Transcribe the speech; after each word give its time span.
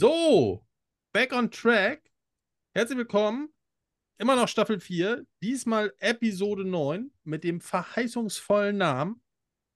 So, 0.00 0.64
back 1.12 1.34
on 1.34 1.50
track. 1.50 2.10
Herzlich 2.74 2.96
willkommen. 2.96 3.50
Immer 4.16 4.34
noch 4.34 4.48
Staffel 4.48 4.80
4, 4.80 5.26
diesmal 5.42 5.92
Episode 5.98 6.64
9 6.64 7.12
mit 7.24 7.44
dem 7.44 7.60
verheißungsvollen 7.60 8.78
Namen 8.78 9.20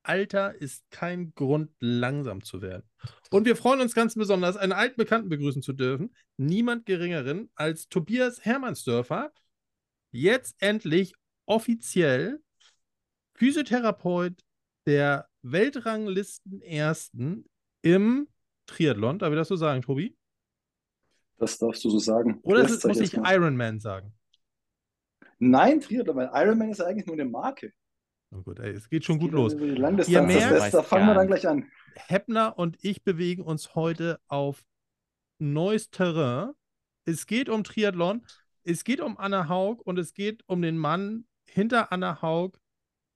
Alter 0.02 0.54
ist 0.54 0.82
kein 0.90 1.34
Grund, 1.34 1.72
langsam 1.78 2.42
zu 2.42 2.62
werden. 2.62 2.88
Und 3.30 3.44
wir 3.44 3.54
freuen 3.54 3.82
uns 3.82 3.94
ganz 3.94 4.14
besonders, 4.14 4.56
einen 4.56 4.72
alten 4.72 4.96
Bekannten 4.96 5.28
begrüßen 5.28 5.60
zu 5.60 5.74
dürfen. 5.74 6.16
Niemand 6.38 6.86
geringeren 6.86 7.50
als 7.54 7.90
Tobias 7.90 8.46
Hermannsdörfer. 8.46 9.30
Jetzt 10.10 10.56
endlich 10.58 11.12
offiziell 11.44 12.42
Physiotherapeut 13.34 14.42
der 14.86 15.28
Weltranglisten 15.42 16.62
Ersten 16.62 17.44
im 17.82 18.28
Triathlon. 18.66 19.18
Darf 19.18 19.30
ich 19.32 19.38
das 19.38 19.48
so 19.48 19.56
sagen, 19.56 19.82
Tobi? 19.82 20.16
Das 21.38 21.58
darfst 21.58 21.84
du 21.84 21.90
so 21.90 21.98
sagen. 21.98 22.38
Oder 22.42 22.64
ist, 22.64 22.84
muss 22.86 23.00
ich 23.00 23.14
Ironman 23.14 23.80
sagen? 23.80 24.12
Nein, 25.38 25.80
Triathlon, 25.80 26.16
weil 26.16 26.30
Ironman 26.32 26.70
ist 26.70 26.80
eigentlich 26.80 27.06
nur 27.06 27.14
eine 27.14 27.24
Marke. 27.24 27.72
Oh 28.30 28.42
gut, 28.42 28.58
ey, 28.58 28.70
es 28.70 28.88
geht 28.88 29.04
schon 29.04 29.16
es 29.16 29.20
gut 29.20 29.30
geht 29.30 29.38
los. 29.38 29.54
Ihr 30.08 30.22
merkt, 30.22 30.74
da 30.74 30.82
fangen 30.82 31.06
wir 31.06 31.14
dann 31.14 31.26
gleich 31.26 31.46
an. 31.46 31.70
Heppner 31.94 32.58
und 32.58 32.76
ich 32.82 33.04
bewegen 33.04 33.42
uns 33.42 33.74
heute 33.74 34.20
auf 34.26 34.64
neues 35.38 35.90
Terrain. 35.90 36.52
Es 37.04 37.26
geht 37.26 37.48
um 37.48 37.64
Triathlon, 37.64 38.26
es 38.64 38.84
geht 38.84 39.00
um 39.00 39.18
Anna 39.18 39.48
Haug 39.48 39.82
und 39.84 39.98
es 39.98 40.14
geht 40.14 40.42
um 40.46 40.62
den 40.62 40.78
Mann 40.78 41.26
hinter 41.46 41.92
Anna 41.92 42.22
Haug, 42.22 42.58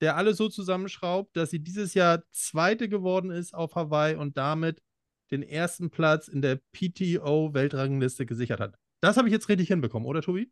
der 0.01 0.17
alles 0.17 0.37
so 0.37 0.49
zusammenschraubt, 0.49 1.37
dass 1.37 1.51
sie 1.51 1.61
dieses 1.61 1.95
Jahr 1.95 2.23
Zweite 2.31 2.89
geworden 2.89 3.31
ist 3.31 3.55
auf 3.55 3.75
Hawaii 3.75 4.15
und 4.15 4.37
damit 4.37 4.83
den 5.31 5.43
ersten 5.43 5.91
Platz 5.91 6.29
in 6.29 6.43
der 6.43 6.61
PTO-Weltrangliste 6.73 8.27
gesichert 8.27 8.61
hat. 8.61 8.79
Das 9.01 9.17
habe 9.17 9.29
ich 9.29 9.33
jetzt 9.33 9.49
richtig 9.49 9.69
hinbekommen, 9.69 10.09
oder 10.09 10.23
Tobi? 10.23 10.51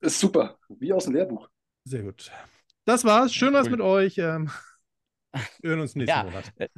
Ist 0.00 0.20
super, 0.20 0.58
wie 0.68 0.92
aus 0.92 1.04
dem 1.04 1.14
Lehrbuch. 1.14 1.48
Sehr 1.84 2.02
gut. 2.02 2.30
Das 2.84 3.04
war's. 3.04 3.34
Schön 3.34 3.52
was 3.52 3.68
mit 3.68 3.80
euch. 3.80 4.18
Ähm, 4.18 4.50
wir 5.60 5.70
hören 5.70 5.80
uns 5.80 5.94
nächsten 5.94 6.16
ja. 6.16 6.24
Monat. 6.24 6.52
Äh, 6.56 6.68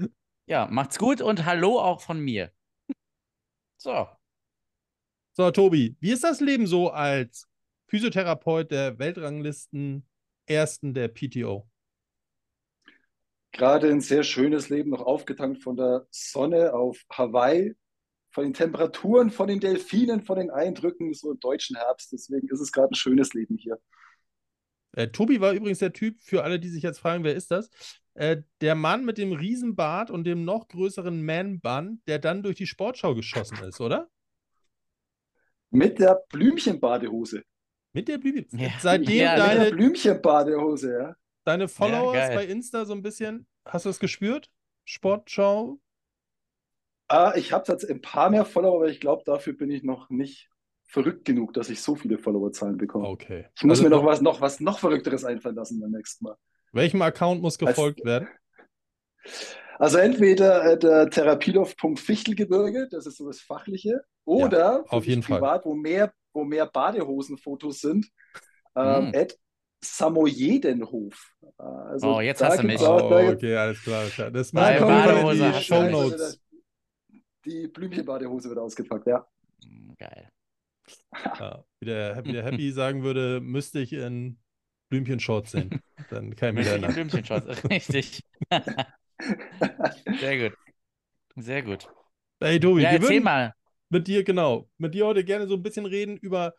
ja, 0.47 0.67
macht's 0.69 0.99
gut 0.99 1.21
und 1.21 1.45
hallo 1.45 1.79
auch 1.79 2.01
von 2.01 2.19
mir. 2.19 2.53
So. 3.77 4.09
So, 5.33 5.51
Tobi, 5.53 5.97
wie 6.01 6.11
ist 6.11 6.25
das 6.25 6.41
Leben 6.41 6.67
so 6.67 6.91
als 6.91 7.49
Physiotherapeut 7.87 8.71
der 8.71 8.99
Weltranglisten 8.99 10.09
Ersten 10.47 10.93
der 10.93 11.09
PTO? 11.09 11.70
Gerade 13.61 13.91
ein 13.91 14.01
sehr 14.01 14.23
schönes 14.23 14.71
Leben, 14.71 14.89
noch 14.89 15.03
aufgetankt 15.03 15.63
von 15.63 15.77
der 15.77 16.07
Sonne 16.11 16.73
auf 16.73 17.05
Hawaii, 17.13 17.75
von 18.31 18.45
den 18.45 18.55
Temperaturen, 18.55 19.31
von 19.31 19.49
den 19.49 19.61
Delfinen, 19.61 20.23
von 20.23 20.39
den 20.39 20.51
Eindrücken, 20.51 21.13
so 21.13 21.31
im 21.31 21.41
deutschen 21.41 21.77
Herbst. 21.77 22.11
Deswegen 22.11 22.49
ist 22.49 22.61
es 22.61 22.73
gerade 22.73 22.93
ein 22.93 22.95
schönes 22.95 23.35
Leben 23.35 23.59
hier. 23.59 23.79
Äh, 24.93 25.09
Tobi 25.09 25.43
war 25.43 25.53
übrigens 25.53 25.81
der 25.81 25.93
Typ, 25.93 26.19
für 26.23 26.43
alle, 26.43 26.59
die 26.59 26.71
sich 26.71 26.83
jetzt 26.83 27.01
fragen, 27.01 27.23
wer 27.23 27.35
ist 27.35 27.51
das? 27.51 27.69
Äh, 28.15 28.39
der 28.63 28.77
Mann 28.77 29.05
mit 29.05 29.19
dem 29.19 29.33
Riesenbart 29.33 30.11
und 30.11 30.25
dem 30.25 30.47
noch 30.47 30.69
größeren 30.69 31.23
Man-Bun, 31.23 32.01
der 32.07 32.19
dann 32.19 32.43
durch 32.43 32.57
die 32.57 32.67
Sportschau 32.67 33.15
geschossen 33.15 33.59
ist, 33.63 33.79
oder? 33.83 34.09
Mit 35.69 35.99
der 35.99 36.19
Blümchenbadehose. 36.31 37.43
Mit 37.93 38.09
der 38.09 38.17
Blümchen. 38.17 38.59
Ja. 38.59 38.71
Seitdem 38.81 39.17
Ja, 39.17 39.33
Mit 39.33 39.39
deine, 39.43 39.65
der 39.65 39.71
Blümchenbadehose, 39.73 40.93
ja. 40.93 41.17
deine 41.45 41.69
Followers 41.69 42.15
geil. 42.15 42.37
bei 42.37 42.47
Insta 42.47 42.87
so 42.87 42.95
ein 42.95 43.03
bisschen, 43.03 43.47
hast 43.67 43.85
du 43.85 43.89
das 43.89 43.99
gespürt? 44.01 44.51
Sportschau? 44.85 45.79
Ah, 47.09 47.33
ich 47.37 47.53
habe 47.53 47.65
jetzt 47.71 47.89
ein 47.89 48.01
paar 48.01 48.31
mehr 48.31 48.45
Follower, 48.45 48.77
aber 48.77 48.89
ich 48.89 49.01
glaube, 49.01 49.23
dafür 49.25 49.53
bin 49.53 49.71
ich 49.71 49.83
noch 49.83 50.11
nicht 50.11 50.49
verrückt 50.87 51.25
genug, 51.25 51.53
dass 51.55 51.71
ich 51.71 51.81
so 51.83 51.95
viele 51.95 52.19
Followerzahlen 52.19 52.77
bekomme. 52.77 53.09
Okay. 53.09 53.47
Ich 53.57 53.63
muss 53.65 53.79
Also 53.79 53.89
mir 53.89 53.91
noch 53.97 54.05
was, 54.05 54.21
noch 54.21 54.41
was 54.41 54.61
noch 54.61 54.79
Verrückteres 54.79 55.25
einfallen 55.25 55.57
lassen 55.57 55.81
beim 55.81 55.91
nächsten 55.91 56.25
Mal. 56.25 56.37
Welchem 56.73 57.03
Account 57.03 57.43
muss 57.43 57.59
gefolgt 57.59 58.05
werden? 58.05 58.29
Also 59.79 59.99
entweder 59.99 60.65
äh, 60.73 60.79
der 60.79 61.09
Therapieloft.fichtelgebirge, 61.11 62.89
das 62.91 63.07
ist 63.07 63.17
so 63.17 63.27
das 63.27 63.41
Fachliche, 63.41 64.03
oder 64.25 64.85
auf 64.89 65.05
für 65.05 65.11
jeden 65.11 65.21
mich 65.21 65.27
Fall. 65.27 65.39
privat, 65.39 65.65
wo 65.65 65.75
mehr, 65.75 66.13
wo 66.33 66.45
mehr 66.45 66.67
Badehosenfotos 66.67 67.81
sind, 67.81 68.09
ähm, 68.77 69.11
Mm. 69.11 69.15
Samojedenhof. 69.83 71.35
Also 71.57 72.17
Oh, 72.17 72.21
jetzt 72.21 72.43
hast 72.43 72.63
du 72.63 72.67
mich. 72.67 72.81
auch- 72.81 73.11
Oh, 73.11 73.31
okay, 73.31 73.57
alles 73.57 73.83
klar. 73.83 74.05
Das 74.31 74.53
mal 74.53 74.79
Badehose 74.81 75.33
in 75.33 75.39
die 75.39 75.45
hast 75.45 75.55
du 75.71 75.75
Show 75.75 75.81
recht. 75.81 75.93
Notes. 75.93 76.41
Die 77.47 77.69
Blümchenbadehose 77.69 78.49
wird 78.51 78.59
ausgepackt, 78.59 79.07
ja. 79.07 79.27
Hm, 79.65 79.95
Geil. 79.99 80.29
Ja, 81.39 81.65
wie, 81.79 81.87
der, 81.87 82.25
wie 82.25 82.33
der 82.33 82.45
Happy 82.45 82.73
sagen 82.73 83.03
würde, 83.05 83.41
müsste 83.41 83.79
ich 83.81 83.93
in 83.93 84.39
Blümchenshorts 84.91 85.53
sehen. 85.53 85.71
Dann 86.11 86.35
kann 86.35 86.51
ich 86.51 86.55
mich 86.57 86.65
Mit 86.65 86.67
erinnern. 86.67 86.93
Blümchenschutz, 86.95 87.65
richtig. 87.71 88.25
Sehr 90.21 90.39
gut. 90.51 90.59
Sehr 91.37 91.63
gut. 91.63 91.89
Hey 92.41 92.59
Tobi, 92.59 92.83
Ja, 92.83 92.91
erzähl 92.91 93.21
mal. 93.21 93.55
mit 93.89 94.07
dir, 94.09 94.25
genau, 94.25 94.69
mit 94.79 94.95
dir 94.95 95.07
heute 95.07 95.25
gerne 95.25 95.47
so 95.47 95.55
ein 95.55 95.63
bisschen 95.63 95.87
reden 95.87 96.17
über 96.17 96.55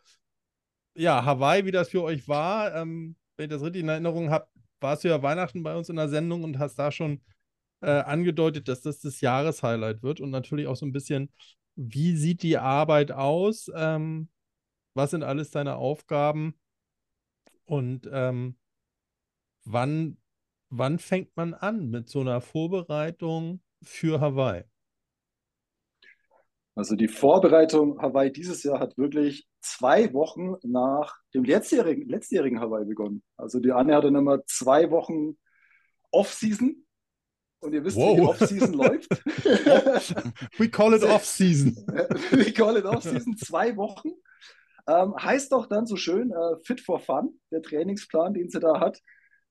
ja, 0.94 1.24
Hawaii, 1.24 1.64
wie 1.64 1.70
das 1.70 1.90
für 1.90 2.02
euch 2.02 2.28
war. 2.28 2.74
Ähm, 2.74 3.16
wenn 3.36 3.44
ich 3.44 3.50
das 3.50 3.62
richtig 3.62 3.82
in 3.82 3.88
Erinnerung 3.88 4.30
habe, 4.30 4.46
warst 4.80 5.04
du 5.04 5.08
ja 5.08 5.22
Weihnachten 5.22 5.62
bei 5.62 5.76
uns 5.76 5.88
in 5.88 5.96
der 5.96 6.08
Sendung 6.08 6.44
und 6.44 6.58
hast 6.58 6.78
da 6.78 6.90
schon 6.92 7.22
äh, 7.80 7.90
angedeutet, 7.90 8.68
dass 8.68 8.82
das 8.82 9.00
das 9.00 9.20
Jahreshighlight 9.20 10.02
wird 10.02 10.20
und 10.20 10.30
natürlich 10.30 10.66
auch 10.66 10.76
so 10.76 10.86
ein 10.86 10.92
bisschen, 10.92 11.32
wie 11.76 12.16
sieht 12.16 12.42
die 12.42 12.58
Arbeit 12.58 13.12
aus? 13.12 13.70
Ähm, 13.74 14.28
was 14.94 15.10
sind 15.10 15.22
alles 15.22 15.50
deine 15.50 15.76
Aufgaben? 15.76 16.54
Und 17.64 18.08
ähm, 18.12 18.58
wann, 19.64 20.18
wann 20.68 20.98
fängt 20.98 21.36
man 21.36 21.54
an 21.54 21.88
mit 21.88 22.08
so 22.08 22.20
einer 22.20 22.40
Vorbereitung 22.40 23.62
für 23.82 24.20
Hawaii? 24.20 24.64
Also 26.74 26.96
die 26.96 27.08
Vorbereitung 27.08 28.00
Hawaii 28.00 28.32
dieses 28.32 28.62
Jahr 28.62 28.80
hat 28.80 28.96
wirklich 28.96 29.46
zwei 29.60 30.12
Wochen 30.14 30.54
nach 30.62 31.18
dem 31.34 31.44
letztjährigen, 31.44 32.08
letztjährigen 32.08 32.60
Hawaii 32.60 32.86
begonnen. 32.86 33.22
Also 33.36 33.60
die 33.60 33.72
Anne 33.72 33.94
hatte 33.94 34.10
nochmal 34.10 34.42
zwei 34.46 34.90
Wochen 34.90 35.36
Off-Season. 36.10 36.86
Und 37.60 37.74
ihr 37.74 37.84
wisst, 37.84 37.96
wie 37.96 38.14
die 38.16 38.20
Wow. 38.22 38.30
Off-Season 38.30 38.72
läuft. 38.72 39.08
We 40.58 40.68
call 40.68 40.94
it 40.94 41.04
off-season. 41.04 41.76
We 42.32 42.52
call 42.52 42.76
it 42.76 42.84
Off-Season, 42.84 43.36
zwei 43.36 43.76
Wochen. 43.76 44.10
Ähm, 44.88 45.14
heißt 45.16 45.52
doch 45.52 45.66
dann 45.66 45.86
so 45.86 45.94
schön 45.96 46.32
äh, 46.32 46.56
Fit 46.64 46.80
for 46.80 46.98
Fun, 46.98 47.38
der 47.52 47.62
Trainingsplan, 47.62 48.34
den 48.34 48.48
sie 48.48 48.58
da 48.58 48.80
hat. 48.80 49.00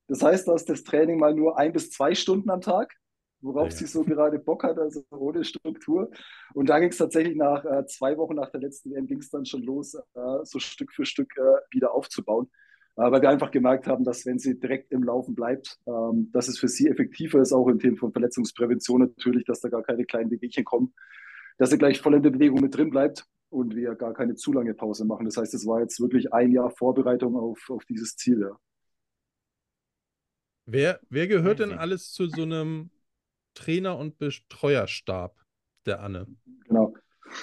Das 0.08 0.22
heißt, 0.24 0.48
dass 0.48 0.66
das 0.66 0.84
Training 0.84 1.20
mal 1.20 1.34
nur 1.34 1.58
ein 1.58 1.72
bis 1.72 1.90
zwei 1.90 2.14
Stunden 2.16 2.50
am 2.50 2.60
Tag, 2.60 2.94
worauf 3.42 3.72
Ja. 3.72 3.72
sie 3.72 3.86
so 3.86 4.04
gerade 4.04 4.40
Bock 4.40 4.64
hat, 4.64 4.78
also 4.80 5.04
ohne 5.12 5.44
Struktur. 5.44 6.12
Und 6.54 6.70
da 6.70 6.80
ging 6.80 6.90
es 6.90 6.98
tatsächlich 6.98 7.36
nach 7.36 7.64
äh, 7.66 7.86
zwei 7.88 8.18
Wochen 8.18 8.36
nach 8.36 8.50
der 8.52 8.62
letzten 8.62 8.92
WM 8.92 9.08
ging 9.08 9.20
es 9.20 9.30
dann 9.30 9.46
schon 9.46 9.64
los, 9.64 9.96
äh, 9.96 10.00
so 10.44 10.60
Stück 10.60 10.92
für 10.94 11.06
Stück 11.06 11.36
äh, 11.38 11.42
wieder 11.72 11.94
aufzubauen. 11.94 12.50
Äh, 12.98 13.12
weil 13.12 13.22
wir 13.22 13.30
einfach 13.30 13.52
gemerkt 13.52 13.88
haben, 13.88 14.04
dass 14.04 14.26
wenn 14.26 14.40
sie 14.40 14.60
direkt 14.60 14.92
im 14.92 15.04
Laufen 15.04 15.34
bleibt, 15.36 15.80
ähm, 15.88 16.30
dass 16.34 16.48
es 16.48 16.60
für 16.60 16.68
sie 16.68 16.88
effektiver 16.88 17.42
ist, 17.42 17.54
auch 17.54 17.68
im 17.68 17.80
Thema 17.80 17.98
von 17.98 18.12
Verletzungsprävention 18.12 19.02
natürlich, 19.02 19.46
dass 19.46 19.62
da 19.62 19.70
gar 19.70 19.84
keine 19.84 20.06
kleinen 20.06 20.30
Wehwehchen 20.32 20.66
kommen, 20.66 20.94
dass 21.58 21.70
sie 21.70 21.78
gleich 21.78 22.02
voll 22.02 22.16
in 22.16 22.24
der 22.24 22.32
Bewegung 22.32 22.60
mit 22.62 22.76
drin 22.76 22.90
bleibt 22.90 23.26
und 23.50 23.76
wir 23.76 23.96
gar 23.96 24.14
keine 24.14 24.36
zu 24.36 24.52
lange 24.54 24.74
Pause 24.74 25.06
machen. 25.06 25.26
Das 25.26 25.38
heißt, 25.38 25.54
es 25.54 25.66
war 25.66 25.80
jetzt 25.82 26.00
wirklich 26.02 26.34
ein 26.34 26.52
Jahr 26.52 26.70
Vorbereitung 26.72 27.36
auf, 27.38 27.70
auf 27.70 27.86
dieses 27.86 28.16
Ziel. 28.16 28.42
Ja. 28.42 28.58
Wer, 30.66 31.00
wer 31.10 31.28
gehört 31.28 31.60
denn 31.60 31.72
alles 31.74 32.12
zu 32.12 32.28
so 32.28 32.44
einem 32.44 32.90
Trainer- 33.54 33.98
und 33.98 34.18
Betreuerstab 34.18 35.36
der 35.86 36.02
Anne? 36.02 36.28
Genau. 36.68 36.94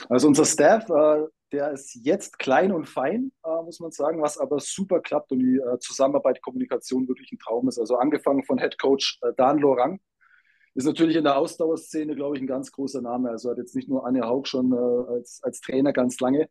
Also 0.08 0.28
unser 0.28 0.44
Staff, 0.44 0.88
äh, 0.90 1.26
der 1.52 1.72
ist 1.72 1.94
jetzt 1.94 2.38
klein 2.38 2.72
und 2.72 2.86
fein, 2.86 3.32
äh, 3.44 3.62
muss 3.62 3.80
man 3.80 3.90
sagen, 3.90 4.20
was 4.20 4.38
aber 4.38 4.60
super 4.60 5.00
klappt 5.00 5.32
und 5.32 5.38
die 5.38 5.56
äh, 5.56 5.78
Zusammenarbeit, 5.78 6.42
Kommunikation 6.42 7.08
wirklich 7.08 7.32
ein 7.32 7.38
Traum 7.38 7.68
ist. 7.68 7.78
Also 7.78 7.96
angefangen 7.96 8.44
von 8.44 8.58
Head 8.58 8.78
Coach 8.78 9.18
äh, 9.22 9.32
Dan 9.36 9.58
Lorang, 9.58 10.00
ist 10.74 10.84
natürlich 10.84 11.16
in 11.16 11.24
der 11.24 11.36
Ausdauerszene, 11.36 12.14
glaube 12.14 12.36
ich, 12.36 12.42
ein 12.42 12.46
ganz 12.46 12.70
großer 12.70 13.00
Name. 13.00 13.30
Also 13.30 13.50
hat 13.50 13.58
jetzt 13.58 13.74
nicht 13.74 13.88
nur 13.88 14.06
Anne 14.06 14.26
Haug 14.26 14.46
schon 14.46 14.72
äh, 14.72 15.12
als, 15.12 15.40
als 15.42 15.60
Trainer 15.60 15.92
ganz 15.92 16.20
lange. 16.20 16.48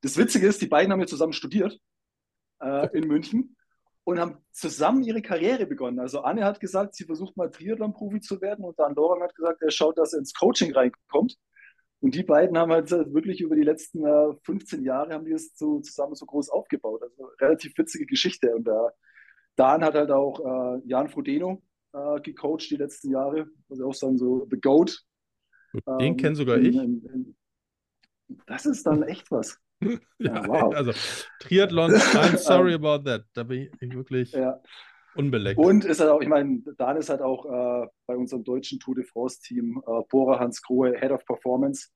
Das 0.00 0.16
Witzige 0.16 0.46
ist, 0.46 0.62
die 0.62 0.66
beiden 0.66 0.92
haben 0.92 1.00
ja 1.00 1.06
zusammen 1.06 1.32
studiert 1.34 1.78
äh, 2.60 2.88
in 2.96 3.06
München 3.06 3.56
und 4.10 4.18
haben 4.18 4.38
zusammen 4.50 5.02
ihre 5.04 5.22
Karriere 5.22 5.66
begonnen. 5.66 6.00
Also 6.00 6.22
Anne 6.22 6.44
hat 6.44 6.58
gesagt, 6.58 6.96
sie 6.96 7.04
versucht 7.04 7.36
mal 7.36 7.50
Triathlon-Profi 7.50 8.20
zu 8.20 8.40
werden 8.40 8.64
und 8.64 8.78
Dan 8.78 8.94
Lorang 8.94 9.22
hat 9.22 9.36
gesagt, 9.36 9.62
er 9.62 9.70
schaut, 9.70 9.98
dass 9.98 10.12
er 10.12 10.18
ins 10.18 10.34
Coaching 10.34 10.72
reinkommt. 10.72 11.36
Und 12.00 12.14
die 12.14 12.24
beiden 12.24 12.58
haben 12.58 12.72
halt 12.72 12.90
wirklich 12.90 13.40
über 13.40 13.54
die 13.54 13.62
letzten 13.62 14.04
äh, 14.04 14.34
15 14.42 14.82
Jahre 14.84 15.12
haben 15.12 15.26
die 15.26 15.32
es 15.32 15.56
so 15.56 15.80
zusammen 15.80 16.14
so 16.14 16.26
groß 16.26 16.48
aufgebaut. 16.48 17.02
Also 17.02 17.26
relativ 17.40 17.76
witzige 17.78 18.06
Geschichte. 18.06 18.54
Und 18.54 18.66
äh, 18.66 18.72
Dan 19.54 19.84
hat 19.84 19.94
halt 19.94 20.10
auch 20.10 20.40
äh, 20.40 20.80
Jan 20.86 21.08
Frodeno 21.08 21.62
äh, 21.92 22.20
gecoacht 22.20 22.70
die 22.70 22.76
letzten 22.76 23.10
Jahre. 23.10 23.48
Also 23.68 23.86
auch 23.86 23.94
sagen 23.94 24.18
so 24.18 24.48
The 24.50 24.60
Goat. 24.60 25.04
Den 25.72 26.00
Ähm, 26.00 26.16
kenn 26.16 26.34
sogar 26.34 26.56
in, 26.56 26.64
ich. 26.64 26.76
In, 26.76 27.04
in, 27.04 27.36
Das 28.46 28.66
ist 28.66 28.86
dann 28.86 29.02
echt 29.04 29.30
was. 29.30 29.60
Ja, 30.18 30.34
Ja, 30.42 30.46
wow. 30.48 30.74
also 30.74 30.92
Triathlon, 31.40 31.92
I'm 31.92 32.36
sorry 32.36 32.74
about 32.74 33.04
that. 33.04 33.24
Da 33.34 33.42
bin 33.42 33.70
ich 33.80 33.94
wirklich 33.94 34.32
Ja. 34.32 34.60
unbeleckt. 35.14 35.58
Und 35.58 35.84
ist 35.84 36.00
halt 36.00 36.10
auch, 36.10 36.20
ich 36.20 36.28
meine, 36.28 36.60
Dan 36.76 36.96
ist 36.96 37.08
halt 37.08 37.22
auch 37.22 37.46
äh, 37.46 37.86
bei 38.06 38.16
unserem 38.16 38.44
deutschen 38.44 38.78
Tour 38.78 38.94
de 38.94 39.04
France-Team, 39.04 39.82
äh, 39.86 40.02
Bora 40.08 40.38
Hans 40.38 40.62
Grohe, 40.62 40.98
Head 40.98 41.10
of 41.12 41.24
Performance. 41.24 41.88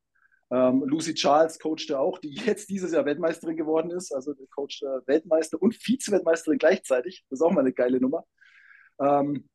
Ähm, 0.50 0.84
Lucy 0.86 1.14
Charles 1.14 1.58
coachte 1.58 1.98
auch, 1.98 2.18
die 2.18 2.34
jetzt 2.34 2.68
dieses 2.70 2.92
Jahr 2.92 3.04
Weltmeisterin 3.06 3.56
geworden 3.56 3.90
ist, 3.90 4.14
also 4.14 4.34
coacht 4.54 4.82
äh, 4.82 5.06
Weltmeister 5.06 5.60
und 5.60 5.74
Vize-Weltmeisterin 5.74 6.58
gleichzeitig. 6.58 7.24
Das 7.30 7.40
ist 7.40 7.42
auch 7.44 7.50
mal 7.50 7.60
eine 7.60 7.72
geile 7.72 8.00
Nummer. 8.00 8.24
Ähm, 9.00 9.48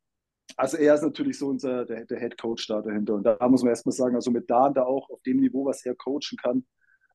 also 0.56 0.76
er 0.76 0.94
ist 0.94 1.02
natürlich 1.02 1.38
so 1.38 1.46
unser, 1.48 1.84
der, 1.84 2.04
der 2.06 2.18
Head 2.18 2.36
Coach 2.38 2.66
da 2.66 2.82
dahinter. 2.82 3.14
Und 3.14 3.22
da 3.24 3.38
muss 3.48 3.62
man 3.62 3.70
erstmal 3.70 3.92
sagen, 3.92 4.16
also 4.16 4.30
mit 4.30 4.50
Dan 4.50 4.74
da 4.74 4.82
auch 4.82 5.08
auf 5.10 5.22
dem 5.22 5.38
Niveau, 5.38 5.64
was 5.64 5.84
er 5.86 5.94
coachen 5.94 6.36
kann, 6.42 6.66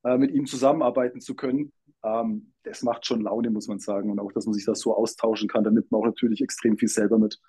äh, 0.04 0.16
mit 0.16 0.32
ihm 0.32 0.46
zusammenarbeiten 0.46 1.20
zu 1.20 1.34
können, 1.34 1.72
ähm, 2.04 2.52
das 2.62 2.82
macht 2.82 3.06
schon 3.06 3.22
Laune, 3.22 3.50
muss 3.50 3.68
man 3.68 3.78
sagen. 3.78 4.10
Und 4.10 4.18
auch, 4.18 4.32
dass 4.32 4.46
man 4.46 4.54
sich 4.54 4.64
das 4.64 4.80
so 4.80 4.96
austauschen 4.96 5.48
kann, 5.48 5.64
da 5.64 5.70
nimmt 5.70 5.90
man 5.90 6.00
auch 6.00 6.06
natürlich 6.06 6.40
extrem 6.40 6.78
viel 6.78 6.88
selber 6.88 7.18
mit. 7.18 7.40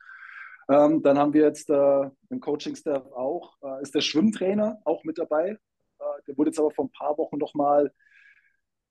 Ähm, 0.70 1.02
dann 1.02 1.18
haben 1.18 1.34
wir 1.34 1.44
jetzt 1.44 1.70
äh, 1.70 2.10
im 2.30 2.40
Coaching-Staff 2.40 3.06
auch, 3.14 3.56
äh, 3.64 3.82
ist 3.82 3.96
der 3.96 4.02
Schwimmtrainer 4.02 4.80
auch 4.84 5.04
mit 5.04 5.18
dabei. 5.18 5.52
Äh, 6.00 6.04
der 6.28 6.38
wurde 6.38 6.50
jetzt 6.50 6.60
aber 6.60 6.72
vor 6.72 6.86
ein 6.86 6.92
paar 6.92 7.18
Wochen 7.18 7.38
nochmal 7.38 7.92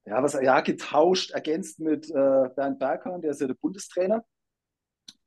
ja, 0.07 0.23
was, 0.23 0.35
ja, 0.35 0.61
getauscht, 0.61 1.33
ergänzt 1.33 1.81
mit 1.81 2.09
äh, 2.11 2.49
Bernd 2.55 2.79
Berghahn, 2.79 3.21
der 3.21 3.33
ist 3.33 3.41
ja 3.41 3.49
der 3.49 3.55
Bundestrainer 3.55 4.25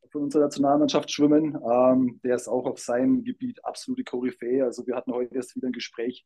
von 0.10 0.24
unserer 0.24 0.44
Nationalmannschaft 0.44 1.12
Schwimmen. 1.12 1.56
Ähm, 1.56 2.20
der 2.24 2.36
ist 2.36 2.48
auch 2.48 2.66
auf 2.66 2.80
seinem 2.80 3.24
Gebiet 3.24 3.64
absolute 3.64 4.04
Koryphäe. 4.04 4.64
Also 4.64 4.88
wir 4.88 4.96
hatten 4.96 5.12
heute 5.12 5.36
erst 5.36 5.56
wieder 5.56 5.68
ein 5.68 5.74
Gespräch. 5.74 6.26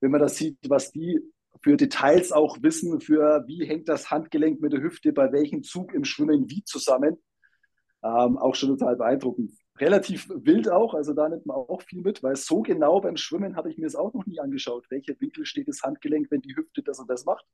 Wenn 0.00 0.10
man 0.10 0.20
das 0.20 0.36
sieht, 0.36 0.58
was 0.68 0.92
die 0.92 1.20
für 1.62 1.76
Details 1.76 2.32
auch 2.32 2.62
wissen, 2.62 3.00
für 3.00 3.44
wie 3.46 3.66
hängt 3.66 3.88
das 3.88 4.10
Handgelenk 4.10 4.60
mit 4.60 4.72
der 4.72 4.82
Hüfte 4.82 5.12
bei 5.12 5.32
welchem 5.32 5.62
Zug 5.62 5.94
im 5.94 6.04
Schwimmen 6.04 6.50
wie 6.50 6.64
zusammen, 6.64 7.22
ähm, 8.02 8.36
auch 8.38 8.54
schon 8.54 8.70
total 8.70 8.96
beeindruckend. 8.96 9.52
Relativ 9.78 10.28
wild 10.28 10.68
auch, 10.70 10.94
also 10.94 11.14
da 11.14 11.28
nimmt 11.28 11.46
man 11.46 11.56
auch 11.56 11.82
viel 11.82 12.02
mit, 12.02 12.22
weil 12.22 12.36
so 12.36 12.62
genau 12.62 13.00
beim 13.00 13.16
Schwimmen 13.16 13.56
habe 13.56 13.70
ich 13.70 13.78
mir 13.78 13.86
es 13.86 13.96
auch 13.96 14.12
noch 14.12 14.26
nie 14.26 14.38
angeschaut. 14.38 14.86
Welcher 14.90 15.14
Winkel 15.20 15.46
steht 15.46 15.68
das 15.68 15.82
Handgelenk, 15.82 16.30
wenn 16.30 16.42
die 16.42 16.54
Hüfte 16.54 16.82
das 16.82 16.98
und 16.98 17.10
das 17.10 17.24
macht? 17.24 17.44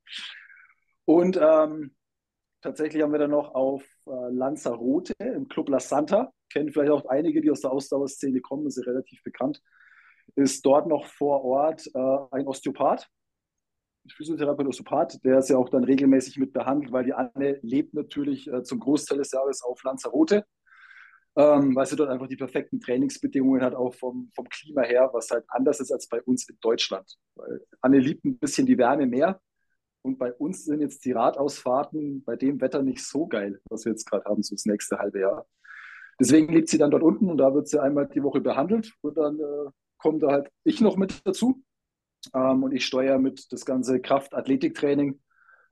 Und 1.05 1.39
ähm, 1.41 1.95
tatsächlich 2.61 3.01
haben 3.01 3.11
wir 3.11 3.19
dann 3.19 3.31
noch 3.31 3.55
auf 3.55 3.83
äh, 4.05 4.31
Lanzarote 4.31 5.13
im 5.19 5.47
Club 5.47 5.69
La 5.69 5.79
Santa, 5.79 6.31
kennen 6.51 6.71
vielleicht 6.71 6.91
auch 6.91 7.05
einige, 7.05 7.41
die 7.41 7.49
aus 7.49 7.61
der 7.61 7.71
Ausdauerszene 7.71 8.41
kommen, 8.41 8.67
ist 8.67 8.77
ja 8.77 8.83
relativ 8.83 9.23
bekannt, 9.23 9.61
ist 10.35 10.65
dort 10.65 10.87
noch 10.87 11.07
vor 11.07 11.43
Ort 11.43 11.89
äh, 11.93 12.17
ein 12.31 12.45
Osteopath, 12.45 13.09
Physiotherapeut, 14.09 14.67
Osteopath, 14.67 15.23
der 15.23 15.39
ist 15.39 15.49
ja 15.49 15.57
auch 15.57 15.69
dann 15.69 15.83
regelmäßig 15.83 16.37
mit 16.37 16.53
behandelt, 16.53 16.91
weil 16.91 17.05
die 17.05 17.13
Anne 17.13 17.59
lebt 17.61 17.93
natürlich 17.93 18.51
äh, 18.51 18.63
zum 18.63 18.79
Großteil 18.79 19.19
des 19.19 19.31
Jahres 19.31 19.61
auf 19.61 19.83
Lanzarote, 19.83 20.45
ähm, 21.35 21.75
weil 21.75 21.85
sie 21.85 21.95
dort 21.95 22.09
einfach 22.09 22.27
die 22.27 22.35
perfekten 22.35 22.79
Trainingsbedingungen 22.79 23.61
hat, 23.61 23.75
auch 23.75 23.93
vom, 23.93 24.31
vom 24.35 24.49
Klima 24.49 24.81
her, 24.81 25.09
was 25.13 25.29
halt 25.29 25.45
anders 25.47 25.79
ist 25.79 25.91
als 25.91 26.07
bei 26.07 26.21
uns 26.23 26.47
in 26.49 26.57
Deutschland. 26.61 27.15
Weil 27.35 27.63
Anne 27.81 27.99
liebt 27.99 28.25
ein 28.25 28.37
bisschen 28.37 28.65
die 28.65 28.77
Wärme 28.77 29.05
mehr 29.05 29.39
und 30.01 30.17
bei 30.17 30.33
uns 30.33 30.65
sind 30.65 30.81
jetzt 30.81 31.05
die 31.05 31.11
Radausfahrten 31.11 32.23
bei 32.23 32.35
dem 32.35 32.59
Wetter 32.59 32.81
nicht 32.81 33.05
so 33.05 33.27
geil, 33.27 33.61
was 33.69 33.85
wir 33.85 33.91
jetzt 33.91 34.09
gerade 34.09 34.25
haben, 34.25 34.41
so 34.41 34.55
das 34.55 34.65
nächste 34.65 34.97
halbe 34.97 35.19
Jahr. 35.19 35.45
Deswegen 36.19 36.51
lebt 36.51 36.69
sie 36.69 36.77
dann 36.77 36.91
dort 36.91 37.03
unten 37.03 37.29
und 37.29 37.37
da 37.37 37.53
wird 37.53 37.67
sie 37.67 37.81
einmal 37.81 38.07
die 38.07 38.23
Woche 38.23 38.41
behandelt 38.41 38.93
und 39.01 39.17
dann 39.17 39.39
äh, 39.39 39.69
kommt 39.97 40.23
da 40.23 40.31
halt 40.31 40.49
ich 40.63 40.81
noch 40.81 40.97
mit 40.97 41.21
dazu 41.25 41.63
ähm, 42.33 42.63
und 42.63 42.73
ich 42.73 42.85
steuere 42.85 43.19
mit 43.19 43.51
das 43.51 43.65
ganze 43.65 43.99
Kraft-Athletiktraining 43.99 45.19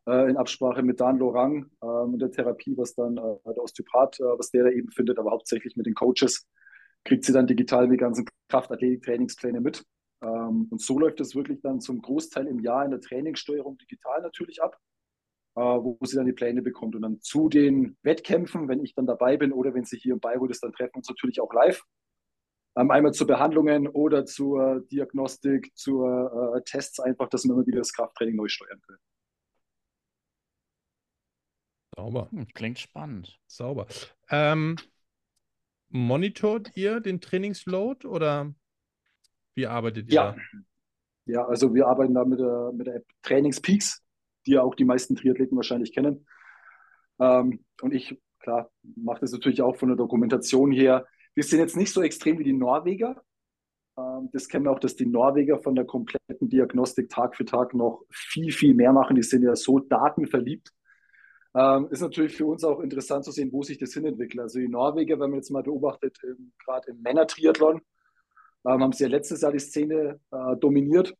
äh, 0.07 0.29
in 0.29 0.37
Absprache 0.37 0.81
mit 0.83 0.99
Dan 0.99 1.17
Lorang 1.17 1.69
ähm, 1.81 2.13
und 2.13 2.19
der 2.19 2.31
Therapie, 2.31 2.75
was 2.77 2.95
dann 2.95 3.17
äh, 3.17 3.21
der 3.45 3.63
Osteopath, 3.63 4.19
äh, 4.19 4.23
was 4.23 4.49
der 4.51 4.63
da 4.63 4.69
eben 4.69 4.89
findet, 4.91 5.19
aber 5.19 5.31
hauptsächlich 5.31 5.75
mit 5.75 5.85
den 5.85 5.93
Coaches, 5.93 6.47
kriegt 7.05 7.23
sie 7.23 7.33
dann 7.33 7.47
digital 7.47 7.87
die 7.87 7.97
ganzen 7.97 8.25
Kraft-Athletik-Trainingspläne 8.49 9.61
mit. 9.61 9.85
Ähm, 10.21 10.67
und 10.69 10.81
so 10.81 10.99
läuft 10.99 11.21
es 11.21 11.35
wirklich 11.35 11.61
dann 11.61 11.79
zum 11.79 12.01
Großteil 12.01 12.47
im 12.47 12.59
Jahr 12.59 12.83
in 12.85 12.91
der 12.91 13.01
Trainingssteuerung 13.01 13.77
digital 13.77 14.21
natürlich 14.21 14.61
ab, 14.61 14.77
äh, 15.55 15.61
wo 15.61 15.97
sie 16.01 16.15
dann 16.15 16.25
die 16.25 16.33
Pläne 16.33 16.61
bekommt. 16.61 16.95
Und 16.95 17.03
dann 17.03 17.21
zu 17.21 17.49
den 17.49 17.97
Wettkämpfen, 18.03 18.67
wenn 18.67 18.83
ich 18.83 18.95
dann 18.95 19.05
dabei 19.05 19.37
bin 19.37 19.53
oder 19.53 19.73
wenn 19.73 19.85
sie 19.85 19.97
hier 19.97 20.13
in 20.13 20.19
Bayreuth 20.19 20.51
ist, 20.51 20.63
dann 20.63 20.73
treffen 20.73 20.95
wir 20.95 20.97
uns 20.97 21.09
natürlich 21.09 21.39
auch 21.39 21.53
live. 21.53 21.83
Ähm, 22.79 22.91
einmal 22.91 23.13
zu 23.13 23.27
Behandlungen 23.27 23.87
oder 23.87 24.25
zur 24.25 24.81
Diagnostik, 24.91 25.75
zur 25.75 26.55
äh, 26.55 26.61
Tests 26.63 26.99
einfach, 27.01 27.27
dass 27.29 27.43
wir 27.43 27.53
immer 27.53 27.67
wieder 27.67 27.79
das 27.79 27.91
Krafttraining 27.93 28.37
neu 28.37 28.47
steuern 28.47 28.79
können. 28.81 28.99
Sauber, 31.95 32.29
Hm, 32.31 32.47
klingt 32.53 32.79
spannend. 32.79 33.39
sauber. 33.47 33.87
Ähm, 34.29 34.77
monitort 35.89 36.71
ihr 36.75 36.99
den 37.01 37.19
Trainingsload 37.21 38.07
oder 38.07 38.53
wie 39.55 39.67
arbeitet 39.67 40.09
ihr 40.09 40.15
Ja, 40.15 40.21
da? 40.21 40.37
ja, 41.25 41.45
also 41.45 41.73
wir 41.73 41.87
arbeiten 41.87 42.13
da 42.13 42.25
mit 42.25 42.39
der, 42.39 42.71
mit 42.73 42.87
der 42.87 42.95
App 42.95 43.05
Trainingspeaks, 43.23 44.03
die 44.45 44.51
ja 44.51 44.61
auch 44.63 44.75
die 44.75 44.85
meisten 44.85 45.15
Triathleten 45.15 45.57
wahrscheinlich 45.57 45.93
kennen. 45.93 46.25
Ähm, 47.19 47.65
und 47.81 47.93
ich, 47.93 48.19
klar, 48.39 48.71
mache 48.95 49.21
das 49.21 49.31
natürlich 49.31 49.61
auch 49.61 49.75
von 49.75 49.89
der 49.89 49.97
Dokumentation 49.97 50.71
her. 50.71 51.05
Wir 51.39 51.45
sind 51.45 51.59
jetzt 51.59 51.77
nicht 51.77 51.93
so 51.93 52.01
extrem 52.01 52.37
wie 52.37 52.43
die 52.43 52.51
Norweger. 52.51 53.23
Ähm, 53.97 54.27
das 54.33 54.49
kennen 54.49 54.65
wir 54.65 54.71
auch, 54.71 54.79
dass 54.79 54.97
die 54.97 55.05
Norweger 55.05 55.57
von 55.59 55.73
der 55.73 55.85
kompletten 55.85 56.49
Diagnostik 56.49 57.07
Tag 57.07 57.37
für 57.37 57.45
Tag 57.45 57.73
noch 57.73 58.03
viel, 58.11 58.51
viel 58.51 58.73
mehr 58.73 58.91
machen. 58.91 59.15
Die 59.15 59.23
sind 59.23 59.43
ja 59.43 59.55
so 59.55 59.79
datenverliebt. 59.79 60.69
Ähm, 61.55 61.87
ist 61.91 62.01
natürlich 62.01 62.35
für 62.35 62.45
uns 62.45 62.65
auch 62.65 62.81
interessant 62.81 63.23
zu 63.23 63.31
sehen, 63.31 63.53
wo 63.53 63.63
sich 63.63 63.77
das 63.77 63.93
hinentwickelt. 63.93 64.41
Also 64.41 64.59
die 64.59 64.67
Norweger, 64.67 65.17
wenn 65.17 65.29
man 65.29 65.39
jetzt 65.39 65.49
mal 65.49 65.63
beobachtet, 65.63 66.17
ähm, 66.25 66.51
gerade 66.65 66.91
im 66.91 67.01
Männertriathlon, 67.01 67.79
haben 68.65 68.91
sie 68.91 69.05
ja 69.05 69.09
letztes 69.09 69.39
Jahr 69.39 69.53
die 69.53 69.59
Szene 69.59 70.19
äh, 70.31 70.57
dominiert 70.57 71.15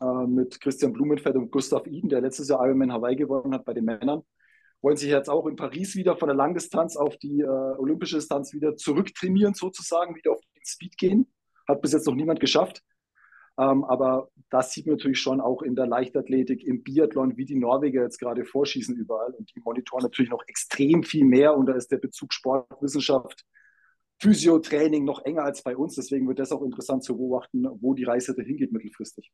äh, 0.00 0.26
mit 0.26 0.58
Christian 0.58 0.94
Blumenfeld 0.94 1.36
und 1.36 1.50
Gustav 1.50 1.86
Iden, 1.86 2.08
der 2.08 2.22
letztes 2.22 2.48
Jahr 2.48 2.66
Ironman 2.66 2.94
Hawaii 2.94 3.14
gewonnen 3.14 3.52
hat 3.52 3.66
bei 3.66 3.74
den 3.74 3.84
Männern. 3.84 4.22
Wollen 4.84 4.98
sich 4.98 5.08
jetzt 5.08 5.30
auch 5.30 5.46
in 5.46 5.56
Paris 5.56 5.96
wieder 5.96 6.14
von 6.14 6.28
der 6.28 6.36
Langdistanz 6.36 6.94
auf 6.98 7.16
die 7.16 7.40
äh, 7.40 7.46
olympische 7.46 8.16
Distanz 8.16 8.52
wieder 8.52 8.76
zurücktrainieren, 8.76 9.54
sozusagen, 9.54 10.14
wieder 10.14 10.32
auf 10.32 10.40
den 10.54 10.62
Speed 10.62 10.98
gehen. 10.98 11.32
Hat 11.66 11.80
bis 11.80 11.92
jetzt 11.92 12.06
noch 12.06 12.14
niemand 12.14 12.38
geschafft. 12.38 12.82
Ähm, 13.58 13.82
aber 13.84 14.28
das 14.50 14.72
sieht 14.72 14.84
man 14.84 14.96
natürlich 14.96 15.20
schon 15.20 15.40
auch 15.40 15.62
in 15.62 15.74
der 15.74 15.86
Leichtathletik, 15.86 16.62
im 16.62 16.82
Biathlon, 16.82 17.38
wie 17.38 17.46
die 17.46 17.54
Norweger 17.54 18.02
jetzt 18.02 18.18
gerade 18.18 18.44
vorschießen 18.44 18.94
überall. 18.94 19.32
Und 19.32 19.50
die 19.56 19.60
monitoren 19.60 20.02
natürlich 20.02 20.30
noch 20.30 20.44
extrem 20.48 21.02
viel 21.02 21.24
mehr. 21.24 21.56
Und 21.56 21.64
da 21.64 21.72
ist 21.72 21.90
der 21.90 21.96
Bezug 21.96 22.34
Sportwissenschaft, 22.34 23.46
Physiotraining 24.20 25.06
noch 25.06 25.24
enger 25.24 25.44
als 25.44 25.62
bei 25.62 25.78
uns. 25.78 25.94
Deswegen 25.94 26.28
wird 26.28 26.40
das 26.40 26.52
auch 26.52 26.62
interessant 26.62 27.04
zu 27.04 27.16
beobachten, 27.16 27.64
wo 27.80 27.94
die 27.94 28.04
Reise 28.04 28.34
dahin 28.34 28.58
geht 28.58 28.72
mittelfristig. 28.72 29.32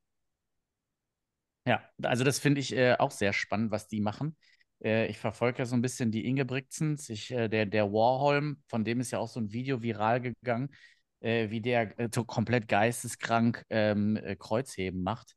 Ja, 1.67 1.83
also 2.05 2.23
das 2.23 2.39
finde 2.39 2.61
ich 2.61 2.73
äh, 2.73 2.95
auch 3.01 3.11
sehr 3.11 3.33
spannend, 3.33 3.73
was 3.73 3.89
die 3.89 4.01
machen. 4.01 4.37
Äh, 4.83 5.07
ich 5.09 5.19
verfolge 5.19 5.61
ja 5.61 5.67
so 5.67 5.75
ein 5.77 5.83
bisschen 5.83 6.11
die 6.11 6.27
Ingebrigtsens. 6.27 7.09
Ich, 7.11 7.31
äh, 7.31 7.49
der, 7.49 7.67
der 7.67 7.93
Warholm, 7.93 8.63
von 8.69 8.85
dem 8.85 9.01
ist 9.01 9.11
ja 9.11 9.19
auch 9.19 9.29
so 9.29 9.41
ein 9.41 9.53
Video 9.53 9.83
viral 9.83 10.21
gegangen, 10.21 10.71
äh, 11.21 11.51
wie 11.51 11.61
der 11.61 11.95
so 12.15 12.25
komplett 12.25 12.69
geisteskrank 12.69 13.65
ähm, 13.71 14.17
äh, 14.17 14.37
Kreuzheben 14.37 15.03
macht 15.03 15.37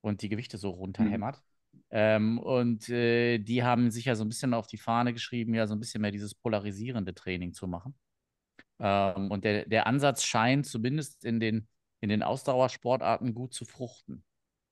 und 0.00 0.22
die 0.22 0.28
Gewichte 0.28 0.58
so 0.58 0.70
runterhämmert. 0.70 1.42
Ähm, 1.90 2.38
und 2.38 2.88
die 2.88 3.62
haben 3.62 3.90
sich 3.90 4.06
ja 4.06 4.14
so 4.14 4.24
ein 4.24 4.28
bisschen 4.28 4.54
auf 4.54 4.66
die 4.66 4.78
Fahne 4.78 5.12
geschrieben, 5.12 5.54
ja 5.54 5.66
so 5.66 5.74
ein 5.74 5.80
bisschen 5.80 6.02
mehr 6.02 6.10
dieses 6.10 6.34
polarisierende 6.34 7.14
Training 7.14 7.54
zu 7.54 7.66
machen. 7.66 7.94
Ähm, 8.78 9.30
und 9.30 9.44
der, 9.44 9.66
der 9.66 9.86
Ansatz 9.86 10.24
scheint 10.24 10.66
zumindest 10.66 11.24
in 11.24 11.40
den, 11.40 11.68
in 12.00 12.08
den 12.08 12.22
Ausdauersportarten 12.22 13.34
gut 13.34 13.54
zu 13.54 13.64
fruchten. 13.64 14.24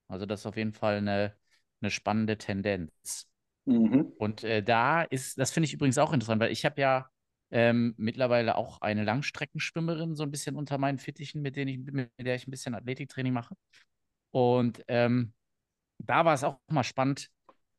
Also 0.08 0.26
das 0.26 0.40
ist 0.40 0.46
auf 0.46 0.56
jeden 0.56 0.72
Fall 0.72 0.96
eine, 0.96 1.36
eine 1.80 1.90
spannende 1.90 2.36
Tendenz. 2.36 3.29
Mhm. 3.70 4.12
Und 4.18 4.44
äh, 4.44 4.62
da 4.62 5.02
ist, 5.02 5.38
das 5.38 5.52
finde 5.52 5.66
ich 5.66 5.74
übrigens 5.74 5.98
auch 5.98 6.12
interessant, 6.12 6.40
weil 6.40 6.50
ich 6.50 6.64
habe 6.64 6.80
ja 6.80 7.08
ähm, 7.52 7.94
mittlerweile 7.96 8.56
auch 8.56 8.80
eine 8.80 9.04
Langstreckenschwimmerin 9.04 10.16
so 10.16 10.24
ein 10.24 10.30
bisschen 10.30 10.56
unter 10.56 10.78
meinen 10.78 10.98
Fittichen, 10.98 11.40
mit, 11.40 11.56
denen 11.56 11.68
ich, 11.68 11.78
mit 11.78 12.10
der 12.18 12.34
ich 12.34 12.46
ein 12.46 12.50
bisschen 12.50 12.74
Athletiktraining 12.74 13.32
mache. 13.32 13.54
Und 14.32 14.84
ähm, 14.88 15.32
da 15.98 16.24
war 16.24 16.34
es 16.34 16.44
auch 16.44 16.58
mal 16.68 16.84
spannend, 16.84 17.28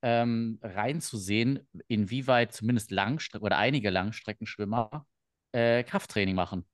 ähm, 0.02 0.60
reinzusehen, 0.62 1.68
inwieweit 1.88 2.54
zumindest 2.54 2.92
Langstrecken 2.92 3.46
oder 3.46 3.58
einige 3.58 3.90
Langstreckenschwimmer 3.90 5.06
äh, 5.52 5.84
Krafttraining 5.84 6.36
machen. 6.36 6.66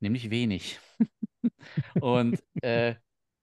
Nämlich 0.00 0.30
wenig. 0.30 0.78
Und 2.00 2.42
äh, 2.62 2.94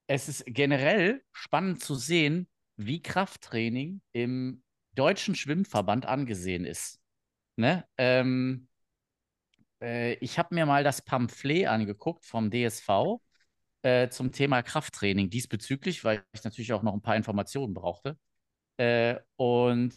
es 0.08 0.30
ist 0.30 0.46
generell 0.46 1.24
spannend 1.32 1.82
zu 1.82 1.96
sehen, 1.96 2.48
wie 2.78 3.02
Krafttraining 3.02 4.02
im 4.14 4.64
deutschen 5.00 5.36
Schwimmverband 5.36 6.06
angesehen 6.06 6.66
ist. 6.66 7.00
Ne? 7.56 7.86
Ähm, 7.98 8.68
äh, 9.82 10.14
ich 10.16 10.38
habe 10.40 10.56
mir 10.56 10.66
mal 10.66 10.84
das 10.84 11.02
Pamphlet 11.02 11.68
angeguckt 11.68 12.26
vom 12.26 12.52
DSV 12.52 13.22
äh, 13.84 14.10
zum 14.10 14.32
Thema 14.32 14.62
Krafttraining 14.62 15.30
diesbezüglich, 15.30 16.04
weil 16.04 16.24
ich 16.34 16.44
natürlich 16.44 16.74
auch 16.74 16.84
noch 16.84 16.94
ein 16.94 17.02
paar 17.02 17.16
Informationen 17.16 17.74
brauchte. 17.74 18.18
Äh, 18.78 19.20
und 19.38 19.94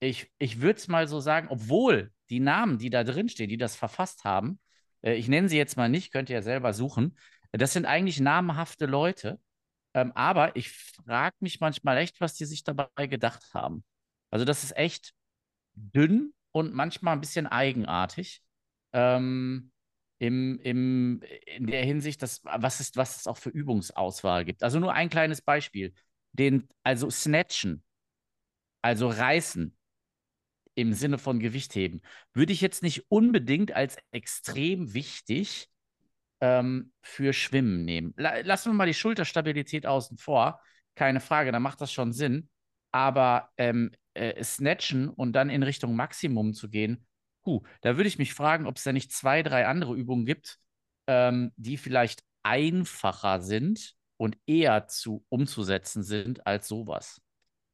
ich, 0.00 0.30
ich 0.38 0.60
würde 0.60 0.78
es 0.78 0.88
mal 0.88 1.08
so 1.08 1.20
sagen, 1.20 1.48
obwohl 1.50 2.12
die 2.30 2.40
Namen, 2.40 2.78
die 2.78 2.90
da 2.90 3.04
drin 3.04 3.28
stehen, 3.28 3.48
die 3.48 3.56
das 3.56 3.76
verfasst 3.76 4.24
haben, 4.24 4.60
äh, 5.02 5.14
ich 5.14 5.28
nenne 5.28 5.48
sie 5.48 5.56
jetzt 5.56 5.76
mal 5.76 5.88
nicht, 5.88 6.12
könnt 6.12 6.30
ihr 6.30 6.36
ja 6.36 6.42
selber 6.42 6.72
suchen, 6.72 7.16
das 7.52 7.72
sind 7.72 7.86
eigentlich 7.86 8.20
namhafte 8.20 8.86
Leute. 8.86 9.40
Ähm, 9.94 10.12
aber 10.14 10.56
ich 10.56 10.70
frage 10.72 11.36
mich 11.40 11.60
manchmal 11.60 11.98
echt, 11.98 12.20
was 12.20 12.34
die 12.34 12.46
sich 12.46 12.64
dabei 12.64 13.06
gedacht 13.06 13.54
haben. 13.54 13.84
Also 14.34 14.44
das 14.44 14.64
ist 14.64 14.76
echt 14.76 15.14
dünn 15.74 16.34
und 16.50 16.74
manchmal 16.74 17.14
ein 17.14 17.20
bisschen 17.20 17.46
eigenartig. 17.46 18.42
Ähm, 18.92 19.70
im, 20.18 20.58
im, 20.58 21.22
in 21.46 21.68
der 21.68 21.84
Hinsicht, 21.84 22.20
dass, 22.20 22.40
was, 22.42 22.80
ist, 22.80 22.96
was 22.96 23.16
es 23.16 23.26
auch 23.28 23.36
für 23.36 23.50
Übungsauswahl 23.50 24.44
gibt. 24.44 24.64
Also 24.64 24.80
nur 24.80 24.92
ein 24.92 25.08
kleines 25.08 25.40
Beispiel. 25.40 25.94
Den, 26.32 26.68
also 26.82 27.10
Snatchen, 27.10 27.84
also 28.82 29.06
reißen 29.06 29.76
im 30.74 30.94
Sinne 30.94 31.18
von 31.18 31.38
Gewichtheben, 31.38 32.02
würde 32.32 32.52
ich 32.52 32.60
jetzt 32.60 32.82
nicht 32.82 33.08
unbedingt 33.12 33.70
als 33.70 33.98
extrem 34.10 34.94
wichtig 34.94 35.68
ähm, 36.40 36.92
für 37.02 37.32
Schwimmen 37.32 37.84
nehmen. 37.84 38.14
lassen 38.16 38.72
wir 38.72 38.74
mal 38.74 38.86
die 38.86 38.94
Schulterstabilität 38.94 39.86
außen 39.86 40.18
vor. 40.18 40.60
Keine 40.96 41.20
Frage, 41.20 41.52
da 41.52 41.60
macht 41.60 41.80
das 41.80 41.92
schon 41.92 42.12
Sinn. 42.12 42.48
Aber 42.94 43.50
ähm, 43.56 43.90
äh, 44.14 44.40
Snatchen 44.44 45.08
und 45.08 45.32
dann 45.32 45.50
in 45.50 45.64
Richtung 45.64 45.96
Maximum 45.96 46.54
zu 46.54 46.70
gehen, 46.70 47.04
puh, 47.42 47.64
da 47.80 47.96
würde 47.96 48.06
ich 48.06 48.18
mich 48.18 48.34
fragen, 48.34 48.68
ob 48.68 48.76
es 48.76 48.84
da 48.84 48.92
nicht 48.92 49.10
zwei, 49.10 49.42
drei 49.42 49.66
andere 49.66 49.96
Übungen 49.96 50.24
gibt, 50.24 50.58
ähm, 51.08 51.50
die 51.56 51.76
vielleicht 51.76 52.22
einfacher 52.44 53.40
sind 53.40 53.94
und 54.16 54.38
eher 54.46 54.86
zu 54.86 55.24
umzusetzen 55.28 56.04
sind 56.04 56.46
als 56.46 56.68
sowas. 56.68 57.20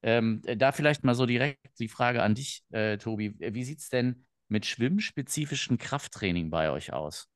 Ähm, 0.02 0.40
da 0.56 0.72
vielleicht 0.72 1.04
mal 1.04 1.14
so 1.14 1.26
direkt 1.26 1.78
die 1.78 1.88
Frage 1.88 2.22
an 2.22 2.34
dich, 2.34 2.64
äh, 2.70 2.96
Tobi. 2.96 3.34
Wie 3.38 3.64
sieht 3.64 3.80
es 3.80 3.90
denn 3.90 4.24
mit 4.48 4.64
schwimmspezifischen 4.64 5.76
Krafttraining 5.76 6.48
bei 6.48 6.70
euch 6.70 6.94
aus? 6.94 7.28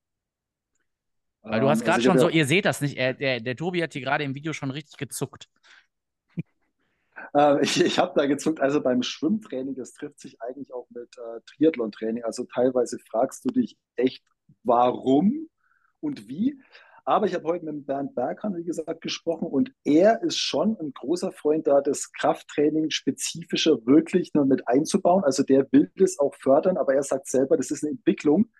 Weil 1.42 1.60
du 1.60 1.68
hast 1.68 1.80
ähm, 1.80 1.84
gerade 1.84 1.96
also 1.96 2.08
schon 2.08 2.18
so, 2.18 2.30
ihr 2.30 2.46
seht 2.46 2.64
das 2.64 2.80
nicht, 2.80 2.96
er, 2.96 3.12
der, 3.12 3.40
der 3.40 3.56
Tobi 3.56 3.82
hat 3.82 3.92
hier 3.92 4.00
gerade 4.00 4.24
im 4.24 4.34
Video 4.34 4.54
schon 4.54 4.70
richtig 4.70 4.96
gezuckt. 4.96 5.48
Äh, 7.34 7.60
ich 7.62 7.80
ich 7.84 7.98
habe 7.98 8.12
da 8.16 8.26
gezuckt, 8.26 8.60
also 8.60 8.80
beim 8.80 9.02
Schwimmtraining, 9.02 9.74
das 9.74 9.92
trifft 9.92 10.20
sich 10.20 10.40
eigentlich 10.40 10.72
auch 10.72 10.86
mit 10.90 11.16
äh, 11.18 11.40
Triathlon-Training. 11.46 12.24
Also 12.24 12.44
teilweise 12.44 12.98
fragst 13.10 13.44
du 13.44 13.50
dich 13.50 13.76
echt, 13.96 14.24
warum 14.62 15.48
und 16.00 16.28
wie. 16.28 16.60
Aber 17.06 17.26
ich 17.26 17.34
habe 17.34 17.44
heute 17.44 17.66
mit 17.66 17.86
Bernd 17.86 18.14
Berghahn, 18.14 18.56
wie 18.56 18.64
gesagt, 18.64 19.02
gesprochen 19.02 19.46
und 19.46 19.72
er 19.84 20.22
ist 20.22 20.38
schon 20.38 20.78
ein 20.80 20.92
großer 20.94 21.32
Freund 21.32 21.66
da, 21.66 21.82
das 21.82 22.10
Krafttraining 22.12 22.88
spezifischer 22.88 23.84
wirklich 23.84 24.32
nur 24.32 24.46
mit 24.46 24.66
einzubauen. 24.66 25.22
Also 25.22 25.42
der 25.42 25.70
will 25.70 25.92
das 25.96 26.18
auch 26.18 26.34
fördern, 26.34 26.78
aber 26.78 26.94
er 26.94 27.02
sagt 27.02 27.26
selber, 27.28 27.58
das 27.58 27.70
ist 27.70 27.84
eine 27.84 27.90
Entwicklung, 27.92 28.50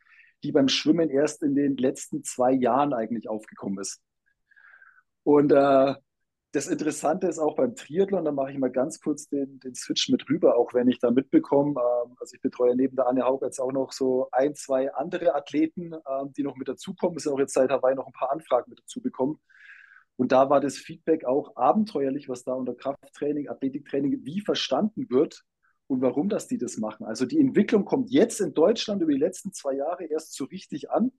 die 0.42 0.52
beim 0.52 0.68
Schwimmen 0.68 1.08
erst 1.08 1.42
in 1.42 1.54
den 1.54 1.78
letzten 1.78 2.22
zwei 2.22 2.52
Jahren 2.52 2.92
eigentlich 2.92 3.30
aufgekommen 3.30 3.78
ist. 3.78 4.02
Und 5.22 5.50
äh, 5.50 5.94
das 6.54 6.68
Interessante 6.68 7.26
ist 7.26 7.40
auch 7.40 7.56
beim 7.56 7.74
Triathlon, 7.74 8.24
da 8.24 8.30
mache 8.30 8.52
ich 8.52 8.58
mal 8.58 8.70
ganz 8.70 9.00
kurz 9.00 9.28
den, 9.28 9.58
den 9.58 9.74
Switch 9.74 10.08
mit 10.08 10.28
rüber, 10.30 10.56
auch 10.56 10.72
wenn 10.72 10.86
ich 10.86 11.00
da 11.00 11.10
mitbekomme, 11.10 11.80
ähm, 11.80 12.16
also 12.20 12.34
ich 12.34 12.40
betreue 12.40 12.76
neben 12.76 12.94
der 12.94 13.08
Anne 13.08 13.24
Haug 13.24 13.44
jetzt 13.44 13.58
auch 13.58 13.72
noch 13.72 13.90
so 13.90 14.28
ein, 14.30 14.54
zwei 14.54 14.94
andere 14.94 15.34
Athleten, 15.34 15.92
ähm, 15.92 16.32
die 16.36 16.44
noch 16.44 16.54
mit 16.54 16.68
dazukommen. 16.68 17.16
Es 17.16 17.24
sind 17.24 17.32
auch 17.32 17.40
jetzt 17.40 17.54
seit 17.54 17.70
Hawaii 17.70 17.96
noch 17.96 18.06
ein 18.06 18.12
paar 18.12 18.30
Anfragen 18.30 18.70
mit 18.70 18.78
dazu 18.78 19.02
bekommen. 19.02 19.40
Und 20.14 20.30
da 20.30 20.48
war 20.48 20.60
das 20.60 20.76
Feedback 20.76 21.24
auch 21.24 21.56
abenteuerlich, 21.56 22.28
was 22.28 22.44
da 22.44 22.52
unter 22.52 22.76
Krafttraining, 22.76 23.48
Athletiktraining 23.48 24.24
wie 24.24 24.40
verstanden 24.40 25.10
wird 25.10 25.42
und 25.88 26.02
warum 26.02 26.28
das 26.28 26.46
die 26.46 26.58
das 26.58 26.76
machen. 26.76 27.04
Also 27.04 27.26
die 27.26 27.40
Entwicklung 27.40 27.84
kommt 27.84 28.10
jetzt 28.12 28.40
in 28.40 28.54
Deutschland 28.54 29.02
über 29.02 29.10
die 29.10 29.18
letzten 29.18 29.52
zwei 29.52 29.74
Jahre 29.74 30.04
erst 30.04 30.34
so 30.34 30.44
richtig 30.44 30.88
an, 30.92 31.10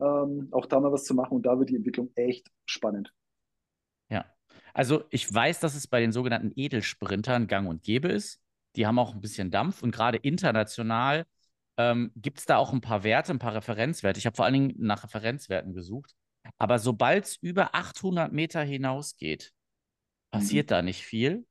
ähm, 0.00 0.48
auch 0.52 0.66
da 0.66 0.78
mal 0.78 0.92
was 0.92 1.02
zu 1.02 1.14
machen 1.14 1.34
und 1.34 1.44
da 1.44 1.58
wird 1.58 1.70
die 1.70 1.76
Entwicklung 1.76 2.12
echt 2.14 2.48
spannend. 2.66 3.12
Also 4.74 5.04
ich 5.10 5.32
weiß, 5.32 5.60
dass 5.60 5.74
es 5.74 5.86
bei 5.86 6.00
den 6.00 6.12
sogenannten 6.12 6.52
Edelsprintern 6.54 7.46
gang 7.46 7.68
und 7.68 7.82
gäbe 7.82 8.08
ist. 8.08 8.40
Die 8.76 8.86
haben 8.86 8.98
auch 8.98 9.14
ein 9.14 9.20
bisschen 9.20 9.50
Dampf 9.50 9.82
und 9.82 9.92
gerade 9.92 10.18
international 10.18 11.24
ähm, 11.76 12.12
gibt 12.16 12.40
es 12.40 12.46
da 12.46 12.56
auch 12.56 12.72
ein 12.72 12.80
paar 12.80 13.04
Werte, 13.04 13.32
ein 13.32 13.38
paar 13.38 13.54
Referenzwerte. 13.54 14.18
Ich 14.18 14.26
habe 14.26 14.36
vor 14.36 14.44
allen 14.44 14.54
Dingen 14.54 14.74
nach 14.78 15.04
Referenzwerten 15.04 15.72
gesucht. 15.72 16.14
Aber 16.58 16.78
sobald 16.78 17.24
es 17.24 17.36
über 17.36 17.74
800 17.74 18.32
Meter 18.32 18.62
hinausgeht, 18.62 19.52
passiert 20.30 20.66
mhm. 20.66 20.70
da 20.70 20.82
nicht 20.82 21.04
viel. 21.04 21.46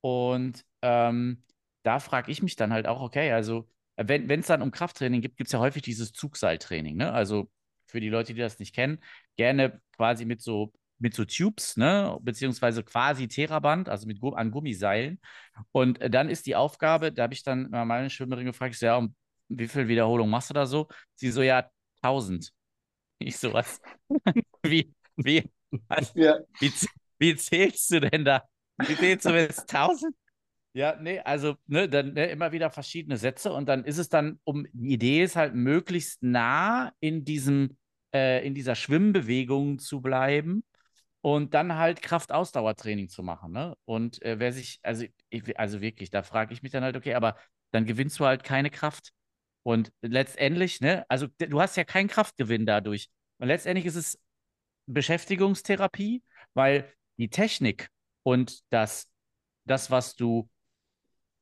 Und 0.00 0.64
ähm, 0.80 1.44
da 1.82 2.00
frage 2.00 2.32
ich 2.32 2.42
mich 2.42 2.56
dann 2.56 2.72
halt 2.72 2.86
auch, 2.86 3.02
okay, 3.02 3.32
also 3.32 3.68
wenn 3.96 4.30
es 4.30 4.46
dann 4.46 4.62
um 4.62 4.70
Krafttraining 4.70 5.20
gibt, 5.20 5.36
gibt 5.36 5.48
es 5.48 5.52
ja 5.52 5.58
häufig 5.58 5.82
dieses 5.82 6.12
Zugseiltraining. 6.12 6.96
Ne? 6.96 7.12
Also 7.12 7.50
für 7.86 8.00
die 8.00 8.08
Leute, 8.08 8.32
die 8.32 8.40
das 8.40 8.58
nicht 8.58 8.74
kennen, 8.74 8.98
gerne 9.36 9.80
quasi 9.92 10.24
mit 10.24 10.40
so 10.40 10.72
mit 11.02 11.14
so 11.14 11.24
Tubes, 11.24 11.76
ne, 11.76 12.16
beziehungsweise 12.22 12.84
quasi 12.84 13.26
Theraband, 13.28 13.88
also 13.88 14.06
mit 14.06 14.22
an 14.22 14.50
Gummiseilen. 14.50 15.20
Und 15.72 16.00
äh, 16.00 16.08
dann 16.08 16.30
ist 16.30 16.46
die 16.46 16.54
Aufgabe, 16.54 17.12
da 17.12 17.24
habe 17.24 17.34
ich 17.34 17.42
dann 17.42 17.68
meine 17.70 18.08
Schwimmerin 18.08 18.46
gefragt, 18.46 18.74
ich 18.74 18.78
so, 18.78 18.86
ja, 18.86 18.96
um 18.96 19.14
wie 19.48 19.68
viel 19.68 19.88
Wiederholung 19.88 20.30
machst 20.30 20.48
du 20.48 20.54
da 20.54 20.64
so? 20.64 20.88
Sie 21.14 21.30
so, 21.30 21.42
ja, 21.42 21.68
1000. 22.00 22.50
Ich 23.18 23.36
so, 23.36 23.52
was? 23.52 23.80
wie, 24.62 24.94
wie, 25.16 25.50
was, 25.88 26.12
ja. 26.14 26.38
wie, 26.60 26.72
wie 27.18 27.36
zählst 27.36 27.90
du 27.90 28.00
denn 28.00 28.24
da? 28.24 28.44
Wie 28.78 28.96
zählst 28.96 29.26
du 29.26 29.30
jetzt 29.30 29.74
1000? 29.74 30.14
Ja, 30.74 30.96
nee, 30.98 31.18
also 31.18 31.56
ne, 31.66 31.86
dann 31.86 32.14
ne, 32.14 32.26
immer 32.30 32.52
wieder 32.52 32.70
verschiedene 32.70 33.18
Sätze 33.18 33.52
und 33.52 33.68
dann 33.68 33.84
ist 33.84 33.98
es 33.98 34.08
dann, 34.08 34.40
um 34.44 34.66
die 34.72 34.94
Idee 34.94 35.22
ist 35.22 35.36
halt 35.36 35.54
möglichst 35.54 36.22
nah 36.22 36.92
in 37.00 37.26
diesem, 37.26 37.76
äh, 38.14 38.46
in 38.46 38.54
dieser 38.54 38.74
Schwimmbewegung 38.74 39.78
zu 39.78 40.00
bleiben 40.00 40.64
und 41.22 41.54
dann 41.54 41.76
halt 41.76 42.02
Kraftausdauertraining 42.02 43.08
zu 43.08 43.22
machen. 43.22 43.52
Ne? 43.52 43.76
Und 43.84 44.20
äh, 44.22 44.38
wer 44.38 44.52
sich, 44.52 44.80
also, 44.82 45.06
ich, 45.30 45.58
also 45.58 45.80
wirklich, 45.80 46.10
da 46.10 46.22
frage 46.22 46.52
ich 46.52 46.62
mich 46.62 46.72
dann 46.72 46.82
halt, 46.84 46.96
okay, 46.96 47.14
aber 47.14 47.36
dann 47.70 47.86
gewinnst 47.86 48.18
du 48.20 48.26
halt 48.26 48.44
keine 48.44 48.70
Kraft. 48.70 49.12
Und 49.62 49.92
letztendlich, 50.02 50.80
ne, 50.80 51.06
also 51.08 51.28
du 51.38 51.60
hast 51.60 51.76
ja 51.76 51.84
keinen 51.84 52.08
Kraftgewinn 52.08 52.66
dadurch. 52.66 53.08
Und 53.38 53.46
letztendlich 53.46 53.86
ist 53.86 53.94
es 53.94 54.18
Beschäftigungstherapie, 54.86 56.22
weil 56.54 56.92
die 57.18 57.30
Technik 57.30 57.88
und 58.24 58.60
das, 58.70 59.08
das 59.64 59.92
was 59.92 60.16
du 60.16 60.50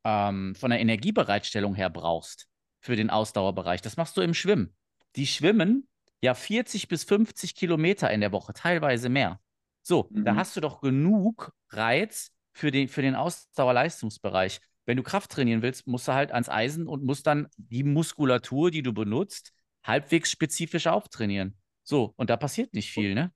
ähm, 0.05 0.55
von 0.55 0.71
der 0.71 0.81
Energiebereitstellung 0.81 1.75
her 1.75 1.89
brauchst 1.89 2.49
für 2.81 2.97
den 2.97 3.09
Ausdauerbereich. 3.09 3.81
Das 3.81 3.97
machst 3.97 4.17
du 4.19 4.21
im 4.21 4.35
Schwimmen. 4.35 4.77
Die 5.17 5.27
schwimmen 5.27 5.89
ja 6.23 6.35
40 6.35 6.89
bis 6.89 7.05
50 7.05 7.55
Kilometer 7.55 8.11
in 8.11 8.21
der 8.21 8.33
Woche, 8.33 8.53
teilweise 8.53 9.09
mehr. 9.09 9.41
So, 9.83 10.09
mhm. 10.11 10.25
da 10.25 10.37
hast 10.37 10.57
du 10.57 10.61
doch 10.61 10.81
genug 10.81 11.53
Reiz 11.71 12.33
für 12.53 12.71
den, 12.71 12.89
für 12.89 13.03
den 13.03 13.15
Ausdauerleistungsbereich. 13.15 14.61
Wenn 14.87 14.97
du 14.97 15.03
Kraft 15.03 15.31
trainieren 15.31 15.63
willst, 15.63 15.87
musst 15.87 16.09
du 16.09 16.13
halt 16.13 16.33
ans 16.33 16.49
Eisen 16.49 16.87
und 16.87 17.05
musst 17.05 17.27
dann 17.27 17.49
die 17.57 17.85
Muskulatur, 17.85 18.71
die 18.71 18.83
du 18.83 18.93
benutzt, 18.93 19.53
halbwegs 19.85 20.31
spezifisch 20.31 20.87
auftrainieren. 20.87 21.57
So, 21.83 22.13
und 22.17 22.31
da 22.31 22.37
passiert 22.37 22.75
nicht 22.75 22.91
viel, 22.91 23.15
ne? 23.15 23.33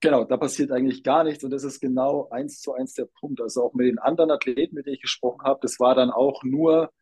Genau, 0.00 0.24
da 0.24 0.36
passiert 0.36 0.70
eigentlich 0.70 1.02
gar 1.02 1.24
nichts 1.24 1.42
und 1.42 1.50
das 1.50 1.64
ist 1.64 1.80
genau 1.80 2.28
eins 2.30 2.60
zu 2.60 2.72
eins 2.72 2.94
der 2.94 3.06
Punkt. 3.18 3.40
Also 3.40 3.64
auch 3.64 3.74
mit 3.74 3.86
den 3.86 3.98
anderen 3.98 4.30
Athleten, 4.30 4.76
mit 4.76 4.86
denen 4.86 4.94
ich 4.94 5.02
gesprochen 5.02 5.42
habe, 5.42 5.58
das 5.62 5.80
war 5.80 5.96
dann 5.96 6.10
auch 6.10 6.44
nur, 6.44 6.92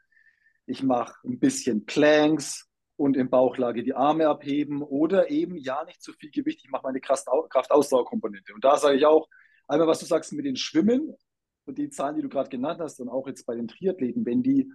ich 0.65 0.83
mache 0.83 1.15
ein 1.25 1.39
bisschen 1.39 1.85
Planks 1.85 2.70
und 3.01 3.17
in 3.17 3.31
Bauchlage 3.31 3.83
die 3.83 3.95
Arme 3.95 4.29
abheben 4.29 4.83
oder 4.83 5.31
eben 5.31 5.57
ja 5.57 5.85
nicht 5.85 6.03
zu 6.03 6.13
viel 6.13 6.31
Gewicht, 6.31 6.61
ich 6.63 6.71
mache 6.71 6.83
meine 6.83 7.01
Kraftausdauerkomponente. 7.01 8.53
Und 8.53 8.63
da 8.63 8.77
sage 8.77 8.99
ich 8.99 9.07
auch, 9.07 9.27
einmal 9.67 9.89
was 9.89 10.01
du 10.01 10.05
sagst 10.05 10.35
mit 10.35 10.45
den 10.45 10.57
Schwimmen 10.57 11.17
und 11.65 11.79
die 11.79 11.89
Zahlen, 11.89 12.17
die 12.17 12.23
du 12.23 12.29
gerade 12.29 12.51
genannt 12.51 12.79
hast 12.81 13.01
und 13.01 13.09
auch 13.09 13.27
jetzt 13.27 13.47
bei 13.47 13.55
den 13.55 13.69
Triathleten, 13.69 14.27
wenn 14.27 14.43
die 14.43 14.71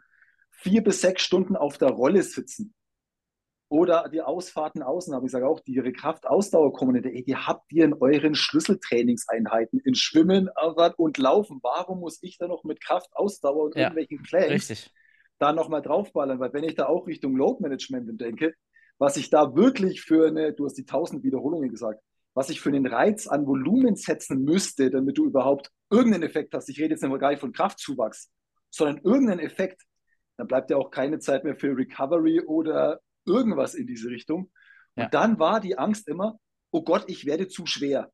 vier 0.49 0.83
bis 0.83 1.01
sechs 1.01 1.21
Stunden 1.21 1.55
auf 1.55 1.77
der 1.77 1.89
Rolle 1.89 2.23
sitzen, 2.23 2.73
oder 3.67 4.09
die 4.09 4.21
Ausfahrten 4.21 4.83
außen, 4.83 5.13
aber 5.13 5.25
ich 5.25 5.31
sage 5.31 5.47
auch, 5.47 5.59
die 5.59 5.73
ihre 5.73 5.91
Kraftausdauerkomponente, 5.91 7.09
ey, 7.09 7.23
die 7.23 7.35
habt 7.35 7.71
ihr 7.71 7.85
in 7.85 7.93
euren 7.93 8.35
Schlüsseltrainingseinheiten, 8.35 9.79
in 9.79 9.95
Schwimmen 9.95 10.49
und 10.97 11.17
Laufen. 11.17 11.59
Warum 11.61 11.99
muss 11.99 12.19
ich 12.21 12.37
da 12.37 12.47
noch 12.47 12.63
mit 12.63 12.79
Kraftausdauer 12.79 13.65
und 13.65 13.75
ja, 13.75 13.83
irgendwelchen 13.83 14.21
Planks 14.23 14.69
richtig. 14.69 14.93
Da 15.39 15.53
nochmal 15.53 15.81
draufballern? 15.81 16.39
Weil 16.39 16.53
wenn 16.53 16.63
ich 16.63 16.75
da 16.75 16.87
auch 16.87 17.07
Richtung 17.07 17.35
Load 17.35 17.61
Management 17.61 18.19
denke, 18.19 18.53
was 18.97 19.17
ich 19.17 19.29
da 19.29 19.55
wirklich 19.55 20.01
für 20.01 20.27
eine, 20.27 20.53
du 20.53 20.65
hast 20.65 20.75
die 20.75 20.83
1000 20.83 21.23
Wiederholungen 21.23 21.69
gesagt, 21.69 22.01
was 22.33 22.49
ich 22.49 22.61
für 22.61 22.69
einen 22.69 22.85
Reiz 22.85 23.27
an 23.27 23.45
Volumen 23.45 23.95
setzen 23.95 24.43
müsste, 24.43 24.89
damit 24.89 25.17
du 25.17 25.25
überhaupt 25.25 25.71
irgendeinen 25.89 26.23
Effekt 26.23 26.53
hast. 26.53 26.69
Ich 26.69 26.79
rede 26.79 26.93
jetzt 26.93 27.03
nicht 27.03 27.19
gar 27.19 27.29
nicht 27.29 27.39
von 27.39 27.53
Kraftzuwachs, 27.53 28.31
sondern 28.69 29.03
irgendeinen 29.03 29.39
Effekt. 29.39 29.81
Dann 30.37 30.47
bleibt 30.47 30.69
ja 30.69 30.77
auch 30.77 30.91
keine 30.91 31.19
Zeit 31.19 31.45
mehr 31.45 31.55
für 31.55 31.75
Recovery 31.77 32.41
oder 32.41 32.99
irgendwas 33.25 33.73
in 33.73 33.87
diese 33.87 34.09
Richtung. 34.09 34.51
Und 34.95 35.03
ja. 35.03 35.09
dann 35.09 35.39
war 35.39 35.61
die 35.61 35.77
Angst 35.77 36.07
immer, 36.09 36.39
oh 36.71 36.83
Gott, 36.83 37.05
ich 37.07 37.25
werde 37.25 37.47
zu 37.47 37.65
schwer. 37.65 38.11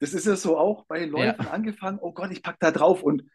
Das 0.00 0.12
ist 0.12 0.26
ja 0.26 0.36
so 0.36 0.58
auch 0.58 0.84
bei 0.86 0.98
den 0.98 1.10
Läufen 1.10 1.44
ja. 1.44 1.50
angefangen, 1.50 1.98
oh 2.00 2.12
Gott, 2.12 2.32
ich 2.32 2.42
packe 2.42 2.58
da 2.60 2.70
drauf. 2.72 3.02
Und 3.02 3.30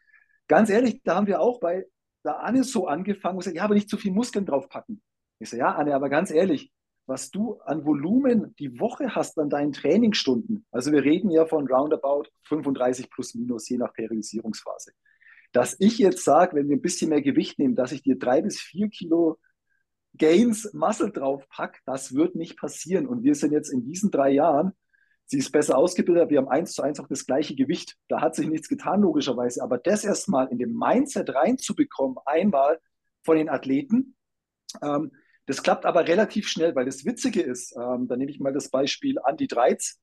ganz 0.48 0.70
ehrlich, 0.70 1.02
da 1.04 1.16
haben 1.16 1.28
wir 1.28 1.40
auch 1.40 1.60
bei 1.60 1.86
der 2.24 2.42
Anne 2.42 2.64
so 2.64 2.88
angefangen 2.88 3.36
und 3.36 3.40
gesagt, 3.40 3.58
ja, 3.58 3.64
aber 3.64 3.74
nicht 3.74 3.90
zu 3.90 3.98
viel 3.98 4.12
Muskeln 4.12 4.46
draufpacken. 4.46 5.02
Ich 5.40 5.50
so, 5.50 5.58
ja, 5.58 5.74
Anne, 5.74 5.96
aber 5.96 6.10
ganz 6.10 6.32
ehrlich, 6.32 6.72
was 7.08 7.32
du 7.32 7.60
an 7.62 7.86
Volumen 7.86 8.56
die 8.58 8.80
Woche 8.80 9.16
hast 9.16 9.38
an 9.40 9.50
deinen 9.50 9.74
Trainingsstunden, 9.74 10.66
also 10.72 10.92
wir 10.92 11.04
reden 11.04 11.32
ja 11.32 11.46
von 11.46 11.68
roundabout 11.68 12.26
35 12.44 13.10
plus 13.10 13.36
minus, 13.36 13.68
je 13.70 13.78
nach 13.78 13.94
Periodisierungsphase. 13.94 14.94
Dass 15.52 15.76
ich 15.80 15.98
jetzt 15.98 16.24
sage, 16.24 16.56
wenn 16.56 16.70
wir 16.70 16.78
ein 16.78 16.82
bisschen 16.82 17.10
mehr 17.10 17.22
Gewicht 17.22 17.60
nehmen, 17.60 17.76
dass 17.76 17.92
ich 17.92 18.04
dir 18.04 18.18
drei 18.18 18.42
bis 18.42 18.60
vier 18.60 18.90
Kilo 18.90 19.40
Gains 20.18 20.74
Muscle 20.74 21.12
drauf 21.12 21.48
pack, 21.50 21.82
das 21.86 22.14
wird 22.14 22.36
nicht 22.36 22.58
passieren. 22.58 23.08
Und 23.08 23.24
wir 23.24 23.36
sind 23.36 23.52
jetzt 23.52 23.70
in 23.70 23.84
diesen 23.84 24.12
drei 24.12 24.32
Jahren, 24.32 24.74
sie 25.32 25.38
ist 25.38 25.52
besser 25.54 25.78
ausgebildet, 25.78 26.30
wir 26.30 26.40
haben 26.40 26.50
eins 26.50 26.74
zu 26.74 26.82
eins 26.82 27.00
auch 27.00 27.08
das 27.08 27.26
gleiche 27.26 27.56
Gewicht. 27.56 27.96
Da 28.10 28.20
hat 28.20 28.36
sich 28.36 28.50
nichts 28.50 28.68
getan, 28.68 29.02
logischerweise. 29.02 29.64
Aber 29.64 29.78
das 29.78 30.04
erstmal 30.04 30.50
in 30.50 30.60
dem 30.60 30.78
Mindset 30.78 31.34
reinzubekommen, 31.34 32.18
einmal 32.26 32.80
von 33.24 33.38
den 33.38 33.48
Athleten, 33.48 34.18
ähm, 34.82 35.12
das 35.46 35.64
klappt 35.64 35.86
aber 35.86 36.06
relativ 36.06 36.50
schnell, 36.50 36.76
weil 36.76 36.84
das 36.84 37.06
Witzige 37.06 37.42
ist, 37.42 37.74
ähm, 37.78 38.10
da 38.10 38.18
nehme 38.18 38.30
ich 38.30 38.42
mal 38.42 38.52
das 38.52 38.70
Beispiel 38.70 39.20
Andy 39.26 39.48
Dreiz, 39.48 40.02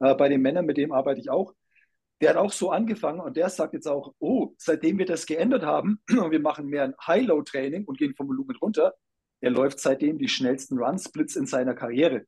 äh, 0.00 0.14
bei 0.14 0.28
den 0.28 0.42
Männern, 0.42 0.66
mit 0.66 0.76
dem 0.76 0.92
arbeite 0.92 1.20
ich 1.20 1.30
auch. 1.30 1.54
Der 2.20 2.30
hat 2.30 2.36
auch 2.36 2.52
so 2.52 2.70
angefangen 2.70 3.20
und 3.20 3.38
der 3.38 3.48
sagt 3.48 3.72
jetzt 3.72 3.88
auch, 3.88 4.14
oh, 4.18 4.52
seitdem 4.58 4.98
wir 4.98 5.06
das 5.06 5.24
geändert 5.24 5.64
haben 5.64 6.02
und 6.10 6.30
wir 6.30 6.40
machen 6.40 6.66
mehr 6.66 6.84
ein 6.84 6.94
High-Low-Training 7.06 7.86
und 7.86 7.96
gehen 7.96 8.14
vom 8.14 8.28
Volumen 8.28 8.56
runter, 8.56 8.94
er 9.40 9.50
läuft 9.50 9.80
seitdem 9.80 10.18
die 10.18 10.28
schnellsten 10.28 10.78
Run-Splits 10.78 11.36
in 11.36 11.46
seiner 11.46 11.74
Karriere. 11.74 12.26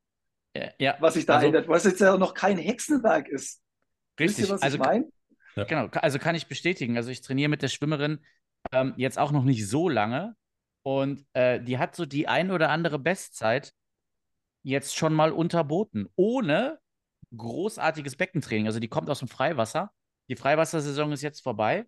Ja, 0.55 0.69
ja. 0.79 0.97
Was 0.99 1.13
sich 1.13 1.25
da 1.25 1.35
also, 1.35 1.47
ändert, 1.47 1.67
was 1.67 1.83
jetzt 1.83 2.01
ja 2.01 2.17
noch 2.17 2.33
kein 2.33 2.57
Hexenwerk 2.57 3.27
ist. 3.27 3.61
Richtig, 4.19 4.39
Wisst 4.39 4.49
ihr, 4.49 4.53
was 4.53 4.61
also, 4.61 4.77
ich 4.77 4.83
meine? 4.83 5.11
Genau, 5.55 5.87
also 5.93 6.19
kann 6.19 6.35
ich 6.35 6.47
bestätigen. 6.47 6.95
Also 6.95 7.09
ich 7.09 7.21
trainiere 7.21 7.49
mit 7.49 7.61
der 7.61 7.67
Schwimmerin 7.67 8.23
ähm, 8.71 8.93
jetzt 8.97 9.19
auch 9.19 9.31
noch 9.31 9.43
nicht 9.43 9.67
so 9.67 9.89
lange, 9.89 10.35
und 10.83 11.25
äh, 11.33 11.61
die 11.61 11.77
hat 11.77 11.95
so 11.95 12.05
die 12.05 12.27
ein 12.27 12.51
oder 12.51 12.69
andere 12.69 12.99
Bestzeit 12.99 13.73
jetzt 14.63 14.95
schon 14.95 15.13
mal 15.13 15.31
unterboten, 15.31 16.07
ohne 16.15 16.79
großartiges 17.35 18.15
Beckentraining. 18.15 18.67
Also 18.67 18.79
die 18.79 18.87
kommt 18.87 19.09
aus 19.09 19.19
dem 19.19 19.27
Freiwasser. 19.27 19.91
Die 20.29 20.35
Freiwassersaison 20.35 21.11
ist 21.11 21.21
jetzt 21.21 21.41
vorbei. 21.41 21.85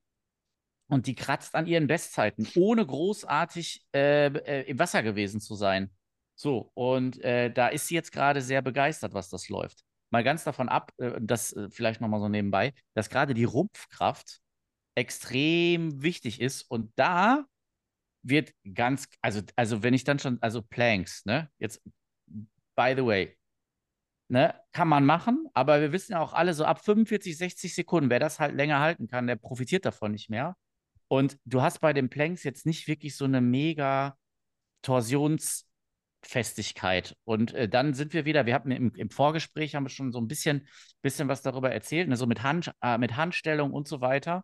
Und 0.88 1.08
die 1.08 1.16
kratzt 1.16 1.56
an 1.56 1.68
ihren 1.68 1.88
Bestzeiten, 1.88 2.48
ohne 2.56 2.86
großartig 2.86 3.86
äh, 3.94 4.28
äh, 4.28 4.70
im 4.70 4.78
Wasser 4.78 5.04
gewesen 5.04 5.40
zu 5.40 5.56
sein. 5.56 5.90
So, 6.42 6.72
und 6.74 7.24
äh, 7.24 7.52
da 7.52 7.68
ist 7.68 7.86
sie 7.86 7.94
jetzt 7.94 8.12
gerade 8.12 8.42
sehr 8.42 8.64
begeistert, 8.64 9.14
was 9.14 9.30
das 9.30 9.48
läuft. 9.48 9.84
Mal 10.10 10.24
ganz 10.24 10.44
davon 10.44 10.70
ab, 10.70 10.92
äh, 10.98 11.20
das 11.22 11.54
äh, 11.54 11.70
vielleicht 11.70 12.02
nochmal 12.02 12.20
so 12.20 12.30
nebenbei, 12.30 12.74
dass 12.96 13.12
gerade 13.12 13.36
die 13.36 13.44
Rumpfkraft 13.44 14.40
extrem 14.96 16.02
wichtig 16.02 16.42
ist. 16.42 16.64
Und 16.64 16.92
da 16.96 17.46
wird 18.24 18.54
ganz, 18.74 19.08
also, 19.22 19.42
also 19.56 19.84
wenn 19.84 19.94
ich 19.94 20.04
dann 20.04 20.18
schon, 20.18 20.42
also 20.42 20.64
Planks, 20.64 21.26
ne? 21.26 21.48
Jetzt, 21.60 21.80
by 22.76 22.96
the 22.96 23.06
way, 23.06 23.38
ne? 24.28 24.60
Kann 24.72 24.88
man 24.88 25.06
machen, 25.06 25.46
aber 25.54 25.80
wir 25.80 25.92
wissen 25.92 26.14
ja 26.14 26.22
auch 26.22 26.34
alle 26.34 26.56
so 26.56 26.66
ab 26.66 26.84
45, 26.84 27.38
60 27.38 27.76
Sekunden, 27.76 28.10
wer 28.10 28.20
das 28.20 28.40
halt 28.40 28.56
länger 28.56 28.80
halten 28.80 29.08
kann, 29.08 29.28
der 29.28 29.36
profitiert 29.36 29.86
davon 29.86 30.12
nicht 30.12 30.32
mehr. 30.32 30.58
Und 31.08 31.38
du 31.46 31.62
hast 31.62 31.82
bei 31.82 31.94
den 31.94 32.10
Planks 32.10 32.44
jetzt 32.44 32.66
nicht 32.66 32.88
wirklich 32.88 33.16
so 33.16 33.26
eine 33.26 33.42
mega 33.42 34.18
Torsionsfestigkeit. 36.22 37.16
Und 37.24 37.54
äh, 37.54 37.68
dann 37.68 37.94
sind 37.94 38.14
wir 38.14 38.26
wieder, 38.26 38.46
wir 38.46 38.54
hatten 38.54 38.72
im, 38.72 38.94
im, 38.96 39.10
Vorgespräch 39.10 39.76
haben 39.76 39.86
wir 39.86 39.90
schon 39.90 40.12
so 40.12 40.20
ein 40.20 40.28
bisschen, 40.28 40.68
bisschen 41.02 41.28
was 41.28 41.42
darüber 41.42 41.72
erzählt, 41.72 42.08
ne? 42.10 42.16
so 42.16 42.28
mit, 42.28 42.44
Hand, 42.44 42.72
äh, 42.82 42.98
mit 42.98 43.16
Handstellung 43.16 43.72
und 43.72 43.88
so 43.88 44.02
weiter. 44.02 44.44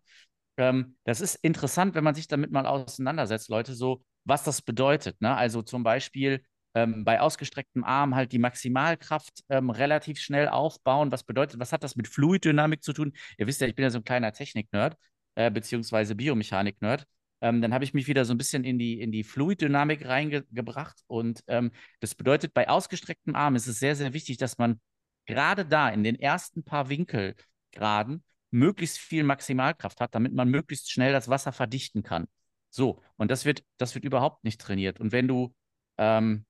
Ähm, 0.58 0.98
das 1.06 1.22
ist 1.22 1.36
interessant, 1.36 1.96
wenn 1.96 2.04
man 2.04 2.16
sich 2.16 2.28
damit 2.28 2.52
mal 2.52 2.66
auseinandersetzt, 2.66 3.50
Leute, 3.50 3.74
so 3.74 4.04
was 4.26 4.44
das 4.44 4.62
bedeutet. 4.62 5.22
Ne? 5.22 5.36
Also 5.36 5.62
zum 5.62 5.84
Beispiel 5.84 6.44
ähm, 6.74 7.06
bei 7.06 7.22
ausgestrecktem 7.22 7.84
Arm 7.84 8.16
halt 8.16 8.32
die 8.32 8.40
Maximalkraft 8.40 9.44
ähm, 9.50 9.70
relativ 9.70 10.20
schnell 10.20 10.48
aufbauen. 10.50 11.12
Was 11.12 11.24
bedeutet, 11.24 11.60
was 11.60 11.72
hat 11.72 11.84
das 11.84 11.96
mit 11.96 12.08
Fluiddynamik 12.08 12.84
zu 12.84 12.94
tun? 12.94 13.14
Ihr 13.38 13.48
wisst 13.48 13.62
ja, 13.62 13.68
ich 13.68 13.76
bin 13.76 13.84
ja 13.84 13.90
so 13.90 14.00
ein 14.00 14.04
kleiner 14.04 14.34
Technik-Nerd, 14.34 14.98
äh, 15.36 15.52
beziehungsweise 15.52 16.16
Biomechanik-Nerd. 16.16 17.06
Ähm, 17.42 17.62
dann 17.62 17.74
habe 17.74 17.84
ich 17.84 17.94
mich 17.94 18.08
wieder 18.08 18.26
so 18.26 18.34
ein 18.34 18.38
bisschen 18.38 18.64
in 18.64 18.80
die, 18.80 19.00
in 19.00 19.12
die 19.12 19.24
Fluiddynamik 19.24 20.06
reingebracht. 20.06 21.02
Und 21.08 21.44
ähm, 21.48 21.72
das 22.00 22.16
bedeutet, 22.16 22.54
bei 22.54 22.70
ausgestrecktem 22.70 23.36
Arm 23.36 23.56
ist 23.56 23.68
es 23.68 23.80
sehr, 23.80 23.96
sehr 23.96 24.14
wichtig, 24.14 24.38
dass 24.38 24.58
man 24.58 24.80
gerade 25.26 25.66
da 25.66 25.90
in 25.90 26.04
den 26.04 26.16
ersten 26.16 26.64
paar 26.64 26.90
Winkelgraden 26.90 28.24
möglichst 28.50 28.98
viel 28.98 29.24
Maximalkraft 29.24 30.00
hat, 30.00 30.16
damit 30.16 30.34
man 30.34 30.50
möglichst 30.50 30.92
schnell 30.92 31.12
das 31.12 31.28
Wasser 31.28 31.52
verdichten 31.52 32.02
kann. 32.02 32.28
So, 32.70 33.02
und 33.18 33.30
das 33.30 33.46
wird, 33.46 33.64
das 33.78 33.94
wird 33.94 34.06
überhaupt 34.06 34.44
nicht 34.44 34.60
trainiert. 34.60 35.00
Und 35.00 35.12
wenn 35.12 35.28
du, 35.28 35.54
ähm, 35.98 36.46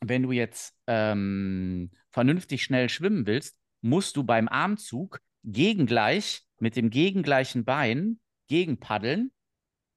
wenn 0.00 0.22
du 0.22 0.32
jetzt 0.32 0.74
ähm, 0.86 1.90
vernünftig 2.10 2.62
schnell 2.62 2.88
schwimmen 2.88 3.26
willst, 3.26 3.58
musst 3.80 4.16
du 4.16 4.24
beim 4.24 4.48
Armzug 4.48 5.20
gegengleich 5.44 6.42
mit 6.58 6.76
dem 6.76 6.90
gegengleichen 6.90 7.64
Bein 7.64 8.18
gegenpaddeln, 8.48 9.30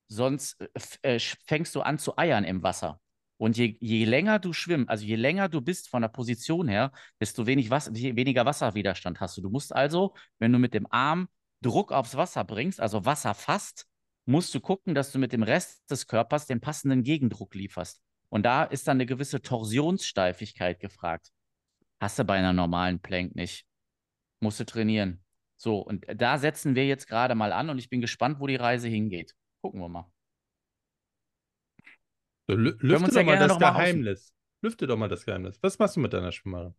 sonst 0.10 0.60
äh, 1.04 1.15
äh 1.15 1.19
fängst 1.19 1.74
du 1.76 1.82
an 1.82 1.98
zu 1.98 2.17
eiern 2.17 2.43
im 2.43 2.63
Wasser. 2.63 3.00
Und 3.38 3.56
je, 3.56 3.78
je 3.80 4.04
länger 4.04 4.39
du 4.39 4.52
schwimmst, 4.52 4.89
also 4.89 5.06
je 5.06 5.15
länger 5.15 5.48
du 5.48 5.62
bist 5.62 5.88
von 5.88 6.02
der 6.02 6.10
Position 6.10 6.67
her, 6.67 6.91
desto 7.22 7.45
wenig 7.45 7.69
Wasser, 7.69 7.93
weniger 7.93 8.45
Wasserwiderstand 8.45 9.22
hast 9.22 9.38
du. 9.38 9.41
Du 9.41 9.50
musst 9.50 9.74
also, 9.74 10.13
wenn 10.39 10.52
du 10.52 10.60
mit 10.60 10.74
dem 10.74 10.88
Arm 10.91 11.30
Druck 11.62 11.93
aufs 11.93 12.15
Wasser 12.15 12.43
bringst, 12.43 12.82
also 12.82 13.06
Wasser 13.06 13.34
fasst, 13.34 13.88
musst 14.26 14.54
du 14.54 14.60
gucken, 14.60 14.93
dass 14.93 15.12
du 15.12 15.19
mit 15.19 15.32
dem 15.32 15.43
Rest 15.43 15.89
des 15.89 16.06
Körpers 16.08 16.48
den 16.48 16.60
passenden 16.60 17.04
Gegendruck 17.04 17.56
lieferst. 17.56 18.02
Und 18.30 18.45
da 18.45 18.63
ist 18.63 18.88
dann 18.88 18.98
eine 18.98 19.06
gewisse 19.06 19.41
Torsionssteifigkeit 19.41 20.80
gefragt. 20.80 21.32
Hast 22.02 22.19
du 22.19 22.26
bei 22.26 22.38
einer 22.38 22.54
normalen 22.54 23.00
Plank 23.00 23.36
nicht. 23.36 23.65
Musst 24.41 24.60
du 24.60 24.65
trainieren. 24.65 25.24
So, 25.58 25.80
und 25.80 26.06
da 26.13 26.38
setzen 26.38 26.76
wir 26.76 26.88
jetzt 26.88 27.08
gerade 27.08 27.36
mal 27.36 27.52
an 27.52 27.69
und 27.69 27.80
ich 27.80 27.89
bin 27.89 28.02
gespannt, 28.02 28.39
wo 28.39 28.48
die 28.48 28.56
Reise 28.56 28.88
hingeht. 28.88 29.34
Gucken 29.62 29.82
wir 29.82 29.89
mal. 29.89 30.12
So, 32.48 32.56
lüfte 32.56 33.12
doch 33.12 33.24
mal 33.24 33.38
das 33.38 33.60
Geheimnis. 33.60 34.34
Lüfte 34.62 34.88
doch 34.88 34.98
mal 34.98 35.08
das 35.08 35.26
Geheimnis. 35.26 35.60
Was 35.62 35.80
machst 35.80 35.95
du 35.95 36.00
mit 36.00 36.13
deiner 36.13 36.32
Schwimmerin? 36.32 36.74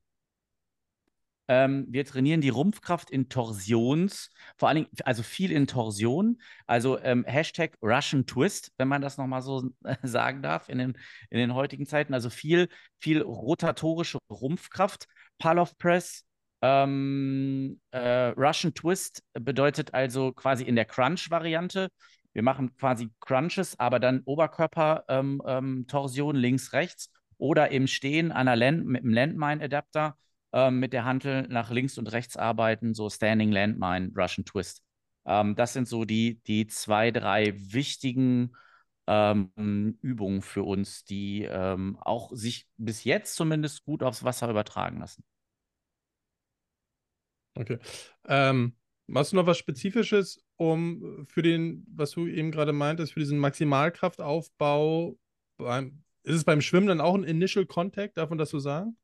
Ähm, 1.50 1.86
wir 1.88 2.04
trainieren 2.04 2.40
die 2.40 2.48
Rumpfkraft 2.48 3.10
in 3.10 3.28
Torsions, 3.28 4.30
vor 4.56 4.68
allen 4.68 4.76
Dingen, 4.76 4.88
also 5.04 5.24
viel 5.24 5.50
in 5.50 5.66
Torsion. 5.66 6.40
Also 6.66 6.98
ähm, 7.00 7.24
Hashtag 7.24 7.76
Russian 7.82 8.24
Twist, 8.24 8.72
wenn 8.78 8.86
man 8.86 9.02
das 9.02 9.18
nochmal 9.18 9.42
so 9.42 9.68
äh, 9.84 9.96
sagen 10.04 10.42
darf 10.42 10.68
in 10.68 10.78
den, 10.78 10.98
in 11.28 11.38
den 11.38 11.54
heutigen 11.54 11.86
Zeiten. 11.86 12.14
Also 12.14 12.30
viel, 12.30 12.68
viel 13.00 13.22
rotatorische 13.22 14.18
Rumpfkraft. 14.30 15.06
Palov 15.38 15.76
Press, 15.76 16.24
ähm, 16.62 17.80
äh, 17.90 18.28
Russian 18.36 18.74
Twist 18.74 19.24
bedeutet 19.32 19.94
also 19.94 20.32
quasi 20.32 20.64
in 20.64 20.76
der 20.76 20.84
Crunch-Variante 20.84 21.88
wir 22.32 22.42
machen 22.42 22.76
quasi 22.76 23.10
Crunches, 23.20 23.78
aber 23.78 23.98
dann 23.98 24.22
Oberkörper-Torsion 24.24 26.36
ähm, 26.36 26.36
ähm, 26.36 26.40
links, 26.40 26.72
rechts 26.72 27.12
oder 27.38 27.70
im 27.70 27.86
Stehen 27.86 28.32
an 28.32 28.46
der 28.46 28.56
Land 28.56 28.86
mit 28.86 29.02
dem 29.02 29.12
Landmine-Adapter 29.12 30.16
ähm, 30.52 30.78
mit 30.78 30.92
der 30.92 31.04
Hantel 31.04 31.48
nach 31.48 31.70
links 31.70 31.98
und 31.98 32.12
rechts 32.12 32.36
arbeiten, 32.36 32.94
so 32.94 33.10
Standing 33.10 33.52
Landmine, 33.52 34.12
Russian 34.14 34.44
Twist. 34.44 34.82
Ähm, 35.26 35.56
das 35.56 35.72
sind 35.72 35.88
so 35.88 36.04
die, 36.04 36.40
die 36.44 36.66
zwei, 36.66 37.10
drei 37.10 37.54
wichtigen 37.72 38.52
ähm, 39.06 39.98
Übungen 40.02 40.42
für 40.42 40.62
uns, 40.62 41.04
die 41.04 41.44
ähm, 41.44 41.98
auch 42.00 42.30
sich 42.32 42.68
bis 42.76 43.04
jetzt 43.04 43.34
zumindest 43.34 43.84
gut 43.84 44.02
aufs 44.02 44.22
Wasser 44.22 44.50
übertragen 44.50 45.00
lassen. 45.00 45.24
Okay. 47.56 47.78
Ähm, 48.26 48.76
Machst 49.10 49.32
du 49.32 49.36
noch 49.36 49.46
was 49.46 49.58
Spezifisches, 49.58 50.40
um 50.60 51.24
für 51.26 51.40
den, 51.40 51.86
was 51.90 52.10
du 52.10 52.26
eben 52.26 52.50
gerade 52.50 52.74
meintest, 52.74 53.14
für 53.14 53.20
diesen 53.20 53.38
Maximalkraftaufbau? 53.38 55.18
Beim, 55.56 56.04
ist 56.22 56.36
es 56.36 56.44
beim 56.44 56.60
Schwimmen 56.60 56.86
dann 56.86 57.00
auch 57.00 57.14
ein 57.14 57.24
Initial 57.24 57.64
Contact, 57.64 58.18
darf 58.18 58.28
man 58.28 58.36
das 58.36 58.50
so 58.50 58.58
sagen? 58.58 58.98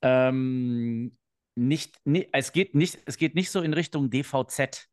Ähm, 0.00 1.18
nicht, 1.56 1.98
nicht, 2.06 2.28
es, 2.32 2.52
geht 2.52 2.76
nicht, 2.76 3.00
es 3.04 3.16
geht 3.16 3.34
nicht 3.34 3.50
so 3.50 3.60
in 3.62 3.72
Richtung 3.74 4.10
DVZ 4.10 4.88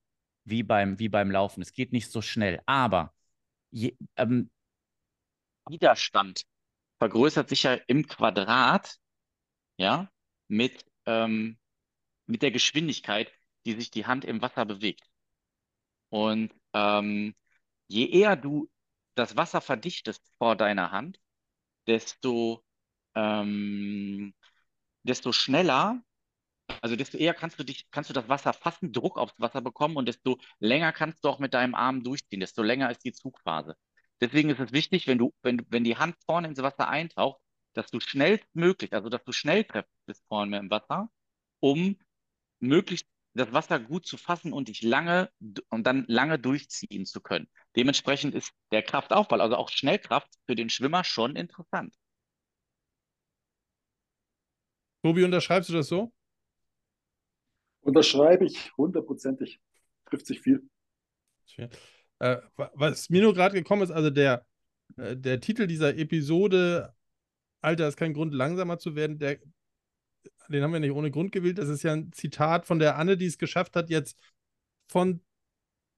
wie 0.45 0.63
beim, 0.63 0.97
wie 0.97 1.09
beim 1.09 1.29
Laufen. 1.29 1.61
Es 1.61 1.73
geht 1.73 1.91
nicht 1.91 2.09
so 2.09 2.23
schnell. 2.23 2.59
Aber 2.65 3.13
je, 3.69 3.95
ähm, 4.15 4.49
Widerstand 5.69 6.41
vergrößert 6.97 7.49
sich 7.49 7.63
ja 7.63 7.75
im 7.85 8.07
Quadrat, 8.07 8.97
ja, 9.77 10.11
mit 10.47 10.83
ähm, 11.05 11.59
mit 12.29 12.43
der 12.43 12.51
Geschwindigkeit, 12.51 13.31
die 13.69 13.75
sich 13.75 13.91
die 13.91 14.05
Hand 14.07 14.25
im 14.25 14.41
Wasser 14.41 14.65
bewegt. 14.65 15.03
Und 16.09 16.53
ähm, 16.73 17.35
je 17.87 18.07
eher 18.09 18.35
du 18.35 18.69
das 19.15 19.37
Wasser 19.37 19.61
verdichtest 19.61 20.23
vor 20.37 20.55
deiner 20.55 20.91
Hand, 20.91 21.19
desto, 21.87 22.63
ähm, 23.15 24.35
desto 25.03 25.33
schneller 25.33 26.01
Also 26.81 26.95
desto 26.95 27.17
eher 27.17 27.33
kannst 27.33 27.59
du 27.59 27.63
dich, 27.63 27.89
kannst 27.91 28.09
du 28.09 28.13
das 28.13 28.29
Wasser 28.29 28.53
fassen, 28.53 28.93
Druck 28.93 29.17
aufs 29.17 29.39
Wasser 29.39 29.61
bekommen 29.61 29.97
und 29.97 30.07
desto 30.07 30.37
länger 30.59 30.93
kannst 30.93 31.23
du 31.23 31.29
auch 31.29 31.39
mit 31.39 31.53
deinem 31.53 31.75
Arm 31.75 32.03
durchziehen, 32.03 32.39
desto 32.41 32.63
länger 32.63 32.91
ist 32.91 33.03
die 33.05 33.13
Zugphase. 33.13 33.75
Deswegen 34.21 34.49
ist 34.49 34.59
es 34.59 34.71
wichtig, 34.73 35.07
wenn 35.07 35.17
du, 35.17 35.33
wenn, 35.43 35.65
wenn 35.69 35.83
die 35.83 35.97
Hand 35.97 36.15
vorne 36.25 36.47
ins 36.47 36.61
Wasser 36.61 36.87
eintaucht, 36.89 37.41
dass 37.73 37.89
du 37.91 37.99
schnellstmöglich, 37.99 38.93
also 38.93 39.09
dass 39.09 39.23
du 39.23 39.31
schnell 39.33 39.63
treffst 39.65 39.93
bist 40.05 40.25
vorne 40.27 40.57
im 40.59 40.69
Wasser, 40.69 41.09
um 41.59 41.97
möglichst 42.59 43.07
das 43.39 43.53
Wasser 43.53 43.79
gut 43.79 44.05
zu 44.05 44.17
fassen 44.17 44.53
und 44.53 44.67
dich 44.67 44.81
lange 44.81 45.29
und 45.69 45.87
dann 45.87 46.05
lange 46.07 46.37
durchziehen 46.37 47.05
zu 47.05 47.21
können. 47.21 47.47
Dementsprechend 47.75 48.35
ist 48.35 48.51
der 48.71 48.83
Kraftaufbau, 48.83 49.37
also 49.37 49.55
auch 49.55 49.69
Schnellkraft 49.69 50.27
für 50.45 50.55
den 50.55 50.69
Schwimmer 50.69 51.03
schon 51.03 51.35
interessant. 51.35 51.95
Tobi, 55.01 55.23
unterschreibst 55.23 55.69
du 55.69 55.73
das 55.73 55.87
so? 55.87 56.11
Unterschreibe 57.81 58.45
ich 58.45 58.75
hundertprozentig. 58.77 59.59
Trifft 60.05 60.27
sich 60.27 60.41
viel. 60.41 60.67
Äh, 62.19 62.37
was 62.55 63.09
mir 63.09 63.21
nur 63.21 63.33
gerade 63.33 63.55
gekommen 63.55 63.81
ist, 63.81 63.91
also 63.91 64.09
der, 64.09 64.45
äh, 64.97 65.15
der 65.15 65.39
Titel 65.39 65.67
dieser 65.67 65.97
Episode, 65.97 66.93
Alter, 67.61 67.87
ist 67.87 67.97
kein 67.97 68.13
Grund, 68.13 68.33
langsamer 68.33 68.77
zu 68.77 68.95
werden, 68.95 69.19
der, 69.19 69.39
den 70.49 70.63
haben 70.63 70.73
wir 70.73 70.79
nicht 70.79 70.91
ohne 70.91 71.11
Grund 71.11 71.31
gewählt. 71.31 71.57
Das 71.57 71.69
ist 71.69 71.83
ja 71.83 71.93
ein 71.93 72.11
Zitat 72.11 72.65
von 72.65 72.79
der 72.79 72.97
Anne, 72.97 73.17
die 73.17 73.25
es 73.25 73.37
geschafft 73.37 73.75
hat, 73.75 73.89
jetzt 73.89 74.17
von, 74.87 75.21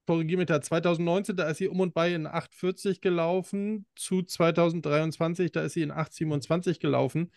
da, 0.06 0.62
2019, 0.62 1.36
da 1.36 1.50
ist 1.50 1.58
sie 1.58 1.68
um 1.68 1.80
und 1.80 1.94
bei 1.94 2.14
in 2.14 2.28
8,40 2.28 3.02
gelaufen, 3.02 3.86
zu 3.96 4.24
2023, 4.24 5.52
da 5.52 5.62
ist 5.64 5.74
sie 5.74 5.84
in 5.84 5.92
8,27 5.92 6.80
gelaufen. 6.80 7.32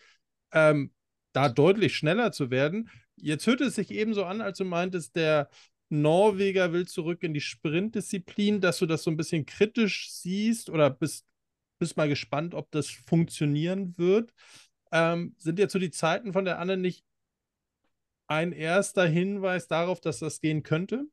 Ähm, 0.51 0.91
da 1.33 1.49
deutlich 1.49 1.95
schneller 1.95 2.31
zu 2.31 2.49
werden. 2.49 2.89
Jetzt 3.17 3.45
hört 3.47 3.61
es 3.61 3.75
sich 3.75 3.91
ebenso 3.91 4.23
an, 4.25 4.41
als 4.41 4.57
du 4.57 4.65
meintest, 4.65 5.15
der 5.15 5.49
Norweger 5.89 6.73
will 6.73 6.87
zurück 6.87 7.23
in 7.23 7.33
die 7.33 7.41
Sprintdisziplin, 7.41 8.61
dass 8.61 8.79
du 8.79 8.85
das 8.85 9.03
so 9.03 9.11
ein 9.11 9.17
bisschen 9.17 9.45
kritisch 9.45 10.11
siehst 10.11 10.69
oder 10.69 10.89
bist, 10.89 11.25
bist 11.79 11.97
mal 11.97 12.09
gespannt, 12.09 12.53
ob 12.55 12.71
das 12.71 12.89
funktionieren 12.89 13.93
wird. 13.97 14.33
Ähm, 14.91 15.35
sind 15.37 15.59
jetzt 15.59 15.73
so 15.73 15.79
die 15.79 15.91
Zeiten 15.91 16.33
von 16.33 16.45
der 16.45 16.59
Anne 16.59 16.77
nicht 16.77 17.05
ein 18.27 18.51
erster 18.51 19.05
Hinweis 19.05 19.67
darauf, 19.67 19.99
dass 19.99 20.19
das 20.19 20.41
gehen 20.41 20.63
könnte? 20.63 21.05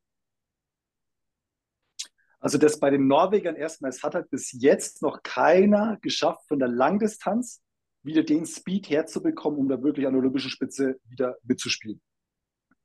Also 2.41 2.59
das 2.59 2.81
bei 2.81 2.91
den 2.91 3.07
Norwegern 3.07 3.55
erstmal, 3.55 3.91
es 3.91 4.03
hat 4.03 4.15
halt 4.15 4.29
bis 4.31 4.51
jetzt 4.53 5.01
noch 5.01 5.23
keiner 5.23 5.99
geschafft 6.03 6.49
von 6.49 6.59
der 6.59 6.69
Langdistanz 6.69 7.63
wieder 8.03 8.25
den 8.25 8.47
Speed 8.47 8.91
herzubekommen, 8.91 9.61
um 9.61 9.69
da 9.69 9.81
wirklich 9.81 10.07
an 10.07 10.13
der 10.13 10.21
Olympischen 10.21 10.51
Spitze 10.51 10.99
wieder 11.05 11.37
mitzuspielen. 11.45 12.01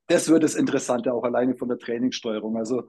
Das 0.08 0.30
wird 0.30 0.44
das 0.44 0.54
Interessante 0.54 1.12
auch 1.12 1.24
alleine 1.24 1.56
von 1.56 1.70
der 1.70 1.80
Trainingssteuerung. 1.80 2.56
Also 2.56 2.88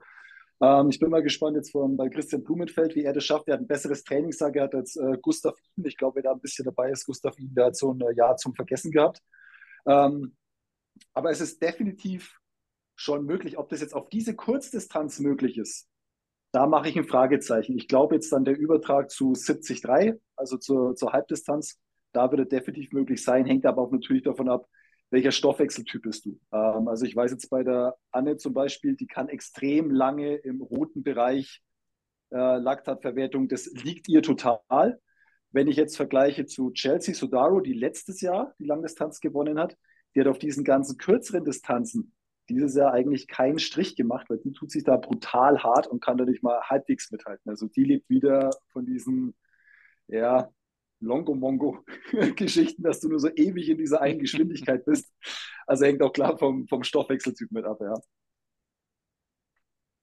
ähm, 0.61 0.89
ich 0.89 0.99
bin 0.99 1.09
mal 1.09 1.23
gespannt 1.23 1.55
jetzt 1.55 1.71
von, 1.71 1.95
bei 1.95 2.09
Christian 2.09 2.43
Blumenfeld, 2.43 2.95
wie 2.95 3.03
er 3.03 3.13
das 3.13 3.23
schafft. 3.23 3.47
Er 3.47 3.53
hat 3.55 3.61
ein 3.61 3.67
besseres 3.67 4.03
Trainingstag 4.03 4.53
gehabt 4.53 4.75
als 4.75 4.95
äh, 4.95 5.17
Gustav 5.21 5.55
Iden. 5.59 5.87
Ich 5.87 5.97
glaube, 5.97 6.15
wer 6.15 6.23
da 6.23 6.31
ein 6.33 6.41
bisschen 6.41 6.65
dabei 6.65 6.91
ist, 6.91 7.05
Gustav 7.05 7.37
Iden, 7.39 7.55
der 7.55 7.67
hat 7.67 7.77
so 7.77 7.93
ein 7.93 8.15
Jahr 8.15 8.35
zum 8.35 8.53
Vergessen 8.53 8.91
gehabt. 8.91 9.21
Ähm, 9.87 10.35
aber 11.13 11.31
es 11.31 11.41
ist 11.41 11.61
definitiv 11.61 12.39
schon 12.95 13.25
möglich, 13.25 13.57
ob 13.57 13.69
das 13.69 13.79
jetzt 13.79 13.95
auf 13.95 14.09
diese 14.09 14.35
Kurzdistanz 14.35 15.19
möglich 15.19 15.57
ist. 15.57 15.87
Da 16.51 16.67
mache 16.67 16.89
ich 16.89 16.97
ein 16.97 17.07
Fragezeichen. 17.07 17.77
Ich 17.77 17.87
glaube 17.87 18.15
jetzt 18.15 18.31
dann 18.31 18.43
der 18.43 18.57
Übertrag 18.57 19.11
zu 19.11 19.33
70-3, 19.33 20.19
also 20.35 20.57
zur, 20.57 20.95
zur 20.95 21.13
Halbdistanz, 21.13 21.79
da 22.11 22.31
wird 22.31 22.41
es 22.41 22.49
definitiv 22.49 22.91
möglich 22.91 23.23
sein, 23.23 23.45
hängt 23.45 23.65
aber 23.65 23.83
auch 23.83 23.91
natürlich 23.91 24.23
davon 24.23 24.49
ab, 24.49 24.67
welcher 25.09 25.31
Stoffwechseltyp 25.31 26.03
bist 26.03 26.25
du. 26.25 26.39
Ähm, 26.51 26.87
also 26.87 27.05
ich 27.05 27.15
weiß 27.15 27.31
jetzt 27.31 27.49
bei 27.49 27.63
der 27.63 27.95
Anne 28.11 28.37
zum 28.37 28.53
Beispiel, 28.53 28.95
die 28.95 29.07
kann 29.07 29.29
extrem 29.29 29.91
lange 29.91 30.35
im 30.35 30.61
roten 30.61 31.03
Bereich 31.03 31.61
äh, 32.31 32.57
Laktatverwertung, 32.57 33.47
das 33.47 33.65
liegt 33.67 34.07
ihr 34.07 34.21
total. 34.21 34.99
Wenn 35.51 35.67
ich 35.67 35.77
jetzt 35.77 35.97
vergleiche 35.97 36.45
zu 36.45 36.71
Chelsea 36.71 37.15
Sodaro, 37.15 37.59
die 37.59 37.73
letztes 37.73 38.21
Jahr 38.21 38.53
die 38.59 38.65
Langdistanz 38.65 39.19
gewonnen 39.19 39.57
hat, 39.57 39.75
die 40.13 40.21
hat 40.21 40.27
auf 40.27 40.39
diesen 40.39 40.63
ganzen 40.63 40.97
kürzeren 40.97 41.43
Distanzen 41.43 42.13
dieses 42.49 42.75
Jahr 42.75 42.93
eigentlich 42.93 43.27
keinen 43.27 43.59
Strich 43.59 43.95
gemacht, 43.95 44.29
weil 44.29 44.39
die 44.39 44.51
tut 44.51 44.71
sich 44.71 44.83
da 44.83 44.97
brutal 44.97 45.63
hart 45.63 45.87
und 45.87 46.03
kann 46.03 46.17
da 46.17 46.25
nicht 46.25 46.43
mal 46.43 46.61
halbwegs 46.61 47.11
mithalten. 47.11 47.49
Also 47.49 47.67
die 47.67 47.83
lebt 47.83 48.09
wieder 48.09 48.49
von 48.71 48.85
diesen, 48.85 49.35
ja, 50.07 50.49
Longo-Mongo-Geschichten, 50.99 52.83
dass 52.83 52.99
du 52.99 53.09
nur 53.09 53.19
so 53.19 53.29
ewig 53.29 53.69
in 53.69 53.77
dieser 53.77 54.01
einen 54.01 54.19
Geschwindigkeit 54.19 54.85
bist. 54.85 55.11
Also 55.65 55.85
hängt 55.85 56.01
auch 56.01 56.13
klar 56.13 56.37
vom, 56.37 56.67
vom 56.67 56.83
Stoffwechseltyp 56.83 57.51
mit 57.51 57.65
ab, 57.65 57.79
ja. 57.81 57.95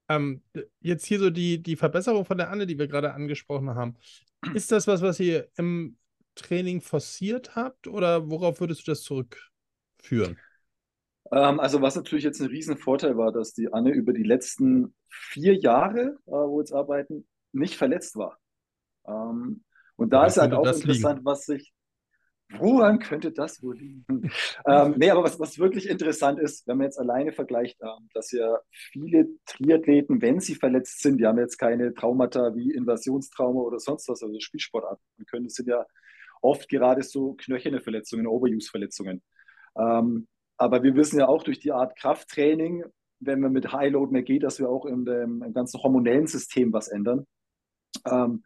Ähm, 0.09 0.43
jetzt 0.81 1.05
hier 1.07 1.19
so 1.19 1.31
die, 1.31 1.63
die 1.63 1.77
Verbesserung 1.77 2.25
von 2.25 2.39
der 2.39 2.51
Anne, 2.51 2.67
die 2.67 2.79
wir 2.79 2.87
gerade 2.87 3.13
angesprochen 3.13 3.75
haben. 3.75 3.97
Ist 4.55 4.71
das 4.71 4.87
was, 4.87 5.03
was 5.03 5.19
ihr 5.19 5.49
im 5.57 5.99
Training 6.37 6.81
forciert 6.81 7.57
habt 7.57 7.89
oder 7.89 8.31
worauf 8.31 8.61
würdest 8.61 8.87
du 8.87 8.93
das 8.93 9.03
zurückführen? 9.03 10.39
Ähm, 11.33 11.59
also 11.59 11.83
was 11.83 11.97
natürlich 11.97 12.25
jetzt 12.25 12.41
ein 12.41 12.49
Riesenvorteil 12.49 13.17
war, 13.17 13.33
dass 13.33 13.53
die 13.53 13.73
Anne 13.73 13.91
über 13.91 14.13
die 14.13 14.23
letzten 14.23 14.95
vier 15.09 15.55
Jahre, 15.55 16.19
äh, 16.27 16.31
wo 16.31 16.57
wir 16.57 16.61
jetzt 16.61 16.73
arbeiten, 16.73 17.27
nicht 17.53 17.77
verletzt 17.77 18.17
war. 18.17 18.39
Ähm, 19.07 19.65
und 19.97 20.13
da 20.13 20.27
ist 20.27 20.37
halt 20.37 20.53
auch 20.53 20.67
interessant, 20.67 21.17
liegen? 21.17 21.25
was 21.25 21.47
sich, 21.47 21.73
woran 22.59 22.99
könnte 22.99 23.33
das 23.33 23.63
wohl 23.63 23.77
liegen? 23.77 24.05
ähm, 24.67 24.95
nee, 24.97 25.11
aber 25.11 25.25
was, 25.25 25.41
was 25.41 25.59
wirklich 25.59 25.89
interessant 25.89 26.39
ist, 26.39 26.67
wenn 26.67 26.77
man 26.77 26.87
jetzt 26.87 26.99
alleine 26.99 27.33
vergleicht, 27.33 27.81
ähm, 27.81 28.09
dass 28.13 28.31
ja 28.33 28.59
viele 28.71 29.29
Triathleten, 29.47 30.21
wenn 30.21 30.41
sie 30.41 30.55
verletzt 30.55 31.03
sind, 31.03 31.19
die 31.19 31.27
haben 31.27 31.39
jetzt 31.39 31.57
keine 31.59 31.95
Traumata 31.95 32.55
wie 32.55 32.73
Invasionstrauma 32.73 33.61
oder 33.61 33.79
sonst 33.79 34.09
was, 34.09 34.23
also 34.23 34.39
Spielsportarten 34.39 35.27
können, 35.27 35.45
das 35.47 35.55
sind 35.55 35.69
ja 35.69 35.85
oft 36.43 36.69
gerade 36.69 37.03
so 37.03 37.35
knöcherne 37.35 37.81
Verletzungen, 37.81 38.27
Overuse-Verletzungen. 38.27 39.23
Ähm, 39.77 40.29
aber 40.59 40.83
wir 40.83 40.95
wissen 40.95 41.19
ja 41.19 41.29
auch 41.29 41.43
durch 41.43 41.59
die 41.59 41.73
Art 41.73 41.99
Krafttraining, 41.99 42.85
wenn 43.21 43.41
man 43.41 43.53
mit 43.53 43.73
High 43.73 43.93
Load 43.93 44.13
mehr 44.13 44.23
geht, 44.23 44.43
dass 44.43 44.59
wir 44.59 44.69
auch 44.69 44.85
im, 44.85 45.07
im 45.07 45.53
ganzen 45.55 45.83
hormonellen 45.83 46.27
System 46.27 46.73
was 46.73 46.89
ändern. 46.89 47.27
Ähm, 48.07 48.45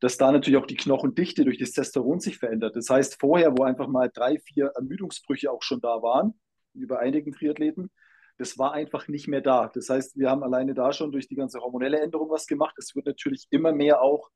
dass 0.00 0.16
da 0.16 0.32
natürlich 0.32 0.58
auch 0.58 0.66
die 0.66 0.76
Knochendichte 0.76 1.44
durch 1.44 1.58
das 1.58 1.72
Testosteron 1.72 2.20
sich 2.20 2.38
verändert. 2.38 2.74
Das 2.74 2.88
heißt, 2.88 3.20
vorher, 3.20 3.56
wo 3.56 3.64
einfach 3.64 3.86
mal 3.86 4.10
drei, 4.12 4.38
vier 4.38 4.72
Ermüdungsbrüche 4.74 5.50
auch 5.50 5.62
schon 5.62 5.80
da 5.80 6.02
waren, 6.02 6.34
bei 6.74 6.98
einigen 6.98 7.32
Triathleten, 7.32 7.90
das 8.38 8.58
war 8.58 8.72
einfach 8.72 9.06
nicht 9.08 9.28
mehr 9.28 9.42
da. 9.42 9.70
Das 9.74 9.90
heißt, 9.90 10.16
wir 10.16 10.30
haben 10.30 10.42
alleine 10.42 10.72
da 10.72 10.94
schon 10.94 11.12
durch 11.12 11.28
die 11.28 11.34
ganze 11.34 11.60
hormonelle 11.60 12.00
Änderung 12.00 12.30
was 12.30 12.46
gemacht. 12.46 12.74
Es 12.78 12.94
wird 12.96 13.04
natürlich 13.04 13.46
immer 13.50 13.72
mehr 13.72 14.00
auch 14.00 14.30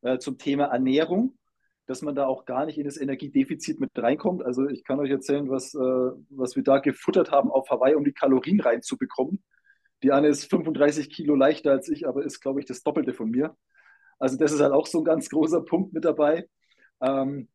äh, 0.00 0.18
zum 0.18 0.38
Thema 0.38 0.64
Ernährung, 0.64 1.36
dass 1.86 2.00
man 2.00 2.14
da 2.14 2.26
auch 2.26 2.46
gar 2.46 2.64
nicht 2.64 2.78
in 2.78 2.84
das 2.84 2.96
Energiedefizit 2.96 3.78
mit 3.78 3.90
reinkommt. 3.96 4.42
Also 4.42 4.66
ich 4.66 4.84
kann 4.84 5.00
euch 5.00 5.10
erzählen, 5.10 5.50
was, 5.50 5.74
äh, 5.74 5.78
was 6.30 6.56
wir 6.56 6.62
da 6.62 6.78
gefuttert 6.78 7.30
haben 7.30 7.50
auf 7.50 7.68
Hawaii, 7.68 7.94
um 7.94 8.04
die 8.04 8.14
Kalorien 8.14 8.60
reinzubekommen. 8.60 9.42
Die 10.02 10.12
eine 10.12 10.28
ist 10.28 10.48
35 10.48 11.10
Kilo 11.10 11.34
leichter 11.34 11.72
als 11.72 11.90
ich, 11.90 12.08
aber 12.08 12.24
ist, 12.24 12.40
glaube 12.40 12.60
ich, 12.60 12.66
das 12.66 12.82
Doppelte 12.82 13.12
von 13.12 13.30
mir. 13.30 13.54
Also 14.22 14.36
das 14.36 14.52
ist 14.52 14.60
halt 14.60 14.72
auch 14.72 14.86
so 14.86 14.98
ein 14.98 15.04
ganz 15.04 15.28
großer 15.28 15.62
Punkt 15.62 15.92
mit 15.92 16.04
dabei. 16.04 16.48
Ähm, 17.00 17.48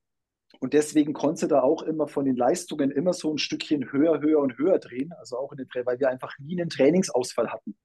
und 0.59 0.73
deswegen 0.73 1.13
konnte 1.13 1.47
da 1.47 1.61
auch 1.61 1.81
immer 1.81 2.09
von 2.09 2.25
den 2.25 2.35
Leistungen 2.35 2.91
immer 2.91 3.13
so 3.13 3.31
ein 3.31 3.37
Stückchen 3.37 3.93
höher, 3.93 4.19
höher 4.19 4.41
und 4.41 4.57
höher 4.57 4.77
drehen. 4.77 5.13
Also 5.17 5.37
auch 5.37 5.53
in 5.53 5.59
den 5.59 5.67
weil 5.85 5.97
wir 6.01 6.09
einfach 6.09 6.37
nie 6.39 6.59
einen 6.59 6.69
Trainingsausfall 6.69 7.53
hatten. 7.53 7.77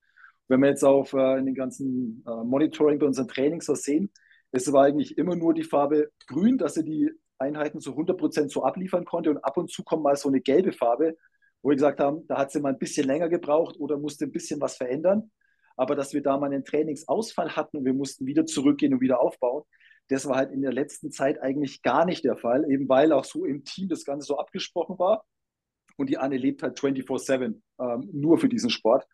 Wenn 0.49 0.59
wir 0.59 0.69
jetzt 0.69 0.83
auf 0.83 1.13
äh, 1.13 1.39
in 1.39 1.47
den 1.47 1.55
ganzen 1.55 2.25
äh, 2.27 2.45
Monitoring 2.45 2.99
bei 2.99 3.07
unseren 3.07 3.29
Trainings 3.29 3.69
was 3.69 3.83
sehen, 3.83 4.11
es 4.51 4.73
war 4.73 4.87
eigentlich 4.87 5.17
immer 5.17 5.37
nur 5.37 5.55
die 5.55 5.63
Farbe 5.63 6.11
grün, 6.27 6.59
dass 6.59 6.75
sie 6.75 6.85
die 6.85 7.09
Einheiten 7.39 7.79
zu 7.79 7.93
100 7.93 8.19
Prozent 8.19 8.51
so 8.51 8.65
abliefern 8.65 9.05
konnte. 9.05 9.31
Und 9.31 9.39
ab 9.45 9.57
und 9.59 9.71
zu 9.71 9.85
kommt 9.85 10.03
mal 10.03 10.17
so 10.17 10.29
eine 10.29 10.41
gelbe 10.41 10.73
Farbe, 10.73 11.17
wo 11.63 11.69
wir 11.69 11.77
gesagt 11.77 12.01
haben, 12.01 12.27
da 12.27 12.37
hat 12.37 12.51
sie 12.51 12.59
mal 12.59 12.71
ein 12.73 12.79
bisschen 12.79 13.07
länger 13.07 13.29
gebraucht 13.29 13.77
oder 13.79 13.97
musste 13.97 14.25
ein 14.25 14.33
bisschen 14.33 14.61
was 14.61 14.77
verändern. 14.77 15.31
Aber 15.77 15.95
dass 15.95 16.13
wir 16.13 16.23
da 16.23 16.39
mal 16.39 16.53
einen 16.53 16.65
Trainingsausfall 16.65 17.57
hatten 17.57 17.79
und 17.79 17.85
wir 17.85 17.95
mussten 17.95 18.27
wieder 18.27 18.47
zurückgehen 18.47 18.95
und 18.95 19.01
wieder 19.01 19.21
aufbauen, 19.21 19.65
das 20.09 20.27
war 20.27 20.37
halt 20.37 20.53
in 20.53 20.63
der 20.63 20.73
letzten 20.73 21.11
Zeit 21.11 21.41
eigentlich 21.41 21.83
gar 21.83 22.05
nicht 22.05 22.25
der 22.25 22.37
Fall, 22.37 22.71
eben 22.71 22.89
weil 22.89 23.13
auch 23.13 23.25
so 23.25 23.45
im 23.45 23.65
Team 23.65 23.89
das 23.89 24.05
Ganze 24.05 24.27
so 24.27 24.39
abgesprochen 24.39 24.99
war. 24.99 25.25
Und 25.97 26.11
die 26.11 26.19
Anne 26.19 26.37
lebt 26.37 26.63
halt 26.63 26.79
24-7 26.79 27.61
ähm, 27.79 28.09
nur 28.13 28.39
für 28.39 28.49
diesen 28.49 28.71
Sport. 28.71 29.07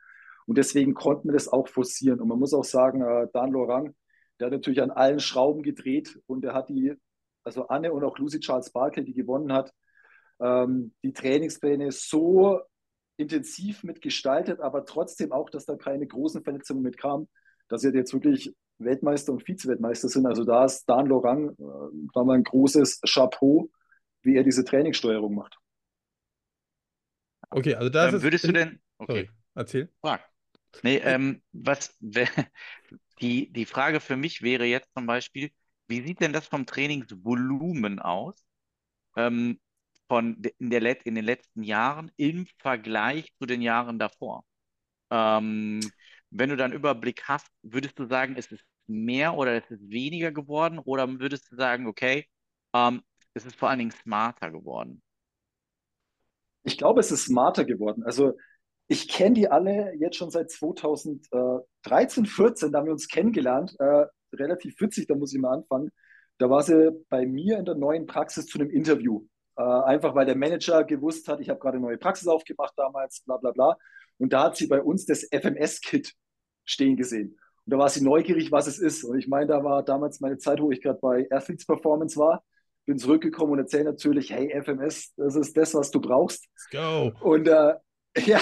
Und 0.47 0.57
deswegen 0.57 0.94
konnten 0.94 1.29
wir 1.29 1.35
das 1.35 1.49
auch 1.49 1.68
forcieren. 1.68 2.21
Und 2.21 2.29
man 2.29 2.38
muss 2.38 2.55
auch 2.55 2.64
sagen, 2.64 3.03
äh, 3.03 3.29
Dan 3.33 3.51
Lorang, 3.53 3.94
der 4.40 4.47
hat 4.47 4.53
natürlich 4.53 4.81
an 4.81 4.90
allen 4.90 5.21
Schrauben 5.21 5.62
gedreht 5.62 6.18
und 6.27 6.42
der 6.42 6.55
hat 6.55 6.68
die, 6.68 6.94
also 7.44 7.68
Anne 7.68 7.92
und 7.92 8.05
auch 8.05 8.18
Lucy 8.18 8.40
Charles 8.40 8.71
Barkley, 8.71 9.05
die 9.05 9.14
gewonnen 9.14 9.53
hat, 9.53 9.73
ähm, 10.40 10.94
die 11.03 11.12
Trainingspläne 11.12 11.90
so 11.92 12.61
intensiv 13.18 13.85
mitgestaltet, 13.85 14.61
aber 14.61 14.87
trotzdem 14.87 15.33
auch, 15.33 15.50
dass 15.50 15.66
da 15.66 15.76
keine 15.76 16.07
großen 16.09 16.44
Verletzungen 16.44 16.83
mitkamen, 16.83 17.28
dass 17.68 17.83
sie 17.83 17.90
jetzt 17.90 18.14
wirklich 18.14 18.54
Weltmeister 18.78 19.33
und 19.33 19.44
Vize-Weltmeister 19.44 20.09
sind. 20.09 20.26
Also 20.26 20.44
da 20.44 20.64
ist 20.66 20.87
Dan 20.88 21.07
Lorang 21.07 21.50
äh, 21.59 22.20
mal 22.24 22.37
ein 22.37 22.44
großes 22.44 23.02
Chapeau, 23.02 23.70
wie 24.22 24.37
er 24.37 24.44
diese 24.44 24.64
Trainingssteuerung 24.64 25.35
macht. 25.35 25.59
Okay, 27.50 27.74
also 27.74 27.88
da 27.90 28.11
Ähm, 28.11 28.22
würdest 28.22 28.46
es. 28.46 28.48
du 28.48 28.52
denn, 28.52 28.81
okay, 28.98 29.24
Sorry, 29.24 29.31
erzähl. 29.54 29.90
frag. 30.00 30.22
Nee, 30.83 30.98
ähm, 30.98 31.42
was, 31.52 31.96
die, 33.20 33.52
die 33.52 33.66
Frage 33.66 34.00
für 34.00 34.16
mich 34.16 34.42
wäre 34.42 34.64
jetzt 34.66 34.92
zum 34.94 35.07
Beispiel, 35.07 35.50
wie 35.88 36.02
sieht 36.02 36.20
denn 36.20 36.33
das 36.33 36.46
vom 36.46 36.66
Trainingsvolumen 36.66 37.98
aus, 38.00 38.44
ähm, 39.16 39.61
von 40.09 40.42
in 40.59 40.71
der, 40.71 41.07
in 41.07 41.14
den 41.14 41.25
letzten 41.25 41.62
Jahren 41.62 42.11
im 42.16 42.47
Vergleich 42.59 43.33
zu 43.38 43.47
den 43.47 43.62
Jahren 43.62 43.99
davor? 43.99 44.44
Ähm, 45.11 45.81
wenn 46.31 46.51
du 46.51 46.57
dann 46.57 46.73
Überblick 46.73 47.25
hast, 47.25 47.47
würdest 47.62 47.99
du 47.99 48.07
sagen, 48.07 48.37
ist 48.37 48.53
es 48.53 48.61
mehr 48.87 49.35
oder 49.35 49.57
ist 49.57 49.71
es 49.71 49.81
weniger 49.88 50.33
geworden? 50.33 50.79
Oder 50.79 51.09
würdest 51.21 51.51
du 51.51 51.57
sagen, 51.57 51.87
okay, 51.87 52.27
ähm, 52.75 53.03
es 53.35 53.47
ist 53.47 53.57
vor 53.57 53.68
allen 53.71 53.79
Dingen 53.79 53.92
smarter 53.92 54.51
geworden? 54.51 55.03
Ich 56.64 56.77
glaube, 56.77 57.01
es 57.01 57.11
ist 57.11 57.25
smarter 57.25 57.64
geworden. 57.64 58.03
Also 58.05 58.35
ich 58.88 59.09
kenne 59.09 59.35
die 59.35 59.51
alle 59.51 59.94
jetzt 59.94 60.16
schon 60.16 60.31
seit 60.31 60.51
2013, 60.51 62.27
14, 62.27 62.73
da 62.73 62.79
haben 62.79 62.87
wir 62.87 62.92
uns 62.92 63.09
kennengelernt. 63.09 63.75
Äh, 63.79 64.07
relativ 64.35 64.81
witzig, 64.81 65.07
da 65.07 65.14
muss 65.14 65.35
ich 65.35 65.40
mal 65.40 65.55
anfangen. 65.55 65.90
Da 66.38 66.49
war 66.51 66.62
sie 66.62 66.90
bei 67.09 67.27
mir 67.27 67.59
in 67.59 67.64
der 67.64 67.75
neuen 67.75 68.07
Praxis 68.07 68.47
zu 68.47 68.59
einem 68.59 68.71
Interview. 68.71 69.27
Äh, 69.59 69.62
einfach 69.62 70.14
weil 70.14 70.25
der 70.25 70.37
Manager 70.37 70.85
gewusst 70.85 71.27
hat, 71.27 71.40
ich 71.40 71.51
habe 71.51 71.59
gerade 71.59 71.79
eine 71.79 71.87
neue 71.87 71.99
Praxis 71.99 72.29
aufgemacht 72.29 72.75
damals, 72.77 73.21
bla 73.27 73.38
bla 73.38 73.51
bla. 73.51 73.77
Und 74.18 74.33
da 74.33 74.44
hat 74.44 74.57
sie 74.57 74.68
bei 74.68 74.81
uns 74.81 75.05
das 75.05 75.27
FMS-Kit 75.33 76.14
stehen 76.64 76.97
gesehen. 76.97 77.37
Und 77.64 77.73
da 77.73 77.79
war 77.79 77.88
sie 77.88 78.05
neugierig, 78.05 78.53
was 78.53 78.68
es 78.68 78.79
ist. 78.79 79.03
Und 79.03 79.18
ich 79.18 79.27
meine, 79.27 79.47
da 79.47 79.64
war 79.64 79.83
damals 79.83 80.21
meine 80.21 80.38
Zeit, 80.38 80.61
wo 80.61 80.71
ich 80.71 80.81
gerade 80.81 81.01
bei 81.01 81.27
Athletes 81.31 81.66
Performance 81.66 82.16
war. 82.16 82.44
Bin 82.87 82.99
zurückgekommen 82.99 83.53
und 83.53 83.59
erzähle 83.59 83.85
natürlich, 83.85 84.31
hey, 84.31 84.49
FMS, 84.62 85.12
das 85.16 85.35
ist 85.35 85.57
das, 85.57 85.75
was 85.75 85.90
du 85.90 86.01
brauchst. 86.01 86.47
Let's 86.55 86.71
go. 86.71 87.12
Und 87.21 87.49
äh, 87.49 87.75
ja, 88.27 88.40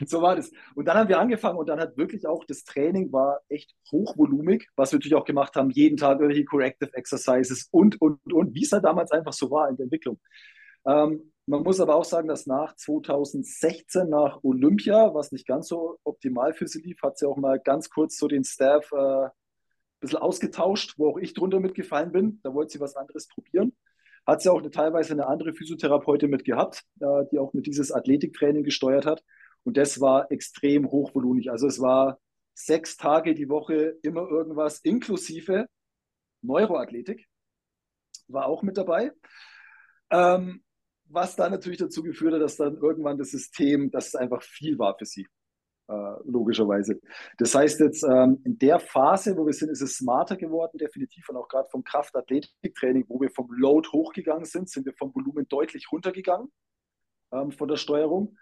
so 0.06 0.22
war 0.22 0.36
das. 0.36 0.50
Und 0.74 0.86
dann 0.86 0.96
haben 0.96 1.08
wir 1.08 1.18
angefangen 1.18 1.58
und 1.58 1.68
dann 1.68 1.80
hat 1.80 1.96
wirklich 1.96 2.26
auch 2.26 2.44
das 2.44 2.64
Training 2.64 3.12
war 3.12 3.40
echt 3.48 3.74
hochvolumig, 3.90 4.68
was 4.76 4.92
wir 4.92 4.98
natürlich 4.98 5.14
auch 5.14 5.24
gemacht 5.24 5.56
haben, 5.56 5.70
jeden 5.70 5.96
Tag 5.96 6.20
irgendwelche 6.20 6.44
Corrective 6.44 6.94
Exercises 6.94 7.68
und, 7.70 8.00
und, 8.00 8.20
und, 8.32 8.54
wie 8.54 8.64
es 8.64 8.72
halt 8.72 8.84
damals 8.84 9.10
einfach 9.12 9.32
so 9.32 9.50
war 9.50 9.68
in 9.68 9.76
der 9.76 9.84
Entwicklung. 9.84 10.18
Ähm, 10.86 11.32
man 11.46 11.62
muss 11.62 11.80
aber 11.80 11.94
auch 11.94 12.04
sagen, 12.04 12.26
dass 12.26 12.46
nach 12.46 12.74
2016, 12.74 14.08
nach 14.08 14.42
Olympia, 14.42 15.14
was 15.14 15.30
nicht 15.30 15.46
ganz 15.46 15.68
so 15.68 15.98
optimal 16.02 16.54
für 16.54 16.66
sie 16.66 16.80
lief, 16.80 17.00
hat 17.02 17.18
sie 17.18 17.28
auch 17.28 17.36
mal 17.36 17.60
ganz 17.60 17.88
kurz 17.88 18.18
so 18.18 18.26
den 18.26 18.42
Staff 18.42 18.90
äh, 18.92 19.26
ein 19.26 19.30
bisschen 20.00 20.18
ausgetauscht, 20.18 20.94
wo 20.98 21.08
auch 21.10 21.18
ich 21.18 21.34
drunter 21.34 21.60
mitgefallen 21.60 22.10
bin. 22.10 22.40
Da 22.42 22.52
wollte 22.52 22.72
sie 22.72 22.80
was 22.80 22.96
anderes 22.96 23.28
probieren. 23.28 23.76
Hat 24.26 24.42
sie 24.42 24.50
auch 24.50 24.58
eine, 24.58 24.70
teilweise 24.70 25.12
eine 25.12 25.28
andere 25.28 25.54
Physiotherapeutin 25.54 26.30
mit 26.30 26.44
gehabt, 26.44 26.82
äh, 27.00 27.24
die 27.30 27.38
auch 27.38 27.52
mit 27.52 27.66
dieses 27.66 27.92
Athletiktraining 27.92 28.64
gesteuert 28.64 29.06
hat. 29.06 29.22
Und 29.66 29.76
das 29.76 30.00
war 30.00 30.30
extrem 30.30 30.88
hochvolumig. 30.92 31.50
Also 31.50 31.66
es 31.66 31.80
war 31.80 32.20
sechs 32.54 32.96
Tage 32.96 33.34
die 33.34 33.48
Woche 33.48 33.98
immer 34.02 34.28
irgendwas, 34.28 34.78
inklusive 34.78 35.66
Neuroathletik, 36.40 37.26
war 38.28 38.46
auch 38.46 38.62
mit 38.62 38.76
dabei. 38.76 39.10
Ähm, 40.10 40.62
was 41.06 41.34
dann 41.34 41.50
natürlich 41.50 41.78
dazu 41.78 42.04
geführt 42.04 42.34
hat, 42.34 42.42
dass 42.42 42.56
dann 42.56 42.76
irgendwann 42.76 43.18
das 43.18 43.32
System, 43.32 43.90
dass 43.90 44.06
es 44.06 44.14
einfach 44.14 44.40
viel 44.40 44.78
war 44.78 44.96
für 44.96 45.04
sie, 45.04 45.26
äh, 45.88 46.14
logischerweise. 46.24 47.00
Das 47.38 47.52
heißt 47.52 47.80
jetzt, 47.80 48.04
ähm, 48.04 48.40
in 48.44 48.58
der 48.58 48.78
Phase, 48.78 49.36
wo 49.36 49.46
wir 49.46 49.52
sind, 49.52 49.70
ist 49.70 49.82
es 49.82 49.96
smarter 49.96 50.36
geworden, 50.36 50.78
definitiv. 50.78 51.28
Und 51.28 51.38
auch 51.38 51.48
gerade 51.48 51.68
vom 51.70 51.82
Kraftathletiktraining, 51.82 53.06
wo 53.08 53.20
wir 53.20 53.30
vom 53.30 53.50
Load 53.50 53.88
hochgegangen 53.88 54.44
sind, 54.44 54.70
sind 54.70 54.86
wir 54.86 54.94
vom 54.94 55.12
Volumen 55.12 55.48
deutlich 55.48 55.90
runtergegangen 55.90 56.52
ähm, 57.32 57.50
von 57.50 57.66
der 57.66 57.76
Steuerung. 57.76 58.36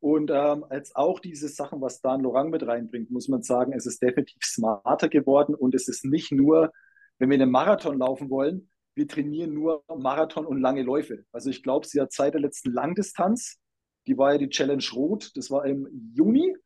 Und 0.00 0.30
ähm, 0.30 0.64
als 0.68 0.96
auch 0.96 1.20
diese 1.20 1.48
Sachen, 1.48 1.80
was 1.82 2.00
Dan 2.00 2.22
Lorang 2.22 2.50
mit 2.50 2.66
reinbringt, 2.66 3.10
muss 3.10 3.28
man 3.28 3.42
sagen, 3.42 3.72
es 3.74 3.86
ist 3.86 4.02
definitiv 4.02 4.42
smarter 4.42 5.08
geworden 5.08 5.54
und 5.54 5.74
es 5.74 5.88
ist 5.88 6.04
nicht 6.04 6.32
nur, 6.32 6.72
wenn 7.18 7.28
wir 7.28 7.34
einen 7.34 7.50
Marathon 7.50 7.98
laufen 7.98 8.30
wollen, 8.30 8.70
wir 8.94 9.06
trainieren 9.06 9.52
nur 9.52 9.84
Marathon 9.88 10.46
und 10.46 10.60
lange 10.60 10.82
Läufe. 10.82 11.24
Also 11.32 11.50
ich 11.50 11.62
glaube, 11.62 11.86
sie 11.86 12.00
hat 12.00 12.12
seit 12.12 12.34
der 12.34 12.40
letzten 12.40 12.72
Langdistanz, 12.72 13.58
die 14.06 14.16
war 14.16 14.32
ja 14.32 14.38
die 14.38 14.48
Challenge 14.48 14.84
Rot, 14.94 15.32
das 15.36 15.50
war 15.50 15.66
im 15.66 15.86
Juni, 16.14 16.56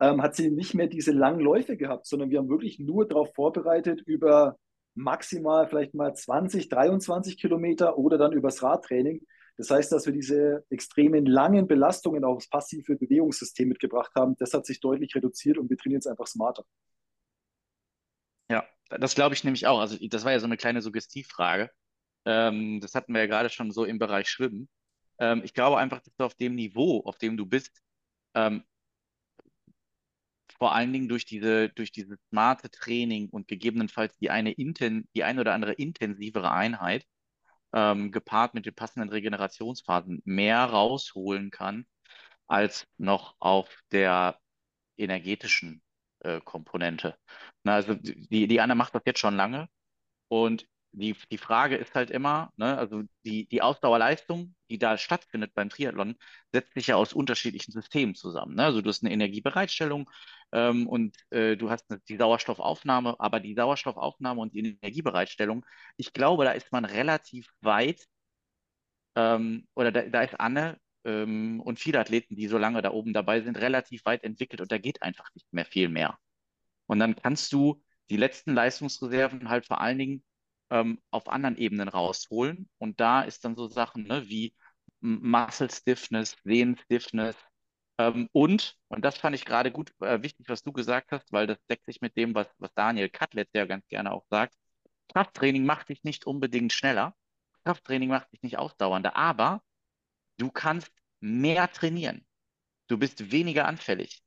ähm, 0.00 0.22
hat 0.22 0.36
sie 0.36 0.50
nicht 0.50 0.74
mehr 0.74 0.86
diese 0.86 1.12
langen 1.12 1.40
Läufe 1.40 1.76
gehabt, 1.76 2.06
sondern 2.06 2.30
wir 2.30 2.38
haben 2.38 2.48
wirklich 2.48 2.78
nur 2.78 3.06
darauf 3.06 3.34
vorbereitet 3.34 4.00
über 4.06 4.56
maximal 4.94 5.68
vielleicht 5.68 5.94
mal 5.94 6.14
20, 6.14 6.68
23 6.68 7.38
Kilometer 7.38 7.98
oder 7.98 8.16
dann 8.16 8.32
übers 8.32 8.62
Radtraining. 8.62 9.26
Das 9.56 9.70
heißt, 9.70 9.90
dass 9.90 10.04
wir 10.04 10.12
diese 10.12 10.64
extremen 10.68 11.24
langen 11.24 11.66
Belastungen 11.66 12.24
aufs 12.24 12.48
passive 12.48 12.96
Bewegungssystem 12.96 13.68
mitgebracht 13.68 14.12
haben, 14.14 14.36
das 14.36 14.52
hat 14.52 14.66
sich 14.66 14.80
deutlich 14.80 15.14
reduziert 15.14 15.56
und 15.56 15.70
wir 15.70 15.78
trainieren 15.78 15.98
jetzt 15.98 16.06
einfach 16.06 16.26
smarter. 16.26 16.64
Ja, 18.50 18.64
das 18.90 19.14
glaube 19.14 19.34
ich 19.34 19.44
nämlich 19.44 19.66
auch. 19.66 19.80
Also 19.80 19.96
das 20.08 20.24
war 20.24 20.32
ja 20.32 20.40
so 20.40 20.46
eine 20.46 20.58
kleine 20.58 20.82
Suggestivfrage. 20.82 21.70
Ähm, 22.26 22.80
das 22.80 22.94
hatten 22.94 23.14
wir 23.14 23.20
ja 23.20 23.26
gerade 23.26 23.48
schon 23.48 23.70
so 23.70 23.84
im 23.84 23.98
Bereich 23.98 24.28
Schwimmen. 24.28 24.68
Ähm, 25.18 25.42
ich 25.44 25.54
glaube 25.54 25.78
einfach, 25.78 26.00
dass 26.00 26.14
du 26.16 26.24
auf 26.24 26.34
dem 26.34 26.54
Niveau, 26.54 27.00
auf 27.04 27.16
dem 27.18 27.36
du 27.36 27.46
bist, 27.46 27.80
ähm, 28.34 28.62
vor 30.58 30.74
allen 30.74 30.92
Dingen 30.92 31.08
durch 31.08 31.24
diese, 31.24 31.68
durch 31.70 31.92
dieses 31.92 32.18
smarte 32.30 32.70
Training 32.70 33.28
und 33.30 33.48
gegebenenfalls 33.48 34.16
die 34.18 34.30
eine, 34.30 34.52
inten, 34.52 35.08
die 35.14 35.24
ein 35.24 35.38
oder 35.38 35.54
andere 35.54 35.72
intensivere 35.72 36.50
Einheit, 36.52 37.04
ähm, 37.76 38.10
gepaart 38.10 38.54
mit 38.54 38.64
den 38.64 38.74
passenden 38.74 39.10
Regenerationsphasen, 39.10 40.22
mehr 40.24 40.64
rausholen 40.64 41.50
kann, 41.50 41.86
als 42.46 42.86
noch 42.96 43.36
auf 43.38 43.82
der 43.92 44.38
energetischen 44.96 45.82
äh, 46.20 46.40
Komponente. 46.40 47.18
Na, 47.64 47.74
also 47.74 47.94
die, 47.94 48.48
die 48.48 48.60
Anna 48.62 48.74
macht 48.74 48.94
das 48.94 49.02
jetzt 49.04 49.20
schon 49.20 49.36
lange 49.36 49.68
und 50.28 50.66
die, 50.96 51.14
die 51.30 51.38
Frage 51.38 51.76
ist 51.76 51.94
halt 51.94 52.10
immer, 52.10 52.50
ne, 52.56 52.76
also 52.78 53.02
die, 53.24 53.46
die 53.48 53.62
Ausdauerleistung, 53.62 54.54
die 54.70 54.78
da 54.78 54.96
stattfindet 54.96 55.52
beim 55.54 55.68
Triathlon, 55.68 56.16
setzt 56.52 56.74
sich 56.74 56.88
ja 56.88 56.96
aus 56.96 57.12
unterschiedlichen 57.12 57.72
Systemen 57.72 58.14
zusammen. 58.14 58.56
Ne? 58.56 58.64
Also 58.64 58.80
du 58.80 58.88
hast 58.88 59.04
eine 59.04 59.12
Energiebereitstellung 59.12 60.10
ähm, 60.52 60.88
und 60.88 61.16
äh, 61.30 61.56
du 61.56 61.70
hast 61.70 61.84
eine, 61.90 62.00
die 62.08 62.16
Sauerstoffaufnahme, 62.16 63.16
aber 63.20 63.40
die 63.40 63.54
Sauerstoffaufnahme 63.54 64.40
und 64.40 64.54
die 64.54 64.60
Energiebereitstellung, 64.60 65.66
ich 65.96 66.12
glaube, 66.14 66.44
da 66.44 66.52
ist 66.52 66.72
man 66.72 66.84
relativ 66.86 67.48
weit 67.60 68.06
ähm, 69.16 69.66
oder 69.74 69.92
da, 69.92 70.02
da 70.02 70.22
ist 70.22 70.38
Anne 70.40 70.78
ähm, 71.04 71.60
und 71.60 71.78
viele 71.78 72.00
Athleten, 72.00 72.36
die 72.36 72.48
so 72.48 72.58
lange 72.58 72.82
da 72.82 72.90
oben 72.92 73.12
dabei 73.12 73.42
sind, 73.42 73.58
relativ 73.58 74.04
weit 74.06 74.24
entwickelt 74.24 74.60
und 74.62 74.72
da 74.72 74.78
geht 74.78 75.02
einfach 75.02 75.28
nicht 75.34 75.52
mehr 75.52 75.66
viel 75.66 75.88
mehr. 75.88 76.18
Und 76.86 77.00
dann 77.00 77.16
kannst 77.16 77.52
du 77.52 77.82
die 78.10 78.16
letzten 78.16 78.54
Leistungsreserven 78.54 79.48
halt 79.48 79.66
vor 79.66 79.80
allen 79.80 79.98
Dingen 79.98 80.24
ähm, 80.70 81.00
auf 81.10 81.28
anderen 81.28 81.56
Ebenen 81.56 81.88
rausholen. 81.88 82.68
Und 82.78 83.00
da 83.00 83.22
ist 83.22 83.44
dann 83.44 83.56
so 83.56 83.68
Sachen 83.68 84.04
ne, 84.04 84.28
wie 84.28 84.54
Muscle 85.00 85.70
Stiffness, 85.70 86.36
Sehnen 86.44 86.76
Stiffness 86.78 87.36
ähm, 87.98 88.28
und, 88.32 88.76
und 88.88 89.04
das 89.04 89.16
fand 89.18 89.34
ich 89.36 89.44
gerade 89.44 89.72
gut 89.72 89.92
äh, 90.00 90.22
wichtig, 90.22 90.48
was 90.48 90.62
du 90.62 90.72
gesagt 90.72 91.12
hast, 91.12 91.32
weil 91.32 91.46
das 91.46 91.58
deckt 91.68 91.86
sich 91.86 92.00
mit 92.00 92.16
dem, 92.16 92.34
was, 92.34 92.46
was 92.58 92.72
Daniel 92.74 93.08
Katlitz 93.08 93.50
ja 93.54 93.64
ganz 93.66 93.86
gerne 93.88 94.12
auch 94.12 94.26
sagt. 94.30 94.54
Krafttraining 95.12 95.64
macht 95.64 95.88
dich 95.88 96.04
nicht 96.04 96.26
unbedingt 96.26 96.72
schneller. 96.72 97.14
Krafttraining 97.64 98.10
macht 98.10 98.32
dich 98.32 98.42
nicht 98.42 98.58
ausdauernder, 98.58 99.16
aber 99.16 99.62
du 100.38 100.50
kannst 100.50 100.92
mehr 101.20 101.70
trainieren. 101.72 102.26
Du 102.88 102.98
bist 102.98 103.32
weniger 103.32 103.66
anfällig. 103.66 104.22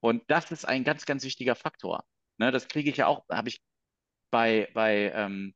Und 0.00 0.22
das 0.30 0.50
ist 0.52 0.66
ein 0.66 0.84
ganz, 0.84 1.06
ganz 1.06 1.24
wichtiger 1.24 1.56
Faktor. 1.56 2.04
Ne, 2.38 2.52
das 2.52 2.68
kriege 2.68 2.90
ich 2.90 2.98
ja 2.98 3.06
auch, 3.06 3.24
habe 3.30 3.48
ich 3.48 3.62
bei, 4.30 4.70
bei 4.74 5.12
ähm, 5.14 5.54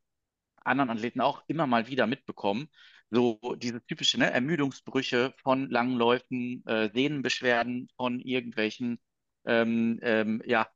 anderen 0.69 0.91
Athleten 0.91 1.21
auch 1.21 1.43
immer 1.49 1.67
mal 1.67 1.89
wieder 1.89 2.07
mitbekommen. 2.07 2.69
So 3.11 3.41
diese 3.57 3.85
typische 3.87 4.19
ne, 4.19 4.31
Ermüdungsbrüche 4.31 5.35
von 5.43 5.71
langen 5.71 5.97
Läufen, 5.97 6.65
äh, 6.67 6.91
Sehnenbeschwerden 6.93 7.89
von 7.97 8.21
irgendwelchen 8.21 9.01
ähm, 9.47 9.99
ähm, 10.03 10.43
ja, 10.47 10.69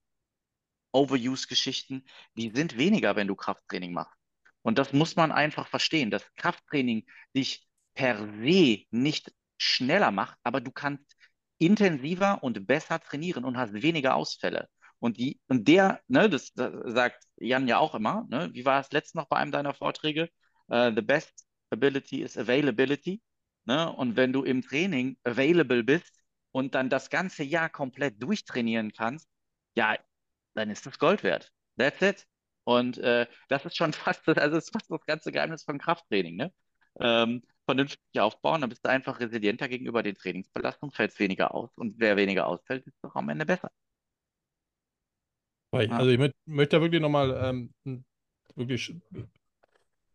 Overuse-Geschichten, 0.92 2.04
die 2.36 2.50
sind 2.54 2.76
weniger, 2.78 3.16
wenn 3.16 3.28
du 3.28 3.34
Krafttraining 3.36 3.92
machst. 3.92 4.16
Und 4.62 4.78
das 4.78 4.92
muss 4.92 5.16
man 5.16 5.32
einfach 5.32 5.68
verstehen, 5.68 6.10
dass 6.10 6.24
Krafttraining 6.36 7.06
dich 7.34 7.66
per 7.94 8.18
se 8.18 8.84
nicht 8.90 9.32
schneller 9.58 10.10
macht, 10.10 10.38
aber 10.42 10.60
du 10.60 10.70
kannst 10.70 11.16
intensiver 11.58 12.42
und 12.42 12.66
besser 12.66 13.00
trainieren 13.00 13.44
und 13.44 13.56
hast 13.56 13.74
weniger 13.74 14.14
Ausfälle. 14.16 14.68
Und, 15.02 15.16
die, 15.18 15.40
und 15.48 15.66
der, 15.66 16.00
ne, 16.06 16.30
das, 16.30 16.52
das 16.54 16.72
sagt 16.92 17.24
Jan 17.36 17.66
ja 17.66 17.78
auch 17.78 17.96
immer, 17.96 18.24
ne, 18.30 18.50
wie 18.52 18.64
war 18.64 18.80
es 18.80 18.92
letztens 18.92 19.14
noch 19.14 19.28
bei 19.28 19.36
einem 19.36 19.50
deiner 19.50 19.74
Vorträge? 19.74 20.28
Uh, 20.70 20.92
the 20.94 21.02
best 21.02 21.44
ability 21.70 22.22
is 22.22 22.38
availability. 22.38 23.20
Ne? 23.64 23.92
Und 23.92 24.16
wenn 24.16 24.32
du 24.32 24.44
im 24.44 24.62
Training 24.62 25.16
available 25.24 25.82
bist 25.82 26.12
und 26.52 26.76
dann 26.76 26.88
das 26.88 27.10
ganze 27.10 27.42
Jahr 27.42 27.68
komplett 27.68 28.22
durchtrainieren 28.22 28.92
kannst, 28.92 29.28
ja, 29.76 29.96
dann 30.54 30.70
ist 30.70 30.86
das 30.86 30.98
Gold 31.00 31.24
wert. 31.24 31.50
That's 31.78 32.00
it. 32.02 32.26
Und 32.64 32.98
äh, 32.98 33.26
das 33.48 33.64
ist 33.64 33.76
schon 33.76 33.92
fast, 33.92 34.28
also 34.28 34.54
das 34.54 34.66
ist 34.66 34.72
fast 34.72 34.88
das 34.88 35.04
ganze 35.06 35.32
Geheimnis 35.32 35.64
von 35.64 35.78
Krafttraining. 35.78 36.36
Ne? 36.36 36.52
Ähm, 37.00 37.42
vernünftig 37.66 38.20
aufbauen, 38.20 38.60
dann 38.60 38.70
bist 38.70 38.84
du 38.84 38.90
einfach 38.90 39.18
resilienter 39.18 39.68
gegenüber 39.68 40.02
den 40.04 40.14
Trainingsbelastungen, 40.14 40.92
fällst 40.92 41.18
weniger 41.18 41.54
aus 41.54 41.70
und 41.76 41.96
wer 41.98 42.16
weniger 42.16 42.46
ausfällt, 42.46 42.86
ist 42.86 42.98
doch 43.02 43.16
am 43.16 43.28
Ende 43.30 43.46
besser. 43.46 43.70
Also 45.90 46.10
ich 46.10 46.18
möchte, 46.18 46.36
möchte 46.46 46.76
da 46.76 46.82
wirklich 46.82 47.00
nochmal 47.00 47.36
ähm, 47.42 48.04
wirklich 48.54 48.94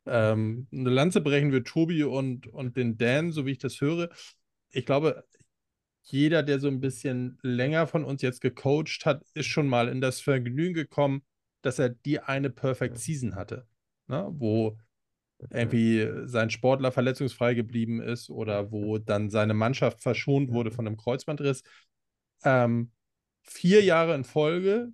ähm, 0.06 0.68
eine 0.72 0.90
Lanze 0.90 1.22
brechen 1.22 1.52
für 1.52 1.64
Tobi 1.64 2.04
und, 2.04 2.48
und 2.48 2.78
den 2.78 2.98
Dan, 2.98 3.32
so 3.32 3.46
wie 3.46 3.52
ich 3.52 3.58
das 3.58 3.82
höre. 3.82 4.10
Ich 4.70 4.86
glaube, 4.86 5.24
jeder, 6.04 6.44
der 6.44 6.60
so 6.60 6.68
ein 6.68 6.80
bisschen 6.80 7.38
länger 7.42 7.88
von 7.88 8.06
uns 8.06 8.22
jetzt 8.22 8.42
gecoacht 8.42 9.06
hat, 9.06 9.24
ist 9.34 9.48
schon 9.48 9.68
mal 9.68 9.90
in 9.90 10.00
das 10.00 10.22
Vergnügen 10.22 10.74
gekommen, 10.74 11.24
dass 11.62 11.80
er 11.80 11.90
die 11.90 12.20
eine 12.20 12.50
Perfect 12.50 12.98
Season 12.98 13.36
hatte, 13.36 13.68
ne? 14.08 14.28
wo 14.32 14.78
irgendwie 15.52 16.10
sein 16.26 16.50
Sportler 16.50 16.92
verletzungsfrei 16.92 17.54
geblieben 17.54 18.02
ist 18.02 18.30
oder 18.30 18.72
wo 18.72 18.98
dann 18.98 19.30
seine 19.30 19.54
Mannschaft 19.54 20.02
verschont 20.02 20.52
wurde 20.52 20.72
von 20.72 20.88
einem 20.88 20.98
Kreuzbandriss. 20.98 21.64
Ähm, 22.44 22.92
vier 23.44 23.84
Jahre 23.84 24.16
in 24.16 24.24
Folge, 24.24 24.94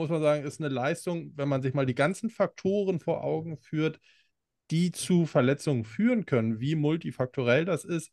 muss 0.00 0.10
man 0.10 0.22
sagen, 0.22 0.44
ist 0.44 0.60
eine 0.60 0.68
Leistung, 0.68 1.32
wenn 1.36 1.48
man 1.48 1.62
sich 1.62 1.74
mal 1.74 1.86
die 1.86 1.94
ganzen 1.94 2.30
Faktoren 2.30 3.00
vor 3.00 3.22
Augen 3.22 3.58
führt, 3.58 4.00
die 4.70 4.92
zu 4.92 5.26
Verletzungen 5.26 5.84
führen 5.84 6.24
können, 6.26 6.58
wie 6.58 6.74
multifaktorell 6.74 7.64
das 7.64 7.84
ist, 7.84 8.12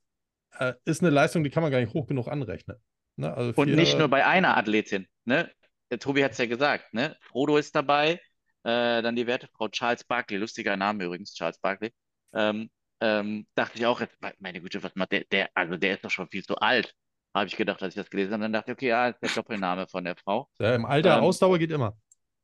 äh, 0.60 0.74
ist 0.86 1.02
eine 1.02 1.12
Leistung, 1.12 1.44
die 1.44 1.50
kann 1.50 1.64
man 1.64 1.72
gar 1.72 1.80
nicht 1.80 1.94
hoch 1.94 2.08
genug 2.08 2.28
anrechnen. 2.28 2.78
Ne? 3.16 3.34
Also 3.34 3.62
Und 3.62 3.74
nicht 3.74 3.98
nur 3.98 4.10
bei 4.10 4.26
einer 4.26 4.58
Athletin. 4.58 5.08
Ne? 5.26 5.50
Der 5.90 6.00
Tobi 6.00 6.24
hat 6.24 6.34
es 6.34 6.38
ja 6.40 6.46
gesagt. 6.46 6.94
Ne? 6.94 7.16
Frodo 7.22 7.58
ist 7.58 7.76
dabei, 7.76 8.20
äh, 8.64 9.02
dann 9.02 9.16
die 9.16 9.28
werte 9.28 9.48
Frau 9.48 9.70
Charles 9.70 10.04
Barkley, 10.04 10.38
lustiger 10.38 10.76
Name 10.76 11.06
übrigens, 11.06 11.34
Charles 11.34 11.60
Barkley. 11.60 11.94
Ähm, 12.34 12.70
ähm, 13.00 13.48
dachte 13.56 13.78
ich 13.78 13.86
auch, 13.86 14.02
meine 14.40 14.60
Güte, 14.60 14.84
was 14.84 14.96
macht 14.96 15.14
der, 15.14 15.24
der, 15.32 15.50
also 15.54 15.78
der 15.78 15.96
ist 15.96 16.04
doch 16.04 16.10
schon 16.10 16.28
viel 16.28 16.44
zu 16.44 16.58
alt, 16.58 16.94
habe 17.38 17.48
ich 17.48 17.56
gedacht, 17.56 17.82
als 17.82 17.96
ich 17.96 18.02
das 18.02 18.10
gelesen 18.10 18.34
habe. 18.34 18.44
Dann 18.44 18.54
dachte 18.54 18.72
ich, 18.72 18.78
okay, 18.78 18.88
ja, 18.90 19.08
ist 19.10 19.22
der 19.22 19.30
Doppelname 19.30 19.88
von 19.88 20.04
der 20.04 20.16
Frau. 20.16 20.50
Ja, 20.60 20.76
Im 20.76 20.86
Alter, 20.86 21.18
ähm, 21.18 21.24
Ausdauer 21.24 21.58
geht 21.60 21.72
immer. 21.72 21.98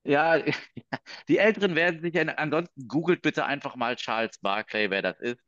Ja, 0.04 0.38
die 1.28 1.38
Älteren 1.38 1.76
werden 1.76 2.02
sich 2.02 2.14
ja, 2.14 2.24
ansonsten 2.24 2.88
googelt 2.88 3.22
bitte 3.22 3.46
einfach 3.46 3.76
mal 3.76 3.96
Charles 3.96 4.38
Barkley, 4.40 4.90
wer 4.90 5.02
das 5.02 5.20
ist. 5.20 5.40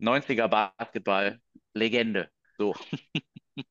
90er 0.00 0.48
Basketball, 0.48 1.40
Legende. 1.74 2.30
So. 2.58 2.74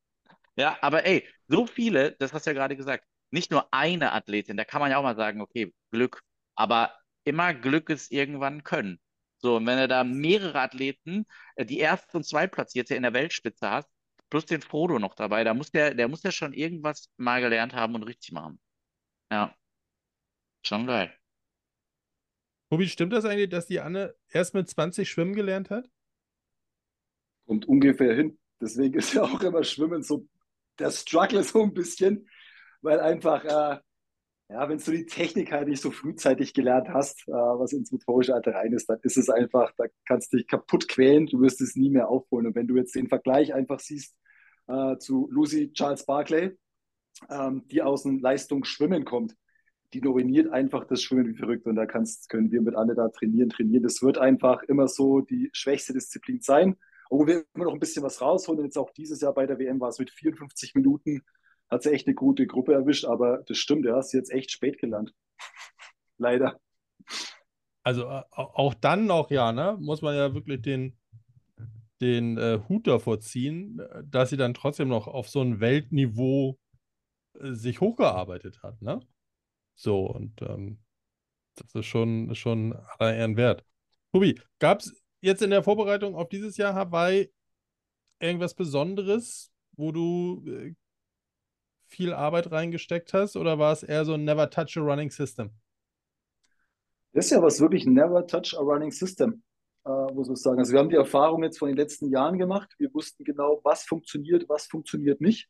ja, 0.56 0.78
aber 0.82 1.06
ey, 1.06 1.28
so 1.48 1.66
viele, 1.68 2.14
das 2.14 2.34
hast 2.34 2.46
du 2.46 2.52
ja 2.52 2.54
gerade 2.56 2.76
gesagt, 2.76 3.06
nicht 3.32 3.52
nur 3.52 3.68
eine 3.74 4.14
Athletin, 4.14 4.58
da 4.58 4.64
kann 4.64 4.82
man 4.82 4.92
ja 4.92 4.98
auch 4.98 5.04
mal 5.04 5.16
sagen, 5.16 5.42
okay, 5.42 5.74
Glück, 5.92 6.22
aber 6.56 6.94
immer 7.26 7.54
Glück 7.54 7.90
ist 7.90 8.12
irgendwann 8.12 8.64
Können. 8.64 9.00
So, 9.40 9.58
und 9.58 9.68
wenn 9.68 9.78
du 9.78 9.88
da 9.88 10.04
mehrere 10.04 10.60
Athleten, 10.60 11.26
äh, 11.56 11.66
die 11.66 11.80
erste 11.80 12.18
und 12.18 12.24
zweitplatzierte 12.26 12.96
in 12.96 13.04
der 13.04 13.14
Weltspitze 13.14 13.70
hast, 13.70 13.90
plus 14.30 14.46
den 14.46 14.62
Frodo 14.62 15.00
noch 15.00 15.16
dabei, 15.16 15.44
da 15.44 15.54
muss 15.54 15.72
der, 15.72 15.94
der 15.94 16.08
muss 16.08 16.24
ja 16.24 16.32
schon 16.32 16.54
irgendwas 16.54 17.10
mal 17.18 17.42
gelernt 17.42 17.74
haben 17.74 17.96
und 17.96 18.04
richtig 18.04 18.32
machen. 18.32 18.60
Ja. 19.32 19.56
Schon 20.64 20.88
geil. 20.88 21.14
Tobi, 22.70 22.88
stimmt 22.88 23.14
das 23.14 23.26
eigentlich, 23.26 23.50
dass 23.50 23.68
die 23.68 23.80
Anne 23.80 24.16
erst 24.30 24.54
mit 24.56 24.68
20 24.68 25.10
schwimmen 25.10 25.36
gelernt 25.36 25.70
hat? 25.70 25.90
kommt 27.46 27.68
ungefähr 27.68 28.16
hin. 28.16 28.38
Deswegen 28.60 28.96
ist 28.96 29.14
ja 29.14 29.24
auch 29.24 29.42
immer 29.42 29.64
Schwimmen 29.64 30.02
so 30.02 30.28
der 30.80 30.92
Struggle 30.92 31.44
so 31.44 31.64
ein 31.64 31.74
bisschen, 31.74 32.28
weil 32.82 33.00
einfach, 33.00 33.44
äh, 33.46 33.80
ja, 34.50 34.70
wenn 34.70 34.78
du 34.78 34.92
die 34.92 35.06
Technik 35.06 35.52
halt 35.52 35.68
nicht 35.68 35.82
so 35.82 35.92
frühzeitig 35.92 36.54
gelernt 36.54 36.90
hast, 36.90 37.28
äh, 37.28 37.32
was 37.32 37.74
ins 37.74 37.92
motorische 37.92 38.34
Alter 38.34 38.54
rein 38.54 38.74
ist, 38.74 38.88
dann 38.90 39.00
ist 39.02 39.18
es 39.18 39.30
einfach, 39.30 39.72
da 39.78 39.86
kannst 40.08 40.32
du 40.32 40.38
dich 40.38 40.48
kaputt 40.48 40.88
quälen, 40.88 41.26
du 41.26 41.42
wirst 41.42 41.62
es 41.62 41.76
nie 41.76 41.90
mehr 41.90 42.10
aufholen. 42.10 42.48
Und 42.48 42.56
wenn 42.56 42.68
du 42.68 42.76
jetzt 42.76 42.96
den 42.96 43.08
Vergleich 43.08 43.54
einfach 43.54 43.80
siehst 43.80 44.16
äh, 44.68 44.98
zu 44.98 45.28
Lucy 45.32 45.74
Charles 45.74 46.06
Barclay, 46.06 46.56
ähm, 47.30 47.68
die 47.68 47.82
aus 47.82 48.04
dem 48.04 48.20
Leistungsschwimmen 48.20 49.06
kommt, 49.06 49.36
die 49.94 50.02
nominiert 50.02 50.52
einfach 50.52 50.86
das 50.86 51.02
Schwimmen 51.02 51.28
wie 51.28 51.38
verrückt 51.38 51.66
und 51.66 51.76
da 51.76 51.86
kannst, 51.86 52.30
können 52.30 52.52
wir 52.52 52.62
mit 52.62 52.76
alle 52.76 52.96
da 52.96 53.10
trainieren, 53.10 53.50
trainieren. 53.50 53.84
Das 53.84 54.02
wird 54.02 54.18
einfach 54.18 54.62
immer 54.64 54.88
so 54.88 55.22
die 55.22 55.50
schwächste 55.54 55.94
Disziplin 55.94 56.42
sein 56.42 56.76
obwohl 57.10 57.28
wir 57.28 57.46
immer 57.54 57.66
noch 57.66 57.74
ein 57.74 57.80
bisschen 57.80 58.04
was 58.04 58.22
rausholen. 58.22 58.64
Jetzt 58.64 58.78
auch 58.78 58.92
dieses 58.92 59.22
Jahr 59.22 59.34
bei 59.34 59.46
der 59.46 59.60
WM 59.60 59.80
war 59.80 59.90
es 59.90 60.00
mit 60.00 60.10
54 60.12 60.76
Minuten, 60.76 61.22
hat 61.70 61.84
sie 61.84 61.92
echt 61.92 62.08
eine 62.08 62.16
gute 62.16 62.48
Gruppe 62.48 62.74
erwischt, 62.74 63.06
aber 63.06 63.44
das 63.48 63.58
stimmt, 63.58 63.86
ja, 63.86 64.00
ist 64.00 64.14
jetzt 64.14 64.32
echt 64.32 64.52
spät 64.52 64.80
gelandet. 64.80 65.16
Leider. 66.18 66.60
Also 67.84 68.04
äh, 68.04 68.24
auch 68.32 68.74
dann 68.74 69.06
noch, 69.06 69.30
ja, 69.32 69.52
ne, 69.52 69.78
muss 69.80 70.02
man 70.02 70.16
ja 70.16 70.34
wirklich 70.34 70.62
den, 70.62 70.98
den 72.02 72.38
äh, 72.38 72.60
Hut 72.68 72.88
davor 72.88 73.20
ziehen, 73.20 73.82
dass 74.06 74.30
sie 74.30 74.38
dann 74.38 74.54
trotzdem 74.54 74.88
noch 74.88 75.08
auf 75.08 75.30
so 75.30 75.42
ein 75.42 75.60
Weltniveau 75.60 76.58
äh, 77.40 77.52
sich 77.54 77.82
hochgearbeitet 77.82 78.64
hat, 78.64 78.82
ne? 78.82 79.00
So, 79.76 80.06
und 80.06 80.42
ähm, 80.42 80.80
das 81.56 81.74
ist 81.76 81.86
schon, 81.86 82.34
schon 82.36 82.74
aller 82.74 83.16
Ehren 83.16 83.38
wert. 83.38 83.66
Tobi, 84.12 84.40
gab 84.60 84.80
es 84.80 85.04
jetzt 85.22 85.42
in 85.42 85.50
der 85.50 85.64
Vorbereitung 85.64 86.16
auf 86.16 86.30
dieses 86.30 86.58
Jahr 86.58 86.74
Hawaii 86.74 87.32
irgendwas 88.20 88.54
Besonderes, 88.54 89.52
wo 89.74 89.92
du 89.92 90.46
äh, 90.48 90.74
viel 91.96 92.14
Arbeit 92.14 92.52
reingesteckt 92.52 93.14
hast 93.14 93.38
oder 93.38 93.58
war 93.58 93.72
es 93.72 93.84
eher 93.84 94.06
so 94.06 94.14
ein 94.14 94.24
Never 94.24 94.50
Touch 94.50 94.78
a 94.78 94.82
Running 94.82 95.10
System? 95.10 95.52
Das 97.14 97.26
ist 97.26 97.32
ja 97.32 97.42
was 97.42 97.62
wirklich 97.62 97.86
Never 97.86 98.28
Touch 98.28 98.56
a 98.58 98.62
Running 98.62 98.92
System, 98.92 99.42
äh, 99.86 100.14
muss 100.14 100.28
man 100.28 100.36
sagen. 100.36 100.60
Also 100.60 100.74
wir 100.74 100.80
haben 100.80 100.90
die 100.90 100.98
Erfahrung 100.98 101.44
jetzt 101.44 101.58
von 101.58 101.70
den 101.70 101.78
letzten 101.78 102.10
Jahren 102.10 102.38
gemacht. 102.38 102.74
Wir 102.78 102.94
wussten 102.94 103.24
genau, 103.24 103.62
was 103.64 103.84
funktioniert, 103.84 104.50
was 104.50 104.68
funktioniert 104.68 105.22
nicht. 105.22 105.48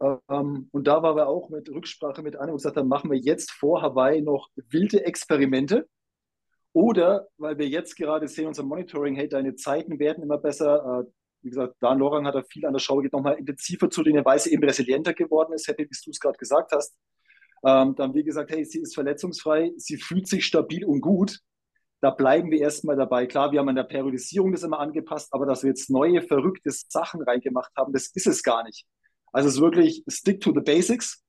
Ähm, 0.00 0.68
und 0.70 0.86
da 0.86 1.02
waren 1.02 1.16
wir 1.16 1.28
auch 1.28 1.48
mit 1.48 1.68
Rücksprache 1.70 2.22
mit 2.22 2.36
an 2.36 2.50
und 2.50 2.56
gesagt, 2.56 2.76
dann 2.76 2.88
machen 2.88 3.10
wir 3.10 3.18
jetzt 3.18 3.50
vor 3.50 3.82
Hawaii 3.82 4.20
noch 4.20 4.48
wilde 4.68 5.04
Experimente 5.04 5.88
oder 6.72 7.28
weil 7.38 7.58
wir 7.58 7.68
jetzt 7.68 7.96
gerade 7.96 8.28
sehen, 8.28 8.46
unser 8.46 8.62
Monitoring, 8.62 9.14
hey, 9.14 9.28
deine 9.28 9.56
Zeiten 9.56 9.98
werden 9.98 10.22
immer 10.22 10.38
besser. 10.38 11.04
Äh, 11.06 11.10
wie 11.42 11.50
gesagt, 11.50 11.76
Dan 11.80 11.98
Lorang 11.98 12.26
hat 12.26 12.34
da 12.34 12.42
viel 12.42 12.66
an 12.66 12.72
der 12.72 12.80
Schau, 12.80 12.98
geht 12.98 13.12
nochmal 13.12 13.38
intensiver 13.38 13.90
zu 13.90 14.02
denen, 14.02 14.24
weil 14.24 14.38
sie 14.38 14.52
eben 14.52 14.64
resilienter 14.64 15.14
geworden 15.14 15.52
ist, 15.52 15.68
hätte, 15.68 15.82
wie 15.82 15.88
du 16.04 16.10
es 16.10 16.20
gerade 16.20 16.38
gesagt 16.38 16.72
hast. 16.72 16.94
Ähm, 17.64 17.94
dann, 17.94 18.14
wie 18.14 18.24
gesagt, 18.24 18.50
hey, 18.50 18.64
sie 18.64 18.80
ist 18.80 18.94
verletzungsfrei, 18.94 19.72
sie 19.76 19.96
fühlt 19.96 20.28
sich 20.28 20.46
stabil 20.46 20.84
und 20.84 21.00
gut. 21.00 21.40
Da 22.00 22.10
bleiben 22.10 22.50
wir 22.50 22.60
erstmal 22.60 22.96
dabei. 22.96 23.26
Klar, 23.26 23.52
wir 23.52 23.58
haben 23.58 23.68
an 23.68 23.76
der 23.76 23.84
Periodisierung 23.84 24.52
das 24.52 24.62
immer 24.62 24.78
angepasst, 24.78 25.28
aber 25.32 25.44
dass 25.44 25.62
wir 25.62 25.68
jetzt 25.68 25.90
neue, 25.90 26.22
verrückte 26.22 26.70
Sachen 26.70 27.22
reingemacht 27.22 27.72
haben, 27.76 27.92
das 27.92 28.06
ist 28.14 28.26
es 28.26 28.42
gar 28.42 28.64
nicht. 28.64 28.86
Also 29.32 29.48
es 29.48 29.56
ist 29.56 29.60
wirklich 29.60 30.02
stick 30.08 30.40
to 30.40 30.52
the 30.52 30.60
basics, 30.60 31.22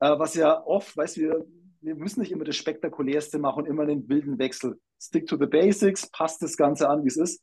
äh, 0.00 0.18
was 0.18 0.34
ja 0.34 0.64
oft, 0.66 0.96
weißt 0.96 1.16
du, 1.18 1.46
wir 1.80 1.94
müssen 1.94 2.20
nicht 2.20 2.32
immer 2.32 2.44
das 2.44 2.56
Spektakulärste 2.56 3.38
machen 3.38 3.66
immer 3.66 3.84
einen 3.84 4.08
wilden 4.08 4.38
Wechsel. 4.38 4.80
Stick 5.00 5.26
to 5.28 5.36
the 5.36 5.46
basics, 5.46 6.10
passt 6.10 6.42
das 6.42 6.56
Ganze 6.56 6.88
an, 6.88 7.04
wie 7.04 7.08
es 7.08 7.16
ist. 7.16 7.40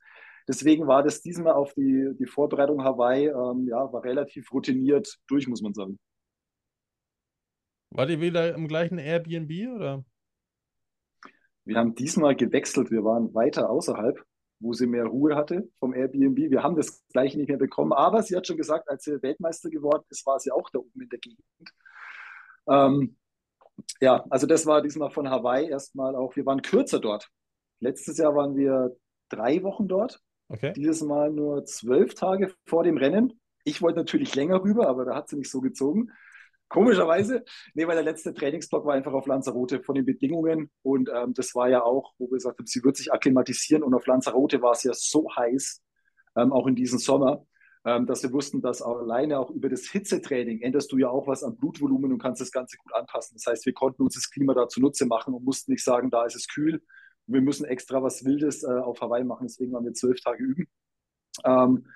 Deswegen 0.48 0.88
war 0.88 1.04
das 1.04 1.22
diesmal 1.22 1.54
auf 1.54 1.74
die, 1.74 2.12
die 2.20 2.26
Vorbereitung 2.26 2.84
Hawaii, 2.84 3.28
ähm, 3.28 3.68
ja, 3.68 3.92
war 3.92 4.04
relativ 4.04 4.52
routiniert 4.52 5.20
durch, 5.28 5.48
muss 5.48 5.62
man 5.62 5.74
sagen. 5.74 6.00
War 7.92 8.10
ihr 8.10 8.20
wieder 8.20 8.56
im 8.56 8.68
gleichen 8.68 8.98
Airbnb 8.98 9.52
oder? 9.76 10.04
Wir 11.66 11.78
haben 11.78 11.96
diesmal 11.96 12.36
gewechselt. 12.36 12.92
Wir 12.92 13.04
waren 13.04 13.34
weiter 13.34 13.70
außerhalb, 13.70 14.22
wo 14.60 14.74
sie 14.74 14.88
mehr 14.88 15.06
Ruhe 15.06 15.36
hatte 15.36 15.70
vom 15.80 15.94
Airbnb. 15.94 16.50
Wir 16.50 16.64
haben 16.64 16.76
das 16.76 17.06
gleiche 17.10 17.38
nicht 17.38 17.48
mehr 17.48 17.58
bekommen. 17.58 17.94
Aber 17.94 18.22
sie 18.24 18.36
hat 18.36 18.48
schon 18.48 18.58
gesagt, 18.58 18.90
als 18.90 19.04
sie 19.04 19.22
Weltmeister 19.22 19.70
geworden 19.70 20.04
ist, 20.10 20.26
war 20.26 20.40
sie 20.40 20.52
auch 20.52 20.70
da 20.72 20.80
oben 20.80 21.02
in 21.02 21.10
der 21.10 21.20
Gegend. 21.20 21.46
Ähm, 22.68 23.16
ja, 24.02 24.26
also 24.30 24.48
das 24.48 24.66
war 24.66 24.82
diesmal 24.82 25.12
von 25.12 25.30
Hawaii 25.30 25.70
erstmal 25.70 26.16
auch. 26.16 26.36
Wir 26.36 26.46
waren 26.46 26.62
kürzer 26.62 27.00
dort. 27.00 27.30
Letztes 27.80 28.18
Jahr 28.18 28.36
waren 28.36 28.56
wir 28.56 28.96
drei 29.30 29.64
Wochen 29.64 29.88
dort. 29.88 30.20
Okay. 30.50 30.74
Dieses 30.74 31.02
Mal 31.02 31.32
nur 31.32 31.66
zwölf 31.66 32.14
Tage 32.16 32.54
vor 32.66 32.84
dem 32.84 32.98
Rennen. 32.98 33.40
Ich 33.64 33.82
wollte 33.82 34.00
natürlich 34.00 34.36
länger 34.36 34.64
rüber, 34.64 34.88
aber 34.88 35.06
da 35.06 35.16
hat 35.16 35.30
sie 35.30 35.38
nicht 35.38 35.50
so 35.50 35.62
gezogen. 35.62 36.12
Komischerweise. 36.70 37.44
Nee, 37.76 37.88
weil 37.88 37.96
der 37.96 38.04
letzte 38.04 38.34
Trainingsblock 38.34 38.86
war 38.86 38.96
einfach 38.96 39.14
auf 39.14 39.28
Lanzarote 39.28 39.84
von 39.84 39.96
den 39.96 40.06
Bedingungen. 40.06 40.72
Und 40.82 41.10
ähm, 41.14 41.34
das 41.34 41.54
war 41.54 41.70
ja 41.70 41.84
auch, 41.84 42.14
wo 42.18 42.26
wir 42.26 42.38
gesagt 42.38 42.58
haben, 42.58 42.66
sie 42.66 42.84
wird 42.84 42.98
sich 42.98 43.14
akklimatisieren. 43.14 43.84
Und 43.84 43.94
auf 43.94 44.08
Lanzarote 44.08 44.62
war 44.62 44.72
es 44.72 44.84
ja 44.84 44.92
so 44.94 45.28
heiß, 45.36 45.84
ähm, 46.36 46.52
auch 46.52 46.66
in 46.66 46.76
diesem 46.76 46.98
Sommer, 46.98 47.46
ähm, 47.86 48.08
dass 48.08 48.24
wir 48.24 48.32
wussten, 48.32 48.62
dass 48.62 48.82
auch 48.82 48.98
alleine 48.98 49.40
auch 49.40 49.52
über 49.52 49.70
das 49.70 49.86
Hitzetraining 49.86 50.62
änderst 50.62 50.92
du 50.92 50.98
ja 50.98 51.10
auch 51.10 51.28
was 51.28 51.44
am 51.44 51.58
Blutvolumen 51.58 52.12
und 52.12 52.20
kannst 52.20 52.42
das 52.42 52.52
Ganze 52.52 52.78
gut 52.78 52.94
anpassen. 52.96 53.38
Das 53.38 53.46
heißt, 53.46 53.66
wir 53.68 53.74
konnten 53.74 54.02
uns 54.02 54.16
das 54.16 54.32
Klima 54.32 54.56
da 54.56 54.68
zunutze 54.68 55.06
machen 55.06 55.36
und 55.36 55.44
mussten 55.46 55.74
nicht 55.74 55.84
sagen, 55.84 56.10
da 56.10 56.26
ist 56.26 56.36
es 56.36 56.48
kühl. 56.48 56.82
Wir 57.28 57.42
müssen 57.42 57.66
extra 57.66 58.02
was 58.04 58.26
Wildes 58.26 58.64
äh, 58.64 58.68
auf 58.68 59.02
Hawaii 59.02 59.24
machen, 59.24 59.48
deswegen 59.48 59.74
waren 59.74 59.86
wir 59.86 59.94
zwölf 59.94 60.20
Tage 60.22 60.44
üben. 60.44 60.68
Ähm, 61.44 61.88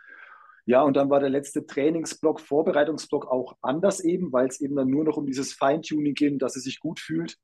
ja, 0.66 0.82
und 0.82 0.98
dann 0.98 1.10
war 1.10 1.20
der 1.20 1.30
letzte 1.30 1.66
Trainingsblock, 1.66 2.42
Vorbereitungsblock 2.42 3.28
auch 3.28 3.58
anders 3.62 4.02
eben, 4.02 4.34
weil 4.34 4.48
es 4.48 4.60
eben 4.60 4.76
dann 4.76 4.90
nur 4.90 5.06
noch 5.06 5.16
um 5.16 5.26
dieses 5.26 5.54
Feintuning 5.54 6.14
ging, 6.14 6.40
dass 6.40 6.54
sie 6.54 6.60
sich 6.60 6.80
gut 6.80 7.00
fühlt 7.00 7.38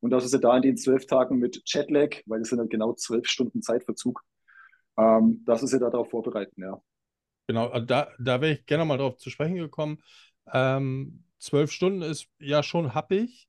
und 0.00 0.10
dass 0.10 0.30
sie 0.30 0.40
da 0.40 0.56
in 0.56 0.62
den 0.62 0.76
zwölf 0.76 1.06
Tagen 1.06 1.38
mit 1.38 1.60
Jetlag, 1.66 2.22
weil 2.24 2.40
es 2.40 2.48
sind 2.48 2.58
dann 2.58 2.70
genau 2.70 2.94
zwölf 2.94 3.26
Stunden 3.26 3.60
Zeitverzug, 3.60 4.22
ähm, 4.96 5.42
dass 5.44 5.60
sie 5.60 5.78
darauf 5.78 6.10
vorbereiten, 6.10 6.62
ja. 6.62 6.80
Genau, 7.46 7.70
äh, 7.70 7.84
da, 7.84 8.08
da 8.18 8.40
wäre 8.40 8.52
ich 8.54 8.66
gerne 8.66 8.84
mal 8.84 8.96
drauf 8.96 9.18
zu 9.18 9.28
sprechen 9.28 9.56
gekommen. 9.56 10.02
Ähm, 10.52 11.24
zwölf 11.38 11.72
Stunden 11.72 12.00
ist 12.00 12.28
ja 12.38 12.62
schon 12.62 12.94
happig. 12.94 13.48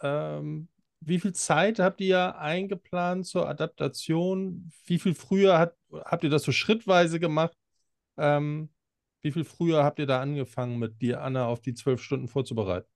Ähm, 0.00 0.68
wie 1.06 1.20
viel 1.20 1.32
Zeit 1.32 1.78
habt 1.78 2.00
ihr 2.00 2.38
eingeplant 2.38 3.26
zur 3.26 3.48
Adaptation? 3.48 4.70
Wie 4.86 4.98
viel 4.98 5.14
früher 5.14 5.58
hat, 5.58 5.76
habt 6.04 6.24
ihr 6.24 6.30
das 6.30 6.42
so 6.42 6.52
schrittweise 6.52 7.20
gemacht? 7.20 7.56
Ähm, 8.16 8.70
wie 9.20 9.32
viel 9.32 9.44
früher 9.44 9.84
habt 9.84 9.98
ihr 9.98 10.06
da 10.06 10.20
angefangen, 10.20 10.78
mit 10.78 11.00
dir, 11.00 11.22
Anna, 11.22 11.46
auf 11.46 11.60
die 11.60 11.74
zwölf 11.74 12.02
Stunden 12.02 12.28
vorzubereiten? 12.28 12.88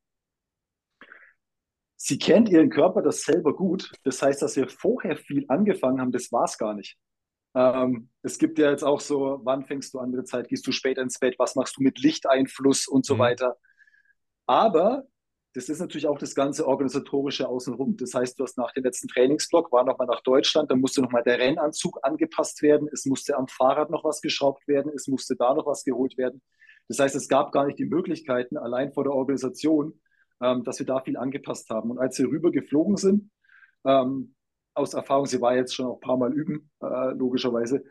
Sie 1.97 2.19
kennt 2.19 2.49
ihren 2.49 2.71
Körper 2.71 3.03
das 3.03 3.23
selber 3.23 3.55
gut. 3.55 3.93
Das 4.05 4.23
heißt, 4.23 4.41
dass 4.41 4.57
wir 4.57 4.69
vorher 4.69 5.17
viel 5.17 5.45
angefangen 5.49 6.01
haben, 6.01 6.13
das 6.13 6.31
war 6.31 6.45
es 6.45 6.57
gar 6.57 6.75
nicht. 6.75 6.97
Ähm, 7.55 8.11
es 8.23 8.39
gibt 8.39 8.59
ja 8.59 8.71
jetzt 8.71 8.85
auch 8.85 9.01
so, 9.01 9.41
wann 9.43 9.65
fängst 9.65 9.95
du 9.95 9.99
andere 9.99 10.25
Zeit, 10.25 10.49
gehst 10.49 10.67
du 10.67 10.73
später 10.73 11.03
ins 11.03 11.19
Bett, 11.19 11.37
was 11.39 11.57
machst 11.57 11.77
du 11.77 11.83
mit 11.83 11.99
Lichteinfluss 11.99 12.87
und 12.87 13.05
so 13.05 13.15
mhm. 13.15 13.19
weiter. 13.21 13.57
Aber 14.47 15.05
das 15.59 15.69
ist 15.69 15.81
natürlich 15.81 16.07
auch 16.07 16.19
das 16.19 16.37
ganze 16.37 16.69
organisatorische 16.69 17.49
außenrum. 17.49 17.97
Das 17.97 18.15
heißt, 18.15 18.39
du 18.39 18.45
hast 18.45 18.57
nach 18.59 18.73
dem 18.75 18.85
letzten 18.85 19.09
Trainingsblock, 19.09 19.73
war 19.73 19.83
nochmal 19.83 20.07
nach 20.07 20.23
Deutschland, 20.23 20.71
dann 20.71 20.79
musste 20.79 21.03
nochmal 21.03 21.25
der 21.25 21.41
Rennanzug 21.41 21.99
angepasst 22.03 22.63
werden, 22.63 22.89
es 22.93 23.07
musste 23.07 23.37
am 23.37 23.49
Fahrrad 23.49 23.91
noch 23.91 24.05
was 24.05 24.21
geschraubt 24.21 24.69
werden, 24.69 24.93
es 24.95 25.09
musste 25.09 25.35
da 25.35 25.55
noch 25.55 25.67
was 25.67 25.83
geholt 25.83 26.17
werden. 26.17 26.43
Das 26.87 27.01
heißt, 27.01 27.17
es 27.17 27.29
gab 27.29 27.51
gar 27.51 27.67
nicht 27.67 27.77
die 27.81 27.87
Möglichkeiten, 27.87 28.57
allein 28.57 28.93
vor 28.93 29.03
der 29.03 29.13
Organisation, 29.13 30.01
ähm, 30.41 30.63
dass 30.63 30.79
wir 30.79 30.87
da 30.87 31.01
viel 31.01 31.17
angepasst 31.17 31.69
haben. 31.71 31.91
Und 31.91 31.99
als 31.99 32.17
wir 32.21 32.29
rüber 32.29 32.53
geflogen 32.53 32.97
sind, 32.97 33.29
ähm, 33.85 34.37
aus 34.75 34.95
Erfahrung, 34.95 35.27
sie 35.27 35.41
war 35.41 35.57
jetzt 35.57 35.75
schon 35.75 35.87
auch 35.87 35.97
ein 35.97 36.01
paar 36.01 36.19
Mal 36.19 36.33
üben, 36.33 36.71
äh, 36.81 37.11
logischerweise, 37.15 37.83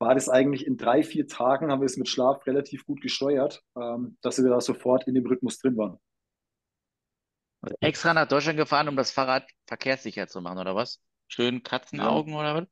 war 0.00 0.16
das 0.16 0.28
eigentlich 0.28 0.66
in 0.66 0.76
drei, 0.76 1.04
vier 1.04 1.28
Tagen, 1.28 1.70
haben 1.70 1.82
wir 1.82 1.86
es 1.86 1.96
mit 1.96 2.08
Schlaf 2.08 2.44
relativ 2.48 2.84
gut 2.84 3.00
gesteuert, 3.00 3.62
ähm, 3.76 4.16
dass 4.22 4.42
wir 4.42 4.50
da 4.50 4.60
sofort 4.60 5.06
in 5.06 5.14
dem 5.14 5.24
Rhythmus 5.24 5.58
drin 5.58 5.76
waren. 5.76 6.00
Also 7.62 7.76
extra 7.80 8.12
nach 8.12 8.26
Deutschland 8.26 8.58
gefahren, 8.58 8.88
um 8.88 8.96
das 8.96 9.12
Fahrrad 9.12 9.48
verkehrssicher 9.66 10.26
zu 10.26 10.40
machen, 10.40 10.58
oder 10.58 10.74
was? 10.74 11.00
Schön 11.28 11.62
Katzenaugen 11.62 12.34
ja. 12.34 12.40
oder 12.40 12.54
was? 12.56 12.68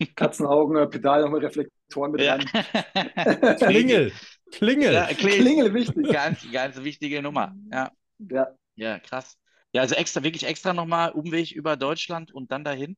Katzenaugen, 0.16 0.76
äh, 0.76 0.86
Pedal 0.86 1.22
nochmal 1.22 1.40
Reflektoren 1.40 2.12
mit 2.12 2.20
ja. 2.20 2.34
rein. 2.34 3.56
Klingel, 3.58 4.12
Klingel. 4.50 4.92
Ja, 4.92 5.06
Klingel, 5.06 5.72
wichtig. 5.72 6.10
Ganz, 6.10 6.50
ganz 6.50 6.82
wichtige 6.82 7.22
Nummer. 7.22 7.54
Ja. 7.70 7.90
Ja. 8.18 8.48
Ja, 8.74 8.98
krass. 8.98 9.38
Ja, 9.72 9.82
also 9.82 9.94
extra, 9.94 10.22
wirklich 10.22 10.44
extra 10.46 10.72
nochmal 10.72 11.12
Umweg 11.12 11.52
über 11.52 11.76
Deutschland 11.76 12.32
und 12.32 12.50
dann 12.50 12.64
dahin? 12.64 12.96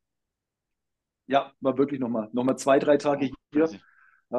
Ja, 1.27 1.53
war 1.61 1.77
wirklich 1.77 2.01
nochmal. 2.01 2.29
Nochmal 2.33 2.57
zwei, 2.57 2.79
drei 2.79 2.97
Tage 2.97 3.31
oh, 3.31 3.37
hier. 3.53 3.65
Äh, 3.65 3.79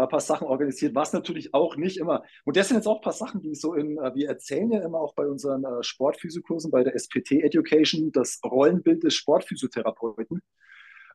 ein 0.01 0.09
paar 0.09 0.19
Sachen 0.19 0.47
organisiert, 0.47 0.95
was 0.95 1.13
natürlich 1.13 1.53
auch 1.53 1.75
nicht 1.75 1.97
immer. 1.97 2.23
Und 2.45 2.57
das 2.57 2.67
sind 2.67 2.77
jetzt 2.77 2.87
auch 2.87 2.97
ein 2.97 3.03
paar 3.03 3.13
Sachen, 3.13 3.41
die 3.41 3.55
so 3.55 3.73
in, 3.75 3.97
äh, 3.97 4.13
wir 4.15 4.27
erzählen 4.27 4.71
ja 4.71 4.81
immer 4.81 4.99
auch 4.99 5.13
bei 5.13 5.27
unseren 5.27 5.63
äh, 5.63 5.83
Sportphysiokursen, 5.83 6.71
bei 6.71 6.83
der 6.83 6.97
SPT 6.97 7.33
Education, 7.33 8.11
das 8.11 8.39
Rollenbild 8.43 9.03
des 9.03 9.13
Sportphysiotherapeuten. 9.13 10.41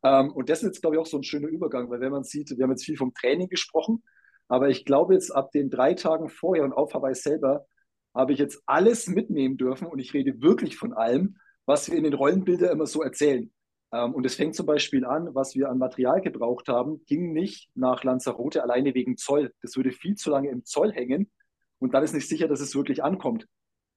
Ähm, 0.05 0.33
und 0.33 0.49
das 0.49 0.62
ist 0.62 0.66
jetzt, 0.66 0.81
glaube 0.81 0.97
ich, 0.97 1.01
auch 1.01 1.07
so 1.07 1.18
ein 1.18 1.24
schöner 1.24 1.49
Übergang, 1.49 1.91
weil 1.91 2.01
wenn 2.01 2.12
man 2.12 2.24
sieht, 2.24 2.57
wir 2.57 2.62
haben 2.62 2.70
jetzt 2.70 2.85
viel 2.85 2.97
vom 2.97 3.14
Training 3.14 3.49
gesprochen, 3.49 4.03
aber 4.47 4.68
ich 4.68 4.85
glaube 4.85 5.14
jetzt 5.14 5.31
ab 5.31 5.51
den 5.53 5.70
drei 5.70 5.95
Tagen 5.95 6.29
vorher 6.29 6.64
und 6.64 6.72
auf 6.72 6.95
Hawaii 6.95 7.14
selber 7.14 7.66
habe 8.14 8.33
ich 8.33 8.39
jetzt 8.39 8.62
alles 8.66 9.07
mitnehmen 9.09 9.57
dürfen 9.57 9.87
und 9.87 9.99
ich 9.99 10.14
rede 10.14 10.41
wirklich 10.41 10.76
von 10.76 10.93
allem, 10.93 11.37
was 11.66 11.91
wir 11.91 11.99
in 11.99 12.05
den 12.05 12.14
Rollenbildern 12.14 12.72
immer 12.72 12.87
so 12.87 13.03
erzählen. 13.03 13.53
Ähm, 13.93 14.14
und 14.14 14.26
es 14.26 14.34
fängt 14.34 14.55
zum 14.55 14.66
Beispiel 14.66 15.05
an, 15.05 15.34
was 15.34 15.55
wir 15.55 15.70
an 15.70 15.78
Material 15.78 16.20
gebraucht 16.20 16.68
haben, 16.68 17.05
ging 17.07 17.32
nicht 17.32 17.70
nach 17.74 18.05
Lanzarote 18.05 18.62
alleine 18.62 18.95
wegen 18.95 19.16
Zoll. 19.16 19.53
Das 19.62 19.76
würde 19.76 19.93
viel 19.93 20.14
zu 20.14 20.30
lange 20.30 20.51
im 20.51 20.64
Zoll 20.64 20.93
hängen 20.93 21.30
und 21.78 21.95
dann 21.95 22.03
ist 22.03 22.14
nicht 22.14 22.28
sicher, 22.28 22.49
dass 22.49 22.61
es 22.61 22.74
wirklich 22.74 23.03
ankommt. 23.03 23.47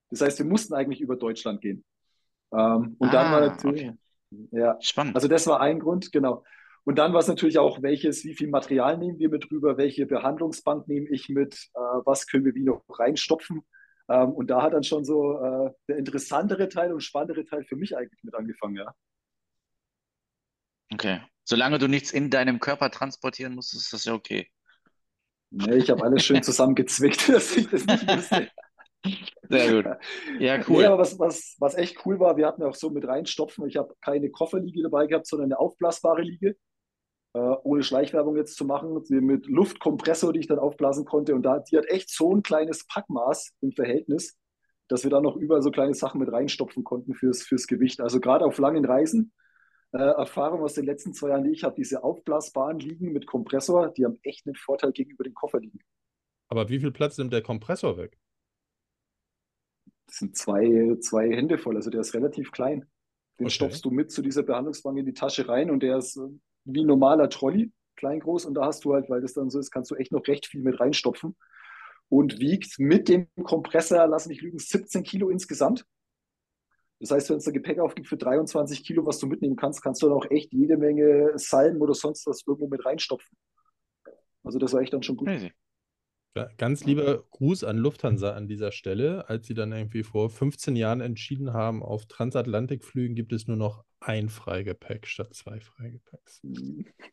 Das 0.10 0.22
heißt, 0.22 0.40
wir 0.40 0.46
mussten 0.46 0.74
eigentlich 0.74 1.02
über 1.02 1.16
Deutschland 1.16 1.62
gehen. 1.62 1.84
Ähm, 2.54 2.96
und 3.00 3.10
ah, 3.10 3.12
dann 3.12 3.32
war 3.32 3.42
natürlich, 3.42 3.90
okay. 3.90 4.48
ja, 4.52 4.78
spannend. 4.82 5.16
Also 5.16 5.28
das 5.28 5.48
war 5.48 5.62
ein 5.62 5.80
Grund, 5.80 6.12
genau. 6.12 6.44
Und 6.84 6.98
dann 6.98 7.14
war 7.14 7.20
es 7.20 7.28
natürlich 7.28 7.60
auch, 7.60 7.82
welches, 7.82 8.26
wie 8.26 8.34
viel 8.34 8.50
Material 8.50 8.98
nehmen 8.98 9.20
wir 9.20 9.30
mit 9.30 9.52
rüber, 9.52 9.78
welche 9.78 10.06
Behandlungsbank 10.06 10.88
nehme 10.88 11.08
ich 11.10 11.30
mit, 11.30 11.70
äh, 11.76 11.80
was 12.06 12.28
können 12.28 12.46
wir 12.46 12.56
wie 12.56 12.64
noch 12.64 12.84
reinstopfen. 12.90 13.62
Ähm, 14.10 14.32
und 14.32 14.50
da 14.50 14.64
hat 14.64 14.74
dann 14.74 14.84
schon 14.84 15.06
so 15.06 15.40
äh, 15.40 15.72
der 15.88 15.98
interessantere 15.98 16.70
Teil 16.70 16.92
und 16.92 17.02
spannendere 17.02 17.46
Teil 17.46 17.64
für 17.64 17.76
mich 17.76 17.96
eigentlich 17.96 18.24
mit 18.24 18.36
angefangen, 18.36 18.76
ja. 18.76 18.94
Okay. 20.94 21.22
Solange 21.44 21.80
du 21.80 21.88
nichts 21.88 22.12
in 22.12 22.30
deinem 22.30 22.60
Körper 22.60 22.92
transportieren 22.92 23.56
musst, 23.56 23.74
ist 23.74 23.92
das 23.94 24.06
ja 24.06 24.14
okay. 24.14 24.48
Nee, 25.50 25.76
ich 25.76 25.90
habe 25.90 26.04
alles 26.04 26.24
schön 26.24 26.44
zusammengezwickt, 26.44 27.30
dass 27.30 27.56
ich 27.58 27.70
das 27.70 27.86
nicht 27.86 28.08
wusste. 28.08 28.50
Sehr 29.50 29.74
gut. 29.74 29.86
Ja, 30.40 30.60
cool. 30.68 30.78
Nee, 30.78 30.86
aber 30.86 31.00
was, 31.00 31.18
was, 31.20 31.56
was 31.60 31.76
echt 31.76 32.06
cool 32.06 32.20
war, 32.20 32.38
wir 32.38 32.48
hatten 32.48 32.64
auch 32.64 32.76
so 32.76 32.90
mit 32.90 33.06
reinstopfen. 33.06 33.68
Ich 33.68 33.76
habe 33.76 33.94
keine 34.02 34.30
Kofferliege 34.30 34.84
dabei 34.84 35.08
gehabt, 35.08 35.28
sondern 35.28 35.48
eine 35.48 35.60
aufblasbare 35.60 36.22
Liege. 36.22 36.56
Äh, 37.34 37.40
ohne 37.64 37.82
Schleichwerbung 37.82 38.36
jetzt 38.36 38.58
zu 38.58 38.66
machen, 38.66 39.02
mit 39.10 39.48
Luftkompressor, 39.48 40.34
die 40.34 40.42
ich 40.42 40.48
dann 40.48 40.60
aufblasen 40.60 41.06
konnte. 41.06 41.34
Und 41.34 41.44
da, 41.44 41.60
die 41.60 41.78
hat 41.78 41.86
echt 41.88 42.10
so 42.10 42.34
ein 42.36 42.44
kleines 42.44 42.86
Packmaß 42.88 43.54
im 43.62 43.72
Verhältnis, 43.72 44.38
dass 44.88 45.04
wir 45.04 45.12
da 45.12 45.22
noch 45.22 45.38
überall 45.38 45.62
so 45.62 45.72
kleine 45.72 45.94
Sachen 45.94 46.20
mit 46.20 46.32
reinstopfen 46.32 46.84
konnten 46.84 47.14
fürs, 47.14 47.44
fürs 47.44 47.68
Gewicht. 47.68 48.02
Also 48.02 48.20
gerade 48.20 48.46
auf 48.46 48.58
langen 48.58 48.86
Reisen, 48.86 49.34
äh, 49.94 49.98
Erfahrung 49.98 50.62
aus 50.62 50.74
den 50.74 50.86
letzten 50.86 51.14
zwei 51.14 51.30
Jahren, 51.30 51.44
die 51.44 51.52
ich 51.52 51.64
habe, 51.64 51.76
diese 51.76 52.04
aufblasbaren 52.04 52.80
Liegen 52.80 53.12
mit 53.12 53.26
Kompressor, 53.28 53.90
die 53.90 54.06
haben 54.06 54.20
echt 54.24 54.46
einen 54.46 54.56
Vorteil 54.56 54.92
gegenüber 54.92 55.24
den 55.24 55.34
Kofferliegen. 55.34 55.82
Aber 56.48 56.70
wie 56.70 56.80
viel 56.80 56.92
Platz 56.92 57.18
nimmt 57.18 57.34
der 57.34 57.42
Kompressor 57.42 57.98
weg? 57.98 58.18
Das 60.08 60.18
sind 60.18 60.36
zwei, 60.36 60.98
zwei 61.00 61.30
Hände 61.32 61.58
voll, 61.58 61.76
also 61.76 61.90
der 61.90 62.02
ist 62.02 62.14
relativ 62.14 62.52
klein. 62.52 62.86
Den 63.40 63.48
okay. 63.48 63.56
stopfst 63.56 63.82
du 63.84 63.92
mit 63.92 64.12
zu 64.12 64.22
dieser 64.22 64.44
Behandlungsbank 64.44 64.98
in 64.98 65.06
die 65.06 65.14
Tasche 65.14 65.48
rein 65.48 65.72
und 65.72 65.82
der 65.82 65.98
ist 65.98 66.18
äh, 66.18 66.28
wie 66.66 66.84
ein 66.84 66.88
normaler 66.88 67.30
Trolley, 67.30 67.72
klein, 67.96 68.20
groß. 68.20 68.46
Und 68.46 68.56
da 68.56 68.66
hast 68.66 68.86
du 68.86 68.94
halt, 68.94 69.10
weil 69.10 69.22
das 69.22 69.34
dann 69.34 69.50
so 69.50 69.60
ist, 69.60 69.72
kannst 69.72 69.92
du 69.92 69.96
echt 69.96 70.12
noch 70.12 70.28
recht 70.28 70.46
viel 70.48 70.62
mit 70.62 70.80
reinstopfen. 70.80 71.36
Und 72.10 72.40
wiegt 72.40 72.78
mit 72.78 73.08
dem 73.08 73.28
Kompressor, 73.44 74.06
lass 74.08 74.28
mich 74.28 74.42
lügen, 74.42 74.60
17 74.60 75.04
Kilo 75.04 75.30
insgesamt. 75.30 75.86
Das 77.02 77.10
heißt, 77.10 77.32
wenn 77.32 77.38
es 77.38 77.48
ein 77.48 77.54
Gepäck 77.54 77.80
aufgibt 77.80 78.08
für 78.08 78.16
23 78.16 78.84
Kilo, 78.84 79.08
was 79.08 79.18
du 79.18 79.26
mitnehmen 79.26 79.56
kannst, 79.56 79.82
kannst 79.82 80.04
du 80.04 80.08
dann 80.08 80.16
auch 80.16 80.30
echt 80.30 80.54
jede 80.54 80.78
Menge 80.78 81.32
Salben 81.36 81.82
oder 81.82 81.96
sonst 81.96 82.28
was 82.28 82.44
irgendwo 82.46 82.68
mit 82.68 82.86
reinstopfen. 82.86 83.36
Also 84.44 84.60
das 84.60 84.72
war 84.74 84.82
echt 84.82 84.94
dann 84.94 85.02
schon 85.02 85.18
gut. 85.18 85.28
Crazy. 85.28 85.52
Ja, 86.36 86.48
ganz 86.58 86.86
lieber 86.86 87.24
Gruß 87.32 87.64
an 87.64 87.78
Lufthansa 87.78 88.34
an 88.34 88.48
dieser 88.48 88.72
Stelle, 88.72 89.28
als 89.28 89.48
sie 89.48 89.56
dann 89.56 89.72
irgendwie 89.72 90.04
vor 90.04 90.30
15 90.30 90.76
Jahren 90.76 91.02
entschieden 91.02 91.54
haben, 91.54 91.82
auf 91.82 92.06
Transatlantikflügen 92.06 93.16
gibt 93.16 93.34
es 93.34 93.48
nur 93.48 93.58
noch 93.58 93.84
ein 94.00 94.30
Freigepäck 94.30 95.08
statt 95.08 95.34
zwei 95.34 95.60
Freigepäcks. 95.60 96.42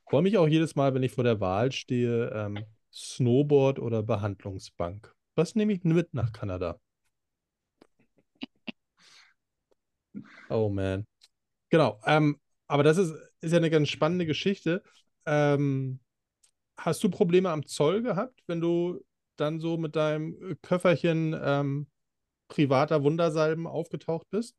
Freue 0.09 0.22
mich 0.22 0.36
auch 0.36 0.47
jedes 0.47 0.76
Mal, 0.76 0.95
wenn 0.95 1.03
ich 1.03 1.12
vor 1.12 1.24
der 1.24 1.41
Wahl 1.41 1.72
stehe, 1.72 2.30
ähm, 2.32 2.59
Snowboard 2.93 3.78
oder 3.78 4.03
Behandlungsbank. 4.03 5.14
Was 5.34 5.55
nehme 5.55 5.72
ich 5.72 5.82
mit 5.82 6.14
nach 6.14 6.32
Kanada? 6.32 6.78
Oh 10.51 10.69
man. 10.69 11.07
Genau. 11.71 12.01
Ähm, 12.07 12.39
aber 12.66 12.83
das 12.83 12.99
ist, 12.99 13.14
ist 13.41 13.53
ja 13.53 13.59
eine 13.59 13.71
ganz 13.71 13.89
spannende 13.89 14.27
Geschichte. 14.27 14.83
Ähm, 15.27 16.01
hast 16.77 17.03
du 17.03 17.11
Probleme 17.11 17.51
am 17.51 17.66
Zoll 17.66 18.03
gehabt, 18.03 18.43
wenn 18.47 18.61
du 18.61 19.01
dann 19.37 19.61
so 19.61 19.77
mit 19.77 19.97
deinem 19.97 20.57
Köfferchen 20.62 21.39
ähm, 21.41 21.87
privater 22.49 23.03
Wundersalben 23.03 23.66
aufgetaucht 23.66 24.29
bist? 24.31 24.57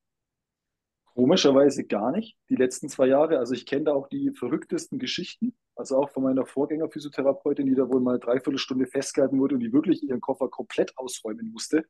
Komischerweise 1.15 1.85
gar 1.85 2.11
nicht, 2.11 2.37
die 2.49 2.55
letzten 2.55 2.87
zwei 2.87 3.07
Jahre. 3.07 3.39
Also 3.39 3.53
ich 3.53 3.65
kenne 3.65 3.85
da 3.85 3.93
auch 3.93 4.07
die 4.07 4.31
verrücktesten 4.31 4.99
Geschichten. 4.99 5.53
Also 5.75 5.97
auch 5.97 6.09
von 6.11 6.23
meiner 6.23 6.45
Vorgängerphysiotherapeutin, 6.45 7.65
die 7.65 7.75
da 7.75 7.89
wohl 7.89 7.99
mal 7.99 8.19
dreiviertel 8.19 8.57
Stunde 8.57 8.85
festgehalten 8.85 9.39
wurde 9.39 9.55
und 9.55 9.61
die 9.61 9.73
wirklich 9.73 10.03
ihren 10.03 10.21
Koffer 10.21 10.49
komplett 10.49 10.97
ausräumen 10.97 11.51
musste. 11.51 11.85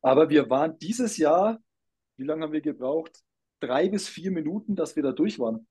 Aber 0.00 0.30
wir 0.30 0.48
waren 0.50 0.78
dieses 0.78 1.16
Jahr, 1.16 1.60
wie 2.16 2.24
lange 2.24 2.42
haben 2.42 2.52
wir 2.52 2.60
gebraucht? 2.60 3.22
Drei 3.60 3.88
bis 3.88 4.08
vier 4.08 4.30
Minuten, 4.30 4.76
dass 4.76 4.96
wir 4.96 5.02
da 5.02 5.12
durch 5.12 5.38
waren. 5.38 5.66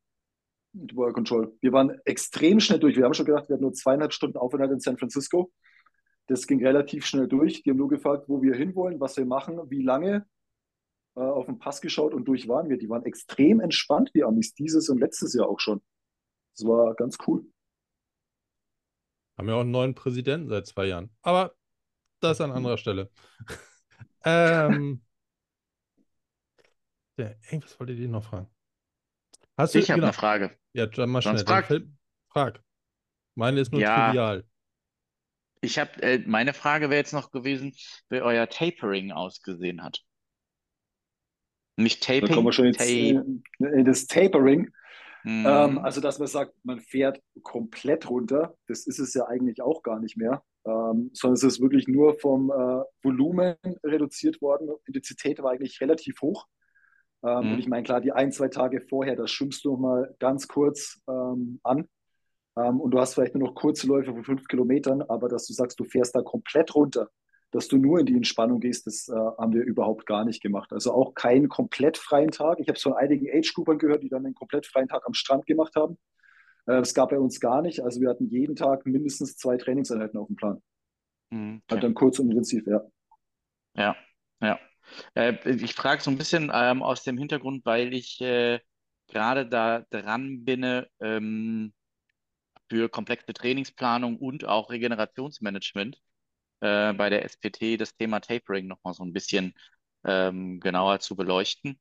Mit 0.73 0.95
Work 0.95 1.15
Control. 1.15 1.57
Wir 1.61 1.73
waren 1.73 1.99
extrem 2.05 2.59
schnell 2.59 2.79
durch. 2.79 2.95
Wir 2.95 3.03
haben 3.03 3.13
schon 3.13 3.25
gedacht, 3.25 3.49
wir 3.49 3.55
hatten 3.55 3.63
nur 3.63 3.73
zweieinhalb 3.73 4.13
Stunden 4.13 4.37
Aufenthalt 4.37 4.71
in 4.71 4.79
San 4.79 4.97
Francisco. 4.97 5.51
Das 6.27 6.47
ging 6.47 6.65
relativ 6.65 7.05
schnell 7.05 7.27
durch. 7.27 7.63
Die 7.63 7.69
haben 7.69 7.77
nur 7.77 7.89
gefragt, 7.89 8.29
wo 8.29 8.41
wir 8.41 8.55
hinwollen, 8.55 8.99
was 8.99 9.17
wir 9.17 9.25
machen, 9.25 9.59
wie 9.69 9.83
lange. 9.83 10.25
Äh, 11.15 11.19
auf 11.19 11.45
den 11.45 11.59
Pass 11.59 11.81
geschaut 11.81 12.13
und 12.13 12.25
durch 12.25 12.47
waren 12.47 12.69
wir. 12.69 12.77
Die 12.77 12.89
waren 12.89 13.03
extrem 13.03 13.59
entspannt, 13.59 14.11
die 14.15 14.23
Amis, 14.23 14.53
dieses 14.53 14.87
und 14.89 14.99
letztes 14.99 15.33
Jahr 15.33 15.49
auch 15.49 15.59
schon. 15.59 15.81
Das 16.55 16.65
war 16.65 16.95
ganz 16.95 17.17
cool. 17.27 17.45
Haben 19.37 19.49
ja 19.49 19.55
auch 19.55 19.61
einen 19.61 19.71
neuen 19.71 19.95
Präsidenten 19.95 20.47
seit 20.47 20.67
zwei 20.67 20.85
Jahren. 20.85 21.09
Aber 21.21 21.53
das 22.21 22.39
an 22.39 22.51
anderer 22.51 22.77
Stelle. 22.79 23.09
ähm, 24.23 25.01
ja, 27.21 27.31
irgendwas 27.49 27.79
wollte 27.79 27.93
ich 27.93 28.09
noch 28.09 28.23
fragen. 28.23 28.47
Hast 29.57 29.75
du, 29.75 29.79
ich 29.79 29.89
habe 29.89 29.99
genau. 29.99 30.07
eine 30.07 30.13
Frage. 30.13 30.57
Ja, 30.73 30.85
dann 30.87 31.09
mal 31.09 31.21
schnell. 31.21 31.37
Frag. 31.39 31.69
Frag. 32.29 32.63
Meine 33.35 33.59
ist 33.59 33.71
nur 33.71 33.81
Ja. 33.81 34.07
trivial. 34.07 34.45
Ich 35.61 35.77
habe, 35.77 36.01
äh, 36.01 36.23
meine 36.25 36.53
Frage 36.53 36.89
wäre 36.89 36.99
jetzt 36.99 37.13
noch 37.13 37.31
gewesen, 37.31 37.73
wie 38.09 38.21
euer 38.21 38.47
Tapering 38.49 39.11
ausgesehen 39.11 39.83
hat. 39.83 40.01
Nicht 41.77 42.07
Da 42.07 42.19
kommen 42.19 42.27
Taping, 42.27 42.45
wir 42.45 42.53
schon 42.53 42.73
Tape. 42.73 42.85
äh, 42.85 43.79
in 43.79 43.85
das 43.85 44.07
Tapering. 44.07 44.71
Mhm. 45.23 45.45
Ähm, 45.47 45.77
also, 45.79 46.01
dass 46.01 46.17
man 46.17 46.27
sagt, 46.27 46.53
man 46.63 46.79
fährt 46.79 47.21
komplett 47.43 48.09
runter, 48.09 48.55
das 48.67 48.87
ist 48.87 48.99
es 48.99 49.13
ja 49.13 49.27
eigentlich 49.27 49.61
auch 49.61 49.83
gar 49.83 49.99
nicht 49.99 50.17
mehr, 50.17 50.43
ähm, 50.65 51.11
sondern 51.13 51.35
es 51.35 51.43
ist 51.43 51.61
wirklich 51.61 51.87
nur 51.87 52.17
vom 52.19 52.49
äh, 52.49 52.83
Volumen 53.03 53.55
reduziert 53.83 54.41
worden. 54.41 54.69
Intensität 54.87 55.39
war 55.43 55.51
eigentlich 55.51 55.79
relativ 55.79 56.21
hoch. 56.21 56.47
Ähm, 57.23 57.51
Mhm. 57.51 57.53
Und 57.53 57.59
ich 57.59 57.67
meine, 57.67 57.83
klar, 57.83 58.01
die 58.01 58.11
ein, 58.11 58.31
zwei 58.31 58.47
Tage 58.49 58.81
vorher, 58.81 59.15
da 59.15 59.27
schwimmst 59.27 59.65
du 59.65 59.71
noch 59.71 59.79
mal 59.79 60.15
ganz 60.19 60.47
kurz 60.47 61.01
ähm, 61.09 61.59
an. 61.63 61.87
Ähm, 62.57 62.81
und 62.81 62.91
du 62.91 62.99
hast 62.99 63.13
vielleicht 63.15 63.35
nur 63.35 63.47
noch 63.47 63.55
kurze 63.55 63.87
Läufe 63.87 64.13
von 64.13 64.23
fünf 64.23 64.47
Kilometern, 64.47 65.01
aber 65.03 65.29
dass 65.29 65.47
du 65.47 65.53
sagst, 65.53 65.79
du 65.79 65.85
fährst 65.85 66.15
da 66.15 66.21
komplett 66.21 66.75
runter, 66.75 67.09
dass 67.51 67.67
du 67.67 67.77
nur 67.77 67.99
in 67.99 68.05
die 68.05 68.15
Entspannung 68.15 68.59
gehst, 68.59 68.87
das 68.87 69.07
äh, 69.09 69.13
haben 69.13 69.53
wir 69.53 69.63
überhaupt 69.63 70.05
gar 70.05 70.25
nicht 70.25 70.41
gemacht. 70.41 70.71
Also 70.73 70.93
auch 70.93 71.13
keinen 71.15 71.49
komplett 71.49 71.97
freien 71.97 72.31
Tag. 72.31 72.59
Ich 72.59 72.67
habe 72.67 72.77
es 72.77 72.83
von 72.83 72.93
einigen 72.93 73.27
Age-Groupern 73.29 73.77
gehört, 73.77 74.03
die 74.03 74.09
dann 74.09 74.25
einen 74.25 74.35
komplett 74.35 74.65
freien 74.67 74.87
Tag 74.87 75.03
am 75.05 75.13
Strand 75.13 75.45
gemacht 75.45 75.75
haben. 75.75 75.97
Äh, 76.65 76.79
das 76.79 76.93
gab 76.93 77.09
bei 77.11 77.19
uns 77.19 77.39
gar 77.39 77.61
nicht. 77.61 77.81
Also 77.83 78.01
wir 78.01 78.09
hatten 78.09 78.27
jeden 78.29 78.55
Tag 78.55 78.85
mindestens 78.85 79.37
zwei 79.37 79.57
Trainingseinheiten 79.57 80.19
auf 80.19 80.27
dem 80.27 80.35
Plan. 80.37 80.61
Mhm, 81.31 81.61
Halt 81.69 81.79
okay. 81.79 81.81
dann 81.81 81.93
kurz 81.93 82.19
und 82.19 82.29
intensiv, 82.31 82.65
ja. 82.67 82.83
Ja, 83.75 83.95
ja. 84.41 84.59
Äh, 85.15 85.33
ich 85.49 85.73
frage 85.73 86.01
so 86.01 86.11
ein 86.11 86.17
bisschen 86.17 86.51
ähm, 86.53 86.83
aus 86.83 87.03
dem 87.03 87.17
Hintergrund, 87.17 87.65
weil 87.65 87.93
ich 87.93 88.21
äh, 88.21 88.59
gerade 89.07 89.47
da 89.47 89.81
dran 89.89 90.43
bin, 90.45 90.85
ähm, 90.99 91.73
für 92.69 92.89
komplexe 92.89 93.33
Trainingsplanung 93.33 94.17
und 94.17 94.45
auch 94.45 94.69
Regenerationsmanagement 94.69 95.97
äh, 96.61 96.93
bei 96.93 97.09
der 97.09 97.25
SPT 97.25 97.77
das 97.79 97.95
Thema 97.97 98.21
Tapering 98.21 98.67
nochmal 98.67 98.93
so 98.93 99.03
ein 99.03 99.13
bisschen 99.13 99.53
ähm, 100.05 100.59
genauer 100.61 100.99
zu 101.01 101.15
beleuchten. 101.15 101.79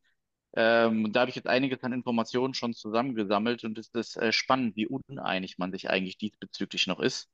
Ähm, 0.54 1.12
da 1.12 1.20
habe 1.20 1.30
ich 1.30 1.36
jetzt 1.36 1.48
einiges 1.48 1.82
an 1.84 1.92
Informationen 1.92 2.54
schon 2.54 2.74
zusammengesammelt 2.74 3.64
und 3.64 3.78
es 3.78 3.88
ist 3.94 4.16
äh, 4.16 4.32
spannend, 4.32 4.76
wie 4.76 4.86
uneinig 4.88 5.58
man 5.58 5.72
sich 5.72 5.90
eigentlich 5.90 6.18
diesbezüglich 6.18 6.86
noch 6.88 7.00
ist. 7.00 7.28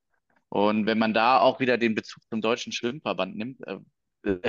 Und 0.51 0.87
wenn 0.87 0.99
man 0.99 1.15
da 1.15 1.41
auch 1.41 1.61
wieder 1.61 1.79
den 1.79 1.95
Bezug 1.95 2.23
zum 2.31 2.41
Deutschen 2.43 2.73
Schwimmverband 2.73 3.37
nimmt, 3.37 3.61
äh, 3.67 4.41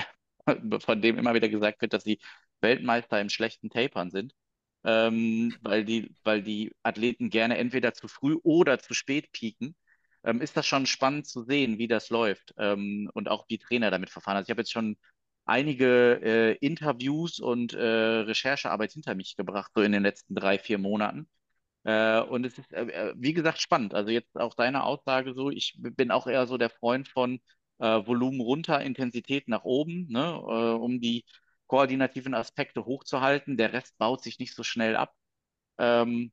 von 0.81 1.01
dem 1.01 1.17
immer 1.17 1.33
wieder 1.33 1.49
gesagt 1.49 1.81
wird, 1.81 1.93
dass 1.93 2.03
sie 2.03 2.19
Weltmeister 2.61 3.19
im 3.21 3.29
schlechten 3.29 3.69
Tapern 3.69 4.11
sind, 4.11 4.33
ähm, 4.83 5.55
weil 5.61 5.85
die, 5.85 6.15
weil 6.23 6.41
die 6.43 6.73
Athleten 6.83 7.29
gerne 7.29 7.57
entweder 7.57 7.93
zu 7.93 8.07
früh 8.07 8.37
oder 8.43 8.79
zu 8.79 8.93
spät 8.93 9.31
pieken, 9.31 9.75
ähm, 10.23 10.41
ist 10.41 10.57
das 10.57 10.65
schon 10.67 10.85
spannend 10.85 11.27
zu 11.27 11.43
sehen, 11.43 11.77
wie 11.77 11.87
das 11.87 12.09
läuft 12.09 12.53
ähm, 12.57 13.09
und 13.13 13.29
auch 13.29 13.45
wie 13.49 13.57
Trainer 13.57 13.91
damit 13.91 14.09
verfahren. 14.09 14.37
Also 14.37 14.47
ich 14.47 14.51
habe 14.51 14.61
jetzt 14.61 14.71
schon 14.71 14.97
einige 15.45 16.19
äh, 16.21 16.53
Interviews 16.65 17.39
und 17.39 17.73
äh, 17.73 17.79
Recherchearbeit 17.79 18.91
hinter 18.91 19.15
mich 19.15 19.35
gebracht, 19.35 19.71
so 19.75 19.81
in 19.81 19.91
den 19.91 20.03
letzten 20.03 20.35
drei, 20.35 20.59
vier 20.59 20.77
Monaten. 20.77 21.29
Äh, 21.83 22.19
und 22.21 22.45
es 22.45 22.57
ist, 22.57 22.71
äh, 22.73 23.13
wie 23.17 23.33
gesagt, 23.33 23.61
spannend. 23.61 23.93
Also 23.93 24.11
jetzt 24.11 24.35
auch 24.37 24.55
deine 24.55 24.83
Aussage 24.83 25.33
so, 25.33 25.49
ich 25.49 25.75
bin 25.79 26.11
auch 26.11 26.27
eher 26.27 26.47
so 26.47 26.57
der 26.57 26.69
Freund 26.69 27.07
von 27.07 27.39
äh, 27.79 28.05
Volumen 28.05 28.41
runter, 28.41 28.81
Intensität 28.81 29.47
nach 29.47 29.63
oben, 29.63 30.07
ne, 30.09 30.19
äh, 30.21 30.73
um 30.79 30.99
die 31.01 31.25
koordinativen 31.67 32.33
Aspekte 32.33 32.85
hochzuhalten. 32.85 33.57
Der 33.57 33.73
Rest 33.73 33.97
baut 33.97 34.23
sich 34.23 34.39
nicht 34.39 34.55
so 34.55 34.63
schnell 34.63 34.95
ab. 34.95 35.13
Ähm, 35.79 36.31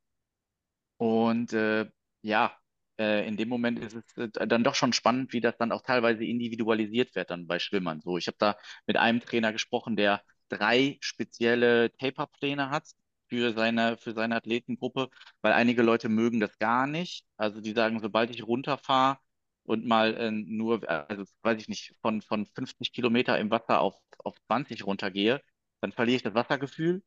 und 0.97 1.53
äh, 1.53 1.87
ja, 2.23 2.57
äh, 2.99 3.27
in 3.27 3.37
dem 3.37 3.49
Moment 3.49 3.79
ist 3.79 3.95
es 3.95 4.17
äh, 4.17 4.47
dann 4.47 4.65
doch 4.65 4.75
schon 4.75 4.93
spannend, 4.93 5.33
wie 5.33 5.41
das 5.41 5.57
dann 5.59 5.73
auch 5.73 5.83
teilweise 5.83 6.25
individualisiert 6.25 7.15
wird 7.15 7.31
dann 7.31 7.47
bei 7.47 7.59
Schwimmern. 7.59 8.01
So, 8.01 8.19
ich 8.19 8.27
habe 8.29 8.37
da 8.39 8.57
mit 8.87 8.97
einem 8.97 9.21
Trainer 9.21 9.53
gesprochen, 9.53 9.97
der 9.97 10.23
drei 10.49 10.99
spezielle 11.01 11.93
Taper-Pläne 11.97 12.71
hat 12.71 12.85
für 13.29 13.53
seine, 13.55 13.97
für 13.97 14.13
seine 14.13 14.37
Athletengruppe, 14.37 15.09
weil 15.43 15.53
einige 15.53 15.83
Leute 15.83 16.09
mögen 16.09 16.41
das 16.41 16.59
gar 16.59 16.87
nicht. 16.87 17.27
Also 17.37 17.61
die 17.61 17.73
sagen, 17.73 18.01
sobald 18.01 18.31
ich 18.31 18.47
runterfahre 18.47 19.19
und 19.65 19.87
mal 19.87 20.15
äh, 20.17 20.31
nur, 20.31 20.89
also 20.89 21.25
weiß 21.43 21.61
ich 21.61 21.69
nicht, 21.69 21.95
von, 22.03 22.23
von 22.23 22.47
50 22.47 22.93
Kilometer 22.93 23.39
im 23.39 23.51
Wasser 23.51 23.81
auf, 23.81 23.97
auf 24.19 24.37
20 24.47 24.87
runtergehe, 24.87 25.41
dann 25.81 25.93
verliere 25.93 26.17
ich 26.17 26.23
das 26.23 26.35
Wassergefühl. 26.35 27.03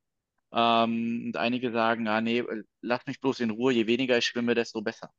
Ähm, 0.53 1.25
und 1.27 1.37
einige 1.37 1.71
sagen, 1.71 2.07
ah, 2.07 2.21
nee, 2.21 2.43
lass 2.81 3.05
mich 3.07 3.21
bloß 3.21 3.41
in 3.41 3.51
Ruhe, 3.51 3.73
je 3.73 3.87
weniger 3.87 4.17
ich 4.17 4.25
schwimme, 4.25 4.55
desto 4.55 4.81
besser. 4.81 5.11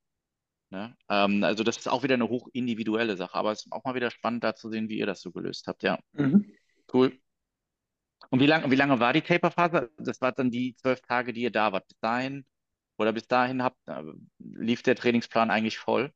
Ne? 0.70 0.96
Ähm, 1.08 1.44
also 1.44 1.64
das 1.64 1.78
ist 1.78 1.88
auch 1.88 2.02
wieder 2.02 2.14
eine 2.14 2.28
hoch 2.28 2.48
individuelle 2.52 3.16
Sache, 3.16 3.34
aber 3.34 3.52
es 3.52 3.66
ist 3.66 3.72
auch 3.72 3.84
mal 3.84 3.94
wieder 3.94 4.10
spannend 4.10 4.44
da 4.44 4.54
zu 4.54 4.70
sehen, 4.70 4.88
wie 4.88 4.98
ihr 4.98 5.06
das 5.06 5.20
so 5.20 5.32
gelöst 5.32 5.66
habt. 5.66 5.82
Ja, 5.82 5.98
Mhm. 6.12 6.46
cool. 6.92 7.18
Und 8.30 8.40
wie 8.40 8.46
lange, 8.46 8.70
wie 8.70 8.76
lange 8.76 9.00
war 9.00 9.12
die 9.12 9.22
Taperphase? 9.22 9.90
Das 9.98 10.20
war 10.20 10.32
dann 10.32 10.50
die 10.50 10.74
zwölf 10.76 11.00
Tage, 11.00 11.32
die 11.32 11.42
ihr 11.42 11.50
da 11.50 11.72
wart. 11.72 11.86
Bis 11.88 11.98
dahin 12.00 12.44
oder 12.98 13.12
bis 13.12 13.26
dahin 13.28 13.62
habt, 13.62 13.78
äh, 13.88 14.02
lief 14.38 14.82
der 14.82 14.96
Trainingsplan 14.96 15.50
eigentlich 15.50 15.78
voll? 15.78 16.12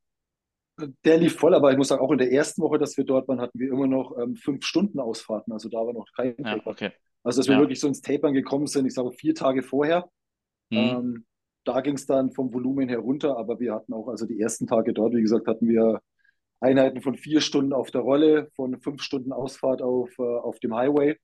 Der 1.05 1.19
lief 1.19 1.37
voll, 1.37 1.55
aber 1.55 1.71
ich 1.73 1.79
muss 1.79 1.89
sagen, 1.89 2.03
auch 2.03 2.11
in 2.13 2.19
der 2.19 2.33
ersten 2.33 2.63
Woche, 2.63 2.79
dass 2.79 2.97
wir 2.97 3.05
dort 3.05 3.29
waren, 3.29 3.41
hatten 3.41 3.59
wir 3.59 3.69
immer 3.71 3.87
noch 3.87 4.17
ähm, 4.19 4.37
fünf 4.37 4.65
Stunden 4.65 5.01
Ausfahrten. 5.01 5.53
Also 5.53 5.69
da 5.69 5.79
war 5.79 5.93
noch 5.93 6.07
kein 6.17 6.35
Ja, 6.39 6.57
Taper. 6.57 6.71
okay. 6.71 6.91
Also, 7.25 7.41
dass 7.41 7.49
wir 7.49 7.55
Ja. 7.55 7.61
wirklich 7.61 7.81
so 7.81 7.89
ins 7.89 8.01
Tapern 8.01 8.33
gekommen 8.35 8.67
sind, 8.67 8.87
ich 8.87 8.95
sage 8.95 9.13
vier 9.13 9.35
Tage 9.35 9.63
vorher. 9.63 10.09
Hm. 10.71 10.79
Ähm, 10.79 11.27
da 11.65 11.81
ging 11.81 11.95
es 11.95 12.07
dann 12.07 12.33
vom 12.33 12.53
Volumen 12.53 12.89
her 12.89 12.99
runter, 12.99 13.37
aber 13.39 13.61
wir 13.61 13.75
hatten 13.75 13.93
auch, 13.93 14.09
also 14.09 14.27
die 14.27 14.41
ersten 14.41 14.67
Tage 14.67 14.93
dort, 14.93 15.15
wie 15.15 15.23
gesagt, 15.23 15.47
hatten 15.47 15.69
wir 15.69 16.01
Einheiten 16.61 17.03
von 17.03 17.17
vier 17.17 17.41
Stunden 17.41 17.73
auf 17.73 17.91
der 17.91 18.03
Rolle, 18.03 18.51
von 18.57 18.81
fünf 18.81 19.03
Stunden 19.03 19.33
Ausfahrt 19.33 19.83
auf, 19.83 20.11
äh, 20.19 20.23
auf 20.23 20.59
dem 20.61 20.75
Highway 20.75 21.17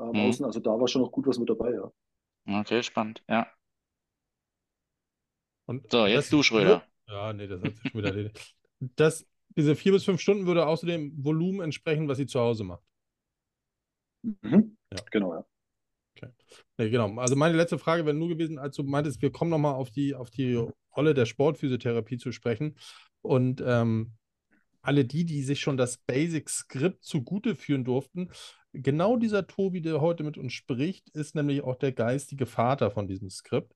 ähm, 0.00 0.12
Hm. 0.12 0.16
außen. 0.16 0.44
Also 0.46 0.60
da 0.60 0.70
war 0.78 0.88
schon 0.88 1.02
noch 1.02 1.12
gut 1.12 1.26
was 1.26 1.38
mit 1.38 1.48
dabei, 1.50 1.72
ja. 1.72 1.90
Okay, 2.48 2.82
spannend. 2.82 3.22
Ja. 3.28 3.46
Und 5.66 5.90
So, 5.90 6.06
jetzt 6.06 6.16
das 6.16 6.30
du, 6.30 6.42
Schröder. 6.42 6.84
Ja, 7.08 7.32
nee, 7.32 7.46
das 7.46 7.62
hat 7.62 7.76
sich 7.76 7.90
schon 7.90 7.98
wieder 8.00 8.08
erledigt. 8.10 8.56
Das, 8.80 9.26
diese 9.56 9.74
vier 9.76 9.92
bis 9.92 10.04
fünf 10.04 10.20
Stunden 10.20 10.46
würde 10.46 10.66
außerdem 10.66 11.12
Volumen 11.24 11.60
entsprechen, 11.60 12.08
was 12.08 12.18
sie 12.18 12.26
zu 12.26 12.40
Hause 12.40 12.64
macht. 12.64 12.84
Mhm. 14.22 14.76
Ja. 14.92 15.00
Genau, 15.10 15.34
ja. 15.34 15.44
Nee, 16.78 16.90
genau. 16.90 17.14
Also 17.18 17.36
meine 17.36 17.56
letzte 17.56 17.78
Frage 17.78 18.04
wäre 18.04 18.16
nur 18.16 18.28
gewesen, 18.28 18.58
als 18.58 18.76
du 18.76 18.82
meintest, 18.82 19.22
wir 19.22 19.32
kommen 19.32 19.50
nochmal 19.50 19.74
auf 19.74 19.90
die, 19.90 20.14
auf 20.14 20.30
die 20.30 20.54
Rolle 20.96 21.14
der 21.14 21.26
Sportphysiotherapie 21.26 22.18
zu 22.18 22.32
sprechen. 22.32 22.76
Und 23.22 23.62
ähm, 23.64 24.12
alle 24.82 25.04
die, 25.04 25.24
die 25.24 25.42
sich 25.42 25.60
schon 25.60 25.76
das 25.76 25.98
Basic-Skript 25.98 27.04
zugute 27.04 27.54
führen 27.54 27.84
durften, 27.84 28.30
genau 28.72 29.16
dieser 29.16 29.46
Tobi, 29.46 29.80
der 29.80 30.00
heute 30.00 30.22
mit 30.22 30.38
uns 30.38 30.52
spricht, 30.52 31.10
ist 31.10 31.34
nämlich 31.34 31.62
auch 31.62 31.76
der 31.76 31.92
geistige 31.92 32.46
Vater 32.46 32.90
von 32.90 33.08
diesem 33.08 33.30
Skript. 33.30 33.74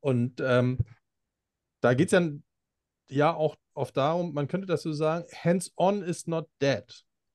Und 0.00 0.40
ähm, 0.40 0.78
da 1.80 1.94
geht 1.94 2.12
es 2.12 2.12
ja, 2.12 2.30
ja 3.08 3.34
auch 3.34 3.56
oft 3.76 3.96
darum, 3.96 4.34
man 4.34 4.48
könnte 4.48 4.66
das 4.66 4.82
so 4.82 4.92
sagen, 4.92 5.26
hands-on 5.32 6.02
is 6.02 6.26
not 6.26 6.48
dead. 6.60 6.84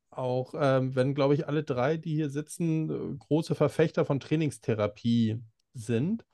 Auch 0.09 0.53
ähm, 0.57 0.95
wenn, 0.95 1.15
glaube 1.15 1.35
ich, 1.35 1.47
alle 1.47 1.63
drei, 1.63 1.97
die 1.97 2.15
hier 2.15 2.29
sitzen, 2.29 3.17
große 3.19 3.55
Verfechter 3.55 4.05
von 4.05 4.19
Trainingstherapie 4.19 5.41
sind. 5.73 6.25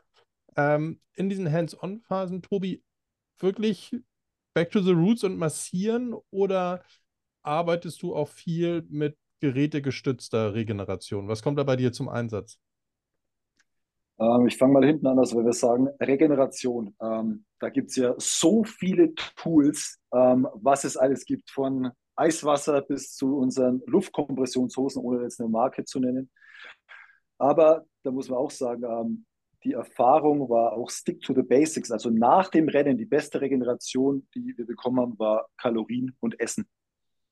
Ähm, 0.55 0.99
in 1.14 1.30
diesen 1.30 1.51
Hands-on-Phasen, 1.51 2.41
Tobi, 2.41 2.84
wirklich 3.39 3.95
back 4.55 4.72
to 4.72 4.82
the 4.82 4.91
roots 4.91 5.24
und 5.24 5.38
massieren 5.38 6.16
oder 6.32 6.84
arbeitest 7.43 8.01
du 8.01 8.16
auch 8.16 8.30
viel 8.30 8.84
mit 8.89 9.16
gerätegestützter 9.39 10.55
Regeneration? 10.55 11.28
Was 11.28 11.43
kommt 11.43 11.60
da 11.60 11.64
bei 11.64 11.76
dir 11.76 11.91
zum 11.91 12.10
Einsatz? 12.10 12.58
Ähm, 14.20 14.47
ich 14.47 14.57
fange 14.57 14.74
mal 14.74 14.86
hinten 14.86 15.07
an, 15.07 15.20
also 15.20 15.38
wenn 15.38 15.45
wir 15.45 15.53
sagen 15.53 15.88
Regeneration. 15.99 16.95
Ähm, 17.01 17.45
da 17.59 17.70
gibt 17.70 17.89
es 17.89 17.95
ja 17.97 18.15
so 18.18 18.63
viele 18.63 19.13
Tools, 19.36 19.99
ähm, 20.13 20.47
was 20.53 20.84
es 20.84 20.97
alles 20.97 21.26
gibt, 21.26 21.49
von 21.49 21.91
Eiswasser 22.15 22.82
bis 22.82 23.13
zu 23.13 23.38
unseren 23.38 23.82
Luftkompressionshosen, 23.86 25.01
ohne 25.01 25.24
jetzt 25.24 25.39
eine 25.39 25.49
Marke 25.49 25.86
zu 25.86 25.99
nennen. 25.99 26.30
Aber 27.38 27.86
da 28.03 28.11
muss 28.11 28.30
man 28.30 28.39
auch 28.39 28.51
sagen, 28.51 28.84
ähm, 28.84 29.26
die 29.63 29.74
Erfahrung 29.74 30.49
war 30.49 30.74
auch 30.74 30.89
Stick 30.89 31.22
to 31.22 31.34
the 31.34 31.41
Basics. 31.41 31.91
Also 31.91 32.09
nach 32.09 32.49
dem 32.49 32.70
Rennen, 32.70 32.97
die 32.97 33.05
beste 33.05 33.41
Regeneration, 33.41 34.28
die 34.34 34.57
wir 34.57 34.65
bekommen 34.65 34.99
haben, 34.99 35.20
war 35.20 35.47
Kalorien 35.57 36.15
und 36.20 36.39
Essen. 36.39 36.68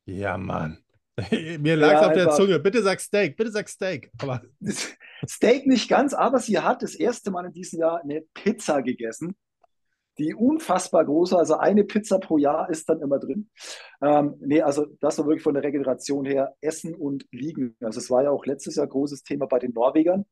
Ja, 0.06 0.38
Mann. 0.38 0.80
Mir 1.60 1.78
lag 1.78 1.94
es 1.96 2.02
Ja, 2.02 2.08
auf 2.08 2.14
der 2.14 2.30
Zunge. 2.32 2.60
Bitte 2.60 2.82
sag 2.84 3.00
Steak, 3.00 3.38
bitte 3.38 3.52
sag 3.52 3.70
Steak. 3.70 4.12
Aber 4.22 4.42
Steak 5.28 5.68
nicht 5.68 5.90
ganz, 5.90 6.14
aber 6.14 6.40
sie 6.40 6.60
hat 6.60 6.82
das 6.82 6.96
erste 6.96 7.32
Mal 7.32 7.46
in 7.46 7.54
diesem 7.54 7.80
Jahr 7.80 8.02
eine 8.02 8.22
Pizza 8.34 8.82
gegessen, 8.82 9.36
die 10.18 10.34
unfassbar 10.34 11.06
groß 11.06 11.34
war. 11.34 11.40
Also 11.40 11.58
eine 11.58 11.84
Pizza 11.84 12.20
pro 12.20 12.38
Jahr 12.38 12.70
ist 12.70 12.88
dann 12.90 13.02
immer 13.02 13.20
drin. 13.20 13.50
Ähm, 14.02 14.36
nee, 14.40 14.62
also 14.62 14.86
das 15.02 15.18
war 15.18 15.26
wirklich 15.26 15.44
von 15.44 15.54
der 15.54 15.64
Regeneration 15.64 16.26
her 16.26 16.56
Essen 16.62 16.96
und 16.96 17.26
Liegen. 17.32 17.76
Also 17.82 18.00
es 18.00 18.10
war 18.10 18.24
ja 18.24 18.32
auch 18.32 18.46
letztes 18.46 18.76
Jahr 18.76 18.88
großes 18.88 19.24
Thema 19.24 19.46
bei 19.46 19.60
den 19.60 19.74
Norwegern. 19.74 20.26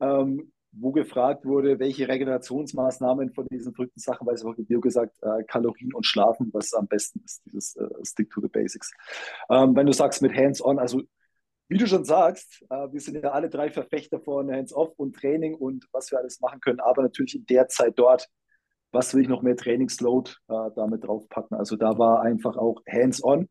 Ähm, 0.00 0.52
wo 0.72 0.92
gefragt 0.92 1.44
wurde, 1.44 1.78
welche 1.78 2.08
Regenerationsmaßnahmen 2.08 3.32
von 3.32 3.46
diesen 3.48 3.74
verrückten 3.74 4.00
Sachen, 4.00 4.26
weil 4.26 4.34
es 4.34 4.44
auch 4.44 4.54
Bio 4.56 4.80
gesagt, 4.80 5.16
äh, 5.22 5.42
Kalorien 5.44 5.92
und 5.92 6.06
Schlafen, 6.06 6.50
was 6.52 6.72
am 6.74 6.86
besten 6.86 7.20
ist, 7.24 7.42
dieses 7.46 7.76
äh, 7.76 7.88
Stick 8.04 8.30
to 8.30 8.40
the 8.40 8.48
Basics. 8.48 8.92
Ähm, 9.50 9.74
wenn 9.74 9.86
du 9.86 9.92
sagst 9.92 10.22
mit 10.22 10.34
Hands-on, 10.34 10.78
also 10.78 11.02
wie 11.70 11.78
du 11.78 11.86
schon 11.86 12.04
sagst, 12.04 12.64
äh, 12.68 12.92
wir 12.92 13.00
sind 13.00 13.22
ja 13.22 13.30
alle 13.30 13.48
drei 13.48 13.70
Verfechter 13.70 14.20
von 14.20 14.52
Hands-off 14.52 14.92
und 14.96 15.14
Training 15.14 15.54
und 15.54 15.86
was 15.92 16.10
wir 16.10 16.18
alles 16.18 16.40
machen 16.40 16.60
können, 16.60 16.80
aber 16.80 17.02
natürlich 17.02 17.36
in 17.36 17.46
der 17.46 17.68
Zeit 17.68 17.94
dort, 17.96 18.28
was 18.90 19.14
will 19.14 19.22
ich 19.22 19.28
noch 19.28 19.42
mehr 19.42 19.56
Trainingsload 19.56 20.32
äh, 20.48 20.70
damit 20.74 21.04
draufpacken? 21.04 21.56
Also 21.56 21.76
da 21.76 21.96
war 21.96 22.22
einfach 22.22 22.56
auch 22.56 22.82
Hands-on. 22.90 23.48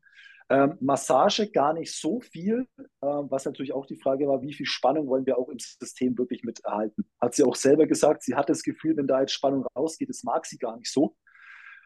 Ähm, 0.50 0.76
Massage 0.80 1.50
gar 1.50 1.72
nicht 1.72 1.98
so 1.98 2.20
viel, 2.20 2.66
äh, 2.76 2.84
was 3.00 3.46
natürlich 3.46 3.72
auch 3.72 3.86
die 3.86 3.96
Frage 3.96 4.28
war, 4.28 4.42
wie 4.42 4.52
viel 4.52 4.66
Spannung 4.66 5.06
wollen 5.06 5.24
wir 5.24 5.38
auch 5.38 5.48
im 5.48 5.58
System 5.58 6.18
wirklich 6.18 6.42
mit 6.42 6.62
erhalten. 6.62 7.06
Hat 7.22 7.34
sie 7.34 7.44
auch 7.44 7.54
selber 7.54 7.86
gesagt, 7.86 8.22
sie 8.22 8.34
hat 8.34 8.50
das 8.50 8.62
Gefühl, 8.62 8.98
wenn 8.98 9.06
da 9.06 9.20
jetzt 9.20 9.32
Spannung 9.32 9.64
rausgeht, 9.74 10.10
das 10.10 10.24
mag 10.24 10.44
sie 10.44 10.58
gar 10.58 10.76
nicht 10.76 10.92
so. 10.92 11.16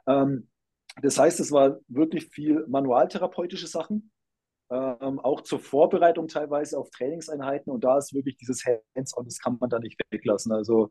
Ähm, 0.09 0.49
das 1.01 1.17
heißt, 1.17 1.39
es 1.39 1.53
war 1.53 1.79
wirklich 1.87 2.31
viel 2.31 2.65
manualtherapeutische 2.67 3.69
Sachen, 3.69 4.11
ähm, 4.71 5.21
auch 5.21 5.43
zur 5.43 5.59
Vorbereitung 5.61 6.29
teilweise 6.29 6.79
auf 6.79 6.91
Trainingseinheiten 6.91 7.73
und 7.73 7.85
da 7.85 7.99
ist 7.99 8.15
wirklich 8.15 8.37
dieses 8.37 8.65
Hands-on, 8.97 9.25
das 9.25 9.39
kann 9.39 9.59
man 9.61 9.71
da 9.71 9.79
nicht 9.79 10.01
weglassen. 10.11 10.53
Also 10.53 10.91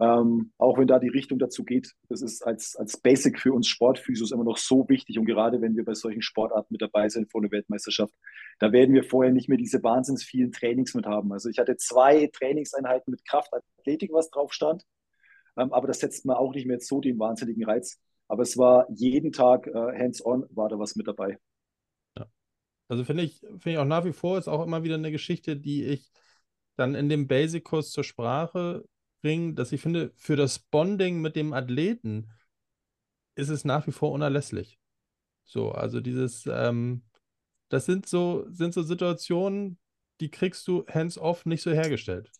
ähm, 0.00 0.52
auch 0.58 0.78
wenn 0.78 0.88
da 0.88 0.98
die 0.98 1.08
Richtung 1.08 1.38
dazu 1.38 1.64
geht, 1.64 1.92
das 2.08 2.22
ist 2.22 2.42
als, 2.42 2.74
als 2.76 2.96
Basic 2.96 3.38
für 3.38 3.52
uns 3.52 3.68
Sportphysios 3.68 4.32
immer 4.32 4.44
noch 4.44 4.56
so 4.56 4.88
wichtig. 4.88 5.18
Und 5.18 5.26
gerade 5.26 5.60
wenn 5.60 5.76
wir 5.76 5.84
bei 5.84 5.94
solchen 5.94 6.22
Sportarten 6.22 6.72
mit 6.72 6.82
dabei 6.82 7.08
sind 7.08 7.30
vor 7.30 7.40
einer 7.40 7.52
Weltmeisterschaft, 7.52 8.12
da 8.58 8.72
werden 8.72 8.94
wir 8.94 9.04
vorher 9.04 9.32
nicht 9.32 9.48
mehr 9.48 9.58
diese 9.58 9.82
wahnsinns 9.82 10.24
vielen 10.24 10.50
Trainings 10.50 10.94
mit 10.94 11.06
haben. 11.06 11.32
Also 11.32 11.48
ich 11.48 11.58
hatte 11.58 11.76
zwei 11.76 12.28
Trainingseinheiten 12.32 13.12
mit 13.12 13.24
Kraftathletik, 13.24 14.12
was 14.12 14.30
drauf 14.30 14.52
stand. 14.52 14.82
Ähm, 15.56 15.72
aber 15.72 15.86
das 15.86 16.00
setzt 16.00 16.24
mir 16.26 16.38
auch 16.38 16.52
nicht 16.52 16.66
mehr 16.66 16.80
so 16.80 17.00
den 17.00 17.18
wahnsinnigen 17.18 17.64
Reiz. 17.64 18.00
Aber 18.26 18.42
es 18.42 18.56
war 18.56 18.86
jeden 18.90 19.30
Tag 19.30 19.66
äh, 19.66 19.72
hands-on, 19.72 20.46
war 20.50 20.68
da 20.68 20.78
was 20.78 20.96
mit 20.96 21.06
dabei. 21.06 21.38
Also 22.92 23.04
finde 23.04 23.22
ich, 23.22 23.38
finde 23.40 23.70
ich 23.70 23.78
auch 23.78 23.86
nach 23.86 24.04
wie 24.04 24.12
vor 24.12 24.36
ist 24.36 24.48
auch 24.48 24.62
immer 24.62 24.82
wieder 24.82 24.96
eine 24.96 25.10
Geschichte, 25.10 25.56
die 25.56 25.82
ich 25.82 26.12
dann 26.76 26.94
in 26.94 27.08
dem 27.08 27.26
Basic-Kurs 27.26 27.90
zur 27.90 28.04
Sprache 28.04 28.84
bringen, 29.22 29.54
dass 29.54 29.72
ich 29.72 29.80
finde, 29.80 30.12
für 30.14 30.36
das 30.36 30.58
Bonding 30.58 31.22
mit 31.22 31.34
dem 31.34 31.54
Athleten 31.54 32.30
ist 33.34 33.48
es 33.48 33.64
nach 33.64 33.86
wie 33.86 33.92
vor 33.92 34.12
unerlässlich. 34.12 34.78
So, 35.42 35.72
also 35.72 36.02
dieses, 36.02 36.44
ähm, 36.44 37.00
das 37.70 37.86
sind 37.86 38.06
so, 38.06 38.44
sind 38.50 38.74
so 38.74 38.82
Situationen, 38.82 39.78
die 40.20 40.30
kriegst 40.30 40.68
du 40.68 40.84
hands-off 40.86 41.46
nicht 41.46 41.62
so 41.62 41.70
hergestellt. 41.70 42.30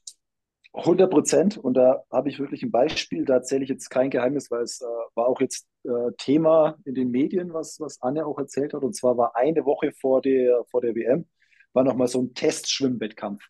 100 0.72 1.10
Prozent. 1.10 1.58
Und 1.58 1.74
da 1.74 2.02
habe 2.10 2.28
ich 2.28 2.38
wirklich 2.38 2.62
ein 2.62 2.70
Beispiel. 2.70 3.24
Da 3.24 3.34
erzähle 3.34 3.64
ich 3.64 3.70
jetzt 3.70 3.90
kein 3.90 4.10
Geheimnis, 4.10 4.50
weil 4.50 4.62
es 4.62 4.80
äh, 4.80 4.84
war 5.14 5.26
auch 5.26 5.40
jetzt 5.40 5.66
äh, 5.84 6.12
Thema 6.18 6.76
in 6.84 6.94
den 6.94 7.10
Medien, 7.10 7.52
was, 7.52 7.78
was 7.80 8.00
Anja 8.02 8.24
auch 8.24 8.38
erzählt 8.38 8.74
hat. 8.74 8.82
Und 8.82 8.94
zwar 8.94 9.16
war 9.16 9.36
eine 9.36 9.64
Woche 9.64 9.92
vor 9.92 10.22
der, 10.22 10.64
vor 10.70 10.80
der 10.80 10.94
WM, 10.94 11.26
war 11.72 11.84
nochmal 11.84 12.08
so 12.08 12.22
ein 12.22 12.34
Testschwimmwettkampf. 12.34 13.42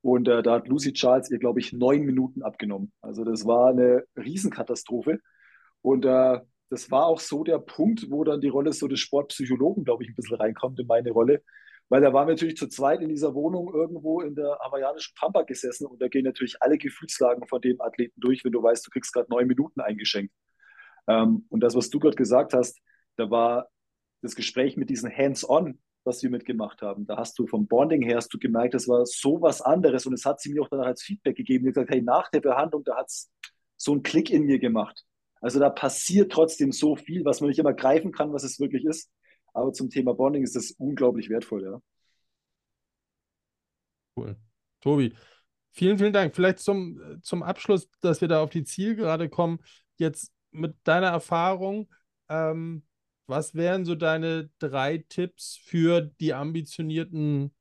Und 0.00 0.28
äh, 0.28 0.42
da 0.42 0.54
hat 0.54 0.68
Lucy 0.68 0.92
Charles 0.92 1.30
ihr, 1.30 1.38
glaube 1.38 1.60
ich, 1.60 1.72
neun 1.72 2.02
Minuten 2.02 2.42
abgenommen. 2.42 2.92
Also 3.00 3.24
das 3.24 3.44
war 3.46 3.70
eine 3.70 4.04
Riesenkatastrophe. 4.16 5.18
Und 5.82 6.04
äh, 6.04 6.40
das 6.70 6.90
war 6.90 7.06
auch 7.06 7.20
so 7.20 7.44
der 7.44 7.58
Punkt, 7.58 8.10
wo 8.10 8.24
dann 8.24 8.40
die 8.40 8.48
Rolle 8.48 8.72
so 8.72 8.88
des 8.88 9.00
Sportpsychologen, 9.00 9.84
glaube 9.84 10.04
ich, 10.04 10.10
ein 10.10 10.14
bisschen 10.14 10.36
reinkommt 10.36 10.78
in 10.78 10.86
meine 10.86 11.10
Rolle. 11.10 11.42
Weil 11.88 12.02
da 12.02 12.12
waren 12.12 12.28
wir 12.28 12.34
natürlich 12.34 12.56
zu 12.56 12.68
zweit 12.68 13.00
in 13.00 13.08
dieser 13.08 13.34
Wohnung 13.34 13.72
irgendwo 13.72 14.20
in 14.20 14.34
der 14.34 14.58
hawaiianischen 14.62 15.14
Pampa 15.14 15.42
gesessen 15.42 15.86
und 15.86 16.02
da 16.02 16.08
gehen 16.08 16.24
natürlich 16.24 16.60
alle 16.60 16.76
Gefühlslagen 16.76 17.46
von 17.46 17.60
dem 17.60 17.80
Athleten 17.80 18.20
durch, 18.20 18.44
wenn 18.44 18.52
du 18.52 18.62
weißt, 18.62 18.86
du 18.86 18.90
kriegst 18.90 19.12
gerade 19.12 19.30
neun 19.30 19.46
Minuten 19.46 19.80
eingeschenkt. 19.80 20.34
Ähm, 21.06 21.46
und 21.48 21.60
das, 21.60 21.74
was 21.74 21.88
du 21.88 21.98
gerade 21.98 22.16
gesagt 22.16 22.52
hast, 22.52 22.78
da 23.16 23.30
war 23.30 23.68
das 24.20 24.34
Gespräch 24.34 24.76
mit 24.76 24.90
diesen 24.90 25.10
Hands-on, 25.10 25.78
was 26.04 26.22
wir 26.22 26.30
mitgemacht 26.30 26.82
haben. 26.82 27.06
Da 27.06 27.16
hast 27.16 27.38
du 27.38 27.46
vom 27.46 27.66
Bonding 27.66 28.02
her 28.02 28.16
hast 28.16 28.32
du 28.32 28.38
gemerkt, 28.38 28.74
das 28.74 28.88
war 28.88 29.06
so 29.06 29.40
was 29.40 29.62
anderes 29.62 30.06
und 30.06 30.12
es 30.12 30.24
hat 30.24 30.40
sie 30.40 30.52
mir 30.52 30.62
auch 30.62 30.68
danach 30.68 30.86
als 30.86 31.02
Feedback 31.02 31.36
gegeben. 31.36 31.64
Die 31.64 31.72
gesagt, 31.72 31.90
hey, 31.90 32.02
nach 32.02 32.30
der 32.30 32.40
Behandlung, 32.40 32.84
da 32.84 32.96
hat 32.96 33.06
es 33.06 33.30
so 33.76 33.92
einen 33.92 34.02
Klick 34.02 34.30
in 34.30 34.44
mir 34.44 34.58
gemacht. 34.58 35.04
Also 35.40 35.60
da 35.60 35.70
passiert 35.70 36.32
trotzdem 36.32 36.72
so 36.72 36.96
viel, 36.96 37.24
was 37.24 37.40
man 37.40 37.48
nicht 37.48 37.58
immer 37.58 37.72
greifen 37.72 38.12
kann, 38.12 38.32
was 38.32 38.42
es 38.42 38.58
wirklich 38.58 38.84
ist. 38.84 39.10
Aber 39.58 39.72
zum 39.72 39.90
Thema 39.90 40.14
Bonding 40.14 40.42
ist 40.42 40.56
das 40.56 40.70
unglaublich 40.72 41.28
wertvoll, 41.28 41.64
ja. 41.64 41.80
Cool. 44.16 44.36
Tobi, 44.80 45.12
vielen, 45.72 45.98
vielen 45.98 46.12
Dank. 46.12 46.34
Vielleicht 46.34 46.60
zum, 46.60 47.20
zum 47.22 47.42
Abschluss, 47.42 47.88
dass 48.00 48.20
wir 48.20 48.28
da 48.28 48.42
auf 48.42 48.50
die 48.50 48.64
Zielgerade 48.64 49.28
kommen. 49.28 49.58
Jetzt 49.96 50.32
mit 50.50 50.76
deiner 50.84 51.08
Erfahrung, 51.08 51.92
ähm, 52.28 52.84
was 53.26 53.54
wären 53.54 53.84
so 53.84 53.94
deine 53.94 54.50
drei 54.58 55.04
Tipps 55.08 55.60
für 55.62 56.00
die 56.00 56.34
ambitionierten 56.34 57.54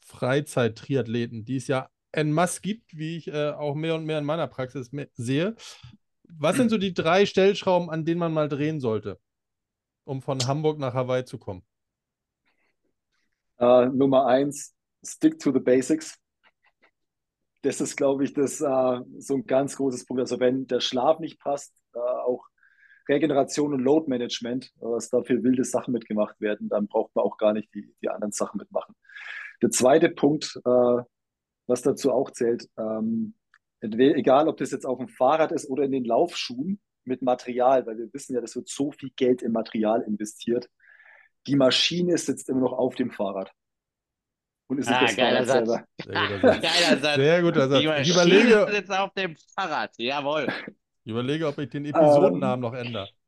Freizeit-Triathleten, 0.00 1.44
die 1.44 1.56
es 1.56 1.66
ja 1.66 1.88
en 2.12 2.32
masse 2.32 2.60
gibt, 2.60 2.96
wie 2.96 3.16
ich 3.16 3.28
äh, 3.28 3.50
auch 3.50 3.74
mehr 3.74 3.94
und 3.94 4.04
mehr 4.04 4.18
in 4.18 4.24
meiner 4.24 4.46
Praxis 4.46 4.90
sehe? 5.14 5.56
Was 6.28 6.56
sind 6.56 6.70
so 6.70 6.78
die 6.78 6.94
drei 6.94 7.26
Stellschrauben, 7.26 7.90
an 7.90 8.04
denen 8.04 8.20
man 8.20 8.32
mal 8.32 8.48
drehen 8.48 8.80
sollte, 8.80 9.20
um 10.04 10.22
von 10.22 10.46
Hamburg 10.46 10.78
nach 10.78 10.94
Hawaii 10.94 11.24
zu 11.24 11.38
kommen? 11.38 11.62
Uh, 13.60 13.86
Nummer 13.86 14.26
eins, 14.26 14.74
stick 15.04 15.38
to 15.38 15.52
the 15.52 15.60
basics. 15.60 16.18
Das 17.62 17.80
ist, 17.80 17.96
glaube 17.96 18.24
ich, 18.24 18.32
das, 18.32 18.60
uh, 18.60 19.04
so 19.18 19.34
ein 19.34 19.46
ganz 19.46 19.76
großes 19.76 20.04
Punkt. 20.04 20.20
Also 20.20 20.40
wenn 20.40 20.66
der 20.66 20.80
Schlaf 20.80 21.20
nicht 21.20 21.38
passt, 21.38 21.72
uh, 21.94 22.00
auch 22.00 22.46
Regeneration 23.08 23.74
und 23.74 23.80
Load 23.80 24.08
Management, 24.08 24.72
was 24.76 25.10
da 25.10 25.22
für 25.22 25.42
wilde 25.42 25.64
Sachen 25.64 25.92
mitgemacht 25.92 26.40
werden, 26.40 26.68
dann 26.68 26.86
braucht 26.88 27.14
man 27.14 27.24
auch 27.24 27.36
gar 27.36 27.52
nicht 27.52 27.72
die, 27.74 27.94
die 28.00 28.08
anderen 28.08 28.32
Sachen 28.32 28.58
mitmachen. 28.58 28.94
Der 29.60 29.70
zweite 29.70 30.08
Punkt, 30.08 30.60
was 30.64 31.82
dazu 31.82 32.12
auch 32.12 32.30
zählt, 32.30 32.68
ähm, 32.78 33.34
egal 33.80 34.48
ob 34.48 34.56
das 34.56 34.70
jetzt 34.70 34.86
auf 34.86 34.98
dem 34.98 35.08
Fahrrad 35.08 35.50
ist 35.50 35.68
oder 35.68 35.82
in 35.82 35.90
den 35.90 36.04
Laufschuhen 36.04 36.80
mit 37.04 37.22
Material, 37.22 37.86
weil 37.86 37.98
wir 37.98 38.12
wissen 38.12 38.34
ja, 38.34 38.40
das 38.40 38.56
wird 38.56 38.68
so 38.68 38.92
viel 38.92 39.10
Geld 39.16 39.42
in 39.42 39.52
Material 39.52 40.02
investiert. 40.02 40.68
Die 41.46 41.56
Maschine 41.56 42.16
sitzt 42.18 42.48
immer 42.48 42.60
noch 42.60 42.72
auf 42.72 42.94
dem 42.94 43.10
Fahrrad. 43.10 43.52
Und 44.68 44.78
ist 44.78 44.88
ah, 44.88 45.04
geiler 45.04 45.44
Satz. 45.44 45.68
Sehr 45.68 46.28
guter 46.28 46.40
Satz. 46.52 46.62
geiler 46.62 47.00
Satz. 47.00 47.16
Sehr 47.16 47.42
guter 47.42 47.68
Satz. 47.68 47.80
Die 47.80 48.02
ich 48.02 48.10
überlege, 48.10 48.66
sitzt 48.70 48.90
auf 48.90 49.12
dem 49.14 49.36
Fahrrad. 49.54 49.90
Jawohl. 49.98 50.48
Ich 51.04 51.10
überlege, 51.10 51.48
ob 51.48 51.58
ich 51.58 51.68
den 51.68 51.84
Episodennamen 51.84 52.64
ähm, 52.64 52.70
noch 52.70 52.74
ändere. 52.74 53.08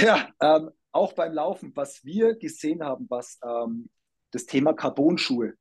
Ja, 0.00 0.30
ähm, 0.40 0.70
auch 0.92 1.12
beim 1.12 1.34
Laufen, 1.34 1.70
was 1.74 2.02
wir 2.06 2.36
gesehen 2.36 2.82
haben, 2.82 3.06
was 3.10 3.38
ähm, 3.44 3.90
das 4.30 4.46
Thema 4.46 4.72
Carbonschuhe 4.72 5.52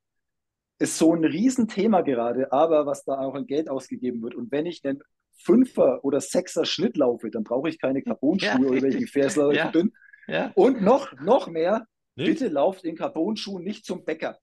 ist 0.79 0.97
so 0.97 1.13
ein 1.13 1.23
Riesenthema 1.23 2.01
gerade, 2.01 2.51
aber 2.51 2.85
was 2.85 3.03
da 3.03 3.19
auch 3.19 3.35
an 3.35 3.47
Geld 3.47 3.69
ausgegeben 3.69 4.21
wird. 4.21 4.35
Und 4.35 4.51
wenn 4.51 4.65
ich 4.65 4.83
einen 4.85 5.01
Fünfer 5.35 6.03
oder 6.03 6.21
Sechser 6.21 6.65
Schnitt 6.65 6.97
laufe, 6.97 7.29
dann 7.29 7.43
brauche 7.43 7.69
ich 7.69 7.79
keine 7.79 8.01
Carbonschuhe 8.03 8.49
ja. 8.61 8.69
oder 8.69 8.81
welche 8.81 8.99
Gefäßläufe 8.99 9.57
ja. 9.57 9.71
bin. 9.71 9.93
Ja. 10.27 10.51
Und 10.55 10.81
noch, 10.81 11.11
noch 11.19 11.47
mehr, 11.47 11.85
nicht? 12.15 12.39
bitte 12.39 12.47
lauft 12.47 12.83
in 12.85 12.95
Carbonschuhen 12.95 13.63
nicht 13.63 13.85
zum 13.85 14.05
Bäcker. 14.05 14.39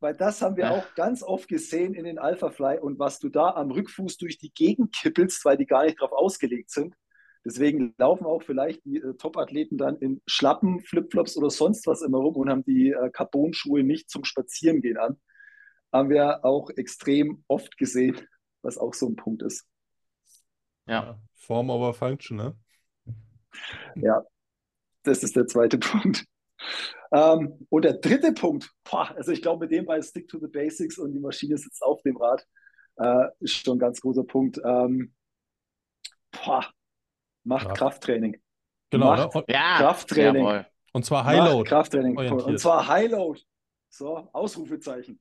Weil 0.00 0.14
das 0.14 0.42
haben 0.42 0.56
wir 0.56 0.64
ja. 0.64 0.70
auch 0.72 0.94
ganz 0.94 1.22
oft 1.22 1.48
gesehen 1.48 1.94
in 1.94 2.04
den 2.04 2.18
Alpha 2.18 2.50
Fly 2.50 2.78
und 2.78 2.98
was 2.98 3.18
du 3.18 3.28
da 3.28 3.50
am 3.50 3.70
Rückfuß 3.70 4.18
durch 4.18 4.38
die 4.38 4.52
Gegend 4.52 4.94
kippelst, 4.94 5.44
weil 5.44 5.56
die 5.56 5.66
gar 5.66 5.84
nicht 5.84 6.00
drauf 6.00 6.12
ausgelegt 6.12 6.70
sind. 6.70 6.94
Deswegen 7.46 7.94
laufen 7.96 8.26
auch 8.26 8.42
vielleicht 8.42 8.84
die 8.84 8.96
äh, 8.96 9.14
Top-Athleten 9.14 9.78
dann 9.78 9.96
in 9.98 10.20
Schlappen, 10.26 10.80
Flipflops 10.80 11.36
oder 11.36 11.48
sonst 11.48 11.86
was 11.86 12.02
immer 12.02 12.18
rum 12.18 12.34
und 12.36 12.50
haben 12.50 12.64
die 12.64 12.90
äh, 12.90 13.08
Carbon-Schuhe 13.10 13.84
nicht 13.84 14.10
zum 14.10 14.24
Spazierengehen 14.24 14.96
an. 14.96 15.16
Haben 15.92 16.10
wir 16.10 16.44
auch 16.44 16.70
extrem 16.70 17.44
oft 17.46 17.78
gesehen, 17.78 18.20
was 18.62 18.76
auch 18.76 18.94
so 18.94 19.06
ein 19.06 19.14
Punkt 19.14 19.42
ist. 19.42 19.64
Ja. 20.86 21.18
Form 21.34 21.70
over 21.70 21.94
Function, 21.94 22.36
ne? 22.36 22.56
Ja, 23.94 24.22
das 25.02 25.22
ist 25.22 25.36
der 25.36 25.46
zweite 25.46 25.78
Punkt. 25.78 26.24
Ähm, 27.12 27.66
und 27.68 27.84
der 27.84 27.94
dritte 27.94 28.32
Punkt, 28.32 28.72
boah, 28.84 29.14
also 29.16 29.32
ich 29.32 29.42
glaube, 29.42 29.66
mit 29.66 29.72
dem 29.72 29.86
bei 29.86 30.00
Stick 30.02 30.28
to 30.28 30.38
the 30.38 30.48
Basics 30.48 30.98
und 30.98 31.12
die 31.12 31.20
Maschine 31.20 31.56
sitzt 31.56 31.82
auf 31.82 32.02
dem 32.02 32.16
Rad, 32.16 32.46
äh, 32.96 33.28
ist 33.40 33.54
schon 33.54 33.76
ein 33.76 33.78
ganz 33.80 34.00
großer 34.00 34.24
Punkt. 34.24 34.58
Ähm, 34.64 35.14
boah, 36.30 36.68
macht 37.44 37.68
ja. 37.68 37.72
Krafttraining. 37.74 38.40
Genau, 38.90 39.16
macht 39.16 39.34
ne? 39.34 39.44
ja, 39.48 39.78
Krafttraining. 39.78 40.44
Jawohl. 40.44 40.66
Und 40.92 41.04
zwar 41.04 41.24
Highload. 41.24 41.58
Macht 41.58 41.68
Krafttraining. 41.68 42.16
Orientiert. 42.16 42.46
Und 42.46 42.58
zwar 42.58 42.88
Highload. 42.88 43.40
So, 43.88 44.28
Ausrufezeichen. 44.32 45.20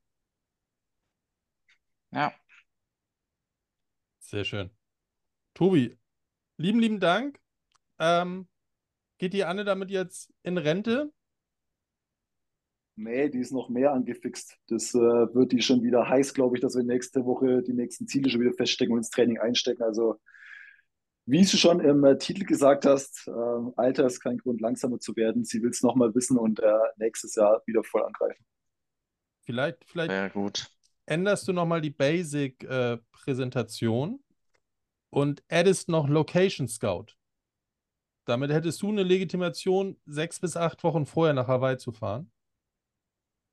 Ja. 2.12 2.34
Sehr 4.20 4.44
schön. 4.44 4.72
Tobi, 5.56 5.98
lieben, 6.58 6.80
lieben 6.80 7.00
Dank. 7.00 7.40
Ähm, 7.98 8.48
geht 9.18 9.34
die 9.34 9.46
Anne 9.46 9.64
damit 9.64 9.90
jetzt 9.90 10.32
in 10.44 10.58
Rente? 10.58 11.14
Nee, 12.98 13.30
die 13.30 13.40
ist 13.40 13.54
noch 13.54 13.70
mehr 13.70 13.94
angefixt. 13.94 14.58
Das 14.68 14.94
äh, 14.94 15.00
wird 15.00 15.54
die 15.54 15.62
schon 15.62 15.82
wieder 15.82 16.10
heiß, 16.10 16.34
glaube 16.34 16.58
ich, 16.58 16.62
dass 16.62 16.76
wir 16.76 16.84
nächste 16.84 17.24
Woche 17.26 17.64
die 17.64 17.74
nächsten 17.74 18.08
Ziele 18.08 18.30
schon 18.30 18.42
wieder 18.42 18.54
feststecken 18.54 18.92
und 18.94 19.00
ins 19.00 19.10
Training 19.10 19.40
einstecken. 19.40 19.84
Also, 19.84 20.20
wie 21.26 21.42
du 21.42 21.58
schon 21.58 21.80
im 21.80 22.04
äh, 22.04 22.18
Titel 22.18 22.44
gesagt 22.44 22.86
hast, 22.86 23.26
äh, 23.28 23.32
Alter 23.78 24.08
ist 24.08 24.20
kein 24.20 24.38
Grund, 24.38 24.60
langsamer 24.60 25.00
zu 25.00 25.16
werden. 25.16 25.46
Sie 25.46 25.64
will 25.64 25.70
es 25.70 25.82
nochmal 25.82 26.14
wissen 26.16 26.38
und 26.38 26.60
äh, 26.60 26.74
nächstes 26.98 27.36
Jahr 27.36 27.64
wieder 27.66 27.82
voll 27.84 28.04
angreifen. 28.04 28.44
Vielleicht, 29.46 29.86
vielleicht 29.86 30.12
Sehr 30.12 30.30
gut. 30.32 30.70
änderst 31.06 31.48
du 31.48 31.54
nochmal 31.54 31.80
die 31.80 31.92
Basic-Präsentation 31.92 34.20
und 35.10 35.44
addest 35.50 35.90
noch 35.90 36.08
Location 36.08 36.68
Scout. 36.68 37.16
Damit 38.26 38.52
hättest 38.52 38.82
du 38.82 38.90
eine 38.90 39.04
Legitimation, 39.04 40.00
sechs 40.06 40.40
bis 40.40 40.58
acht 40.58 40.84
Wochen 40.84 41.06
vorher 41.06 41.34
nach 41.34 41.48
Hawaii 41.48 41.78
zu 41.78 41.92
fahren. 41.92 42.32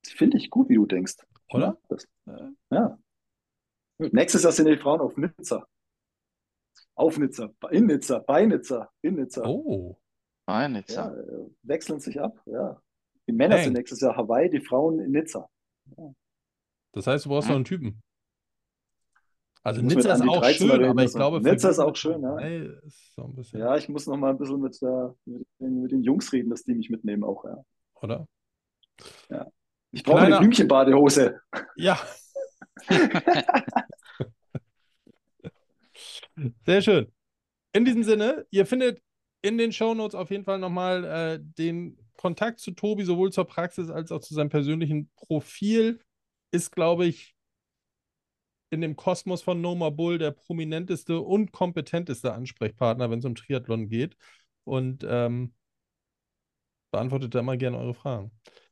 Finde 0.05 0.39
ich 0.39 0.51
gut, 0.51 0.69
wie 0.69 0.77
du 0.77 0.87
denkst. 0.87 1.17
Oder? 1.51 1.79
Das, 1.89 2.07
Äh, 2.27 2.49
ja. 2.71 2.99
Nächstes 3.99 4.43
Jahr 4.43 4.53
sind 4.53 4.67
die 4.69 4.77
Frauen 4.79 5.01
auf 5.01 5.17
Nizza. 5.17 5.67
Auf 6.95 7.19
Nizza, 7.19 7.51
in 7.71 7.87
Nizza, 7.87 8.19
bei 8.21 8.45
Nizza, 8.47 8.91
in 9.03 9.15
Nizza. 9.17 9.43
Oh, 9.47 9.97
Ja, 10.49 10.69
Nizza. 10.69 11.15
äh, 11.15 11.47
wechseln 11.63 12.01
sich 12.01 12.21
ab. 12.21 12.41
Ja. 12.47 12.81
Die 13.29 13.33
Männer 13.33 13.57
Dang. 13.57 13.65
sind 13.65 13.73
nächstes 13.75 14.01
Jahr 14.01 14.17
Hawaii, 14.17 14.51
die 14.51 14.61
Frauen 14.61 14.99
in 14.99 15.13
Nizza. 15.13 15.49
das 16.93 17.07
heißt, 17.07 17.25
du 17.27 17.29
brauchst 17.29 17.49
noch 17.49 17.57
einen 17.57 17.65
Typen. 17.65 18.03
Also 19.65 19.81
Nizza 19.81 20.15
ist 20.15 20.23
auch 20.23 20.41
13 20.41 20.67
schön, 20.67 20.71
reden 20.77 20.91
aber 20.91 21.05
ich 21.05 21.13
glaube, 21.13 21.41
Nizza 21.41 21.71
ist 21.71 21.79
auch 21.79 21.95
schön, 21.95 22.21
ja. 22.23 22.37
Ist 22.39 23.15
so 23.15 23.33
Ja, 23.53 23.77
ich 23.77 23.89
muss 23.89 24.07
noch 24.07 24.17
mal 24.17 24.31
ein 24.31 24.39
bisschen 24.39 24.61
mit, 24.61 24.81
der, 24.83 25.15
mit, 25.25 25.47
den, 25.61 25.83
mit 25.83 25.93
den 25.93 26.03
Jungs 26.03 26.33
reden, 26.33 26.51
dass 26.51 26.65
die 26.65 26.75
mich 26.75 26.91
mitnehmen 26.91 27.23
auch. 27.23 27.45
Ja. 27.45 27.63
oder? 28.01 28.27
Ich 29.93 30.03
brauche 30.03 30.19
eine 30.19 30.27
Kleiner- 30.27 30.41
Blümchenbadehose. 30.41 31.41
Ja. 31.77 31.99
Sehr 36.65 36.83
schön. 36.83 37.13
In 37.73 37.85
diesem 37.85 38.03
Sinne, 38.03 38.47
ihr 38.51 38.67
findet 38.67 39.01
in 39.43 39.59
den 39.59 39.73
Shownotes 39.73 40.15
auf 40.15 40.31
jeden 40.31 40.45
Fall 40.45 40.59
nochmal 40.59 41.05
äh, 41.05 41.39
den 41.41 41.99
Kontakt 42.17 42.61
zu 42.61 42.73
Tobi, 42.73 43.05
sowohl 43.05 43.33
zur 43.33 43.45
Praxis 43.47 43.91
als 43.91 44.13
auch 44.13 44.21
zu 44.21 44.35
seinem 44.35 44.51
persönlichen 44.51 45.11
Profil. 45.17 46.01
Ist, 46.53 46.71
glaube 46.73 47.07
ich, 47.07 47.35
in 48.73 48.81
dem 48.81 48.97
Kosmos 48.97 49.43
von 49.43 49.61
Noma 49.61 49.91
Bull 49.91 50.19
der 50.19 50.31
prominenteste 50.31 51.21
und 51.21 51.53
kompetenteste 51.53 52.33
Ansprechpartner, 52.33 53.11
wenn 53.11 53.19
es 53.19 53.25
um 53.25 53.35
Triathlon 53.35 53.89
geht. 53.89 54.17
Und 54.65 55.05
ähm, 55.07 55.53
beantwortet 56.91 57.35
da 57.35 57.41
immer 57.41 57.57
gerne 57.57 57.79
eure 57.79 57.95
Fragen. 57.95 58.31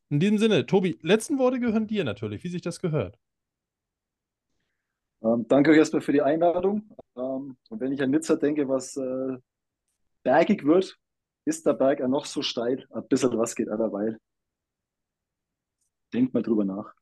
In 0.09 0.21
diesem 0.21 0.39
Sinne, 0.39 0.67
Tobi, 0.67 0.99
letzten 1.03 1.39
Worte 1.39 1.61
gehören 1.61 1.87
dir 1.87 2.05
natürlich, 2.05 2.43
wie 2.45 2.49
sich 2.49 2.63
das 2.63 2.81
gehört. 2.81 3.19
Ähm, 5.23 5.47
danke 5.49 5.71
euch 5.71 5.77
erstmal 5.77 6.03
für 6.03 6.13
die 6.13 6.23
Einladung. 6.23 6.97
Ähm, 7.17 7.57
und 7.69 7.81
wenn 7.81 7.93
ich 7.93 8.03
an 8.03 8.11
Nizza 8.11 8.37
denke, 8.37 8.69
was 8.69 8.97
äh, 8.97 9.37
bergig 10.23 10.65
wird, 10.65 10.99
ist 11.45 11.67
der 11.67 11.75
Berg 11.75 12.01
ja 12.01 12.09
noch 12.09 12.25
so 12.25 12.43
steil. 12.43 12.87
Ein 12.91 13.07
bisschen 13.09 13.37
was 13.37 13.55
geht 13.55 13.69
dabei. 13.69 14.17
Denkt 16.13 16.33
mal 16.33 16.43
drüber 16.43 16.65
nach. 16.65 16.95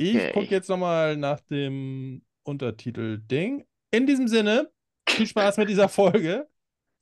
Ich 0.00 0.16
Okay. 0.16 0.32
gucke 0.32 0.46
jetzt 0.46 0.70
nochmal 0.70 1.14
nach 1.18 1.40
dem 1.40 2.22
Untertitel-Ding. 2.44 3.66
In 3.90 4.06
diesem 4.06 4.28
Sinne, 4.28 4.70
viel 5.06 5.26
Spaß 5.26 5.58
mit 5.58 5.68
dieser 5.68 5.90
Folge. 5.90 6.48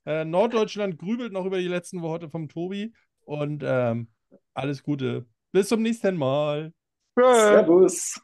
Äh, 0.05 0.25
Norddeutschland 0.25 0.97
grübelt 0.99 1.31
noch 1.31 1.45
über 1.45 1.59
die 1.59 1.69
letzten 1.69 2.01
Worte 2.01 2.29
vom 2.29 2.49
Tobi 2.49 2.91
und 3.21 3.63
ähm, 3.65 4.09
alles 4.53 4.83
Gute. 4.83 5.25
Bis 5.53 5.69
zum 5.69 5.81
nächsten 5.81 6.17
Mal. 6.17 6.73
Servus. 7.17 8.19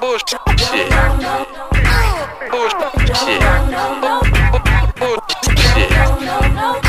Bullshit. 0.00 0.40
Bullshit. 4.98 6.80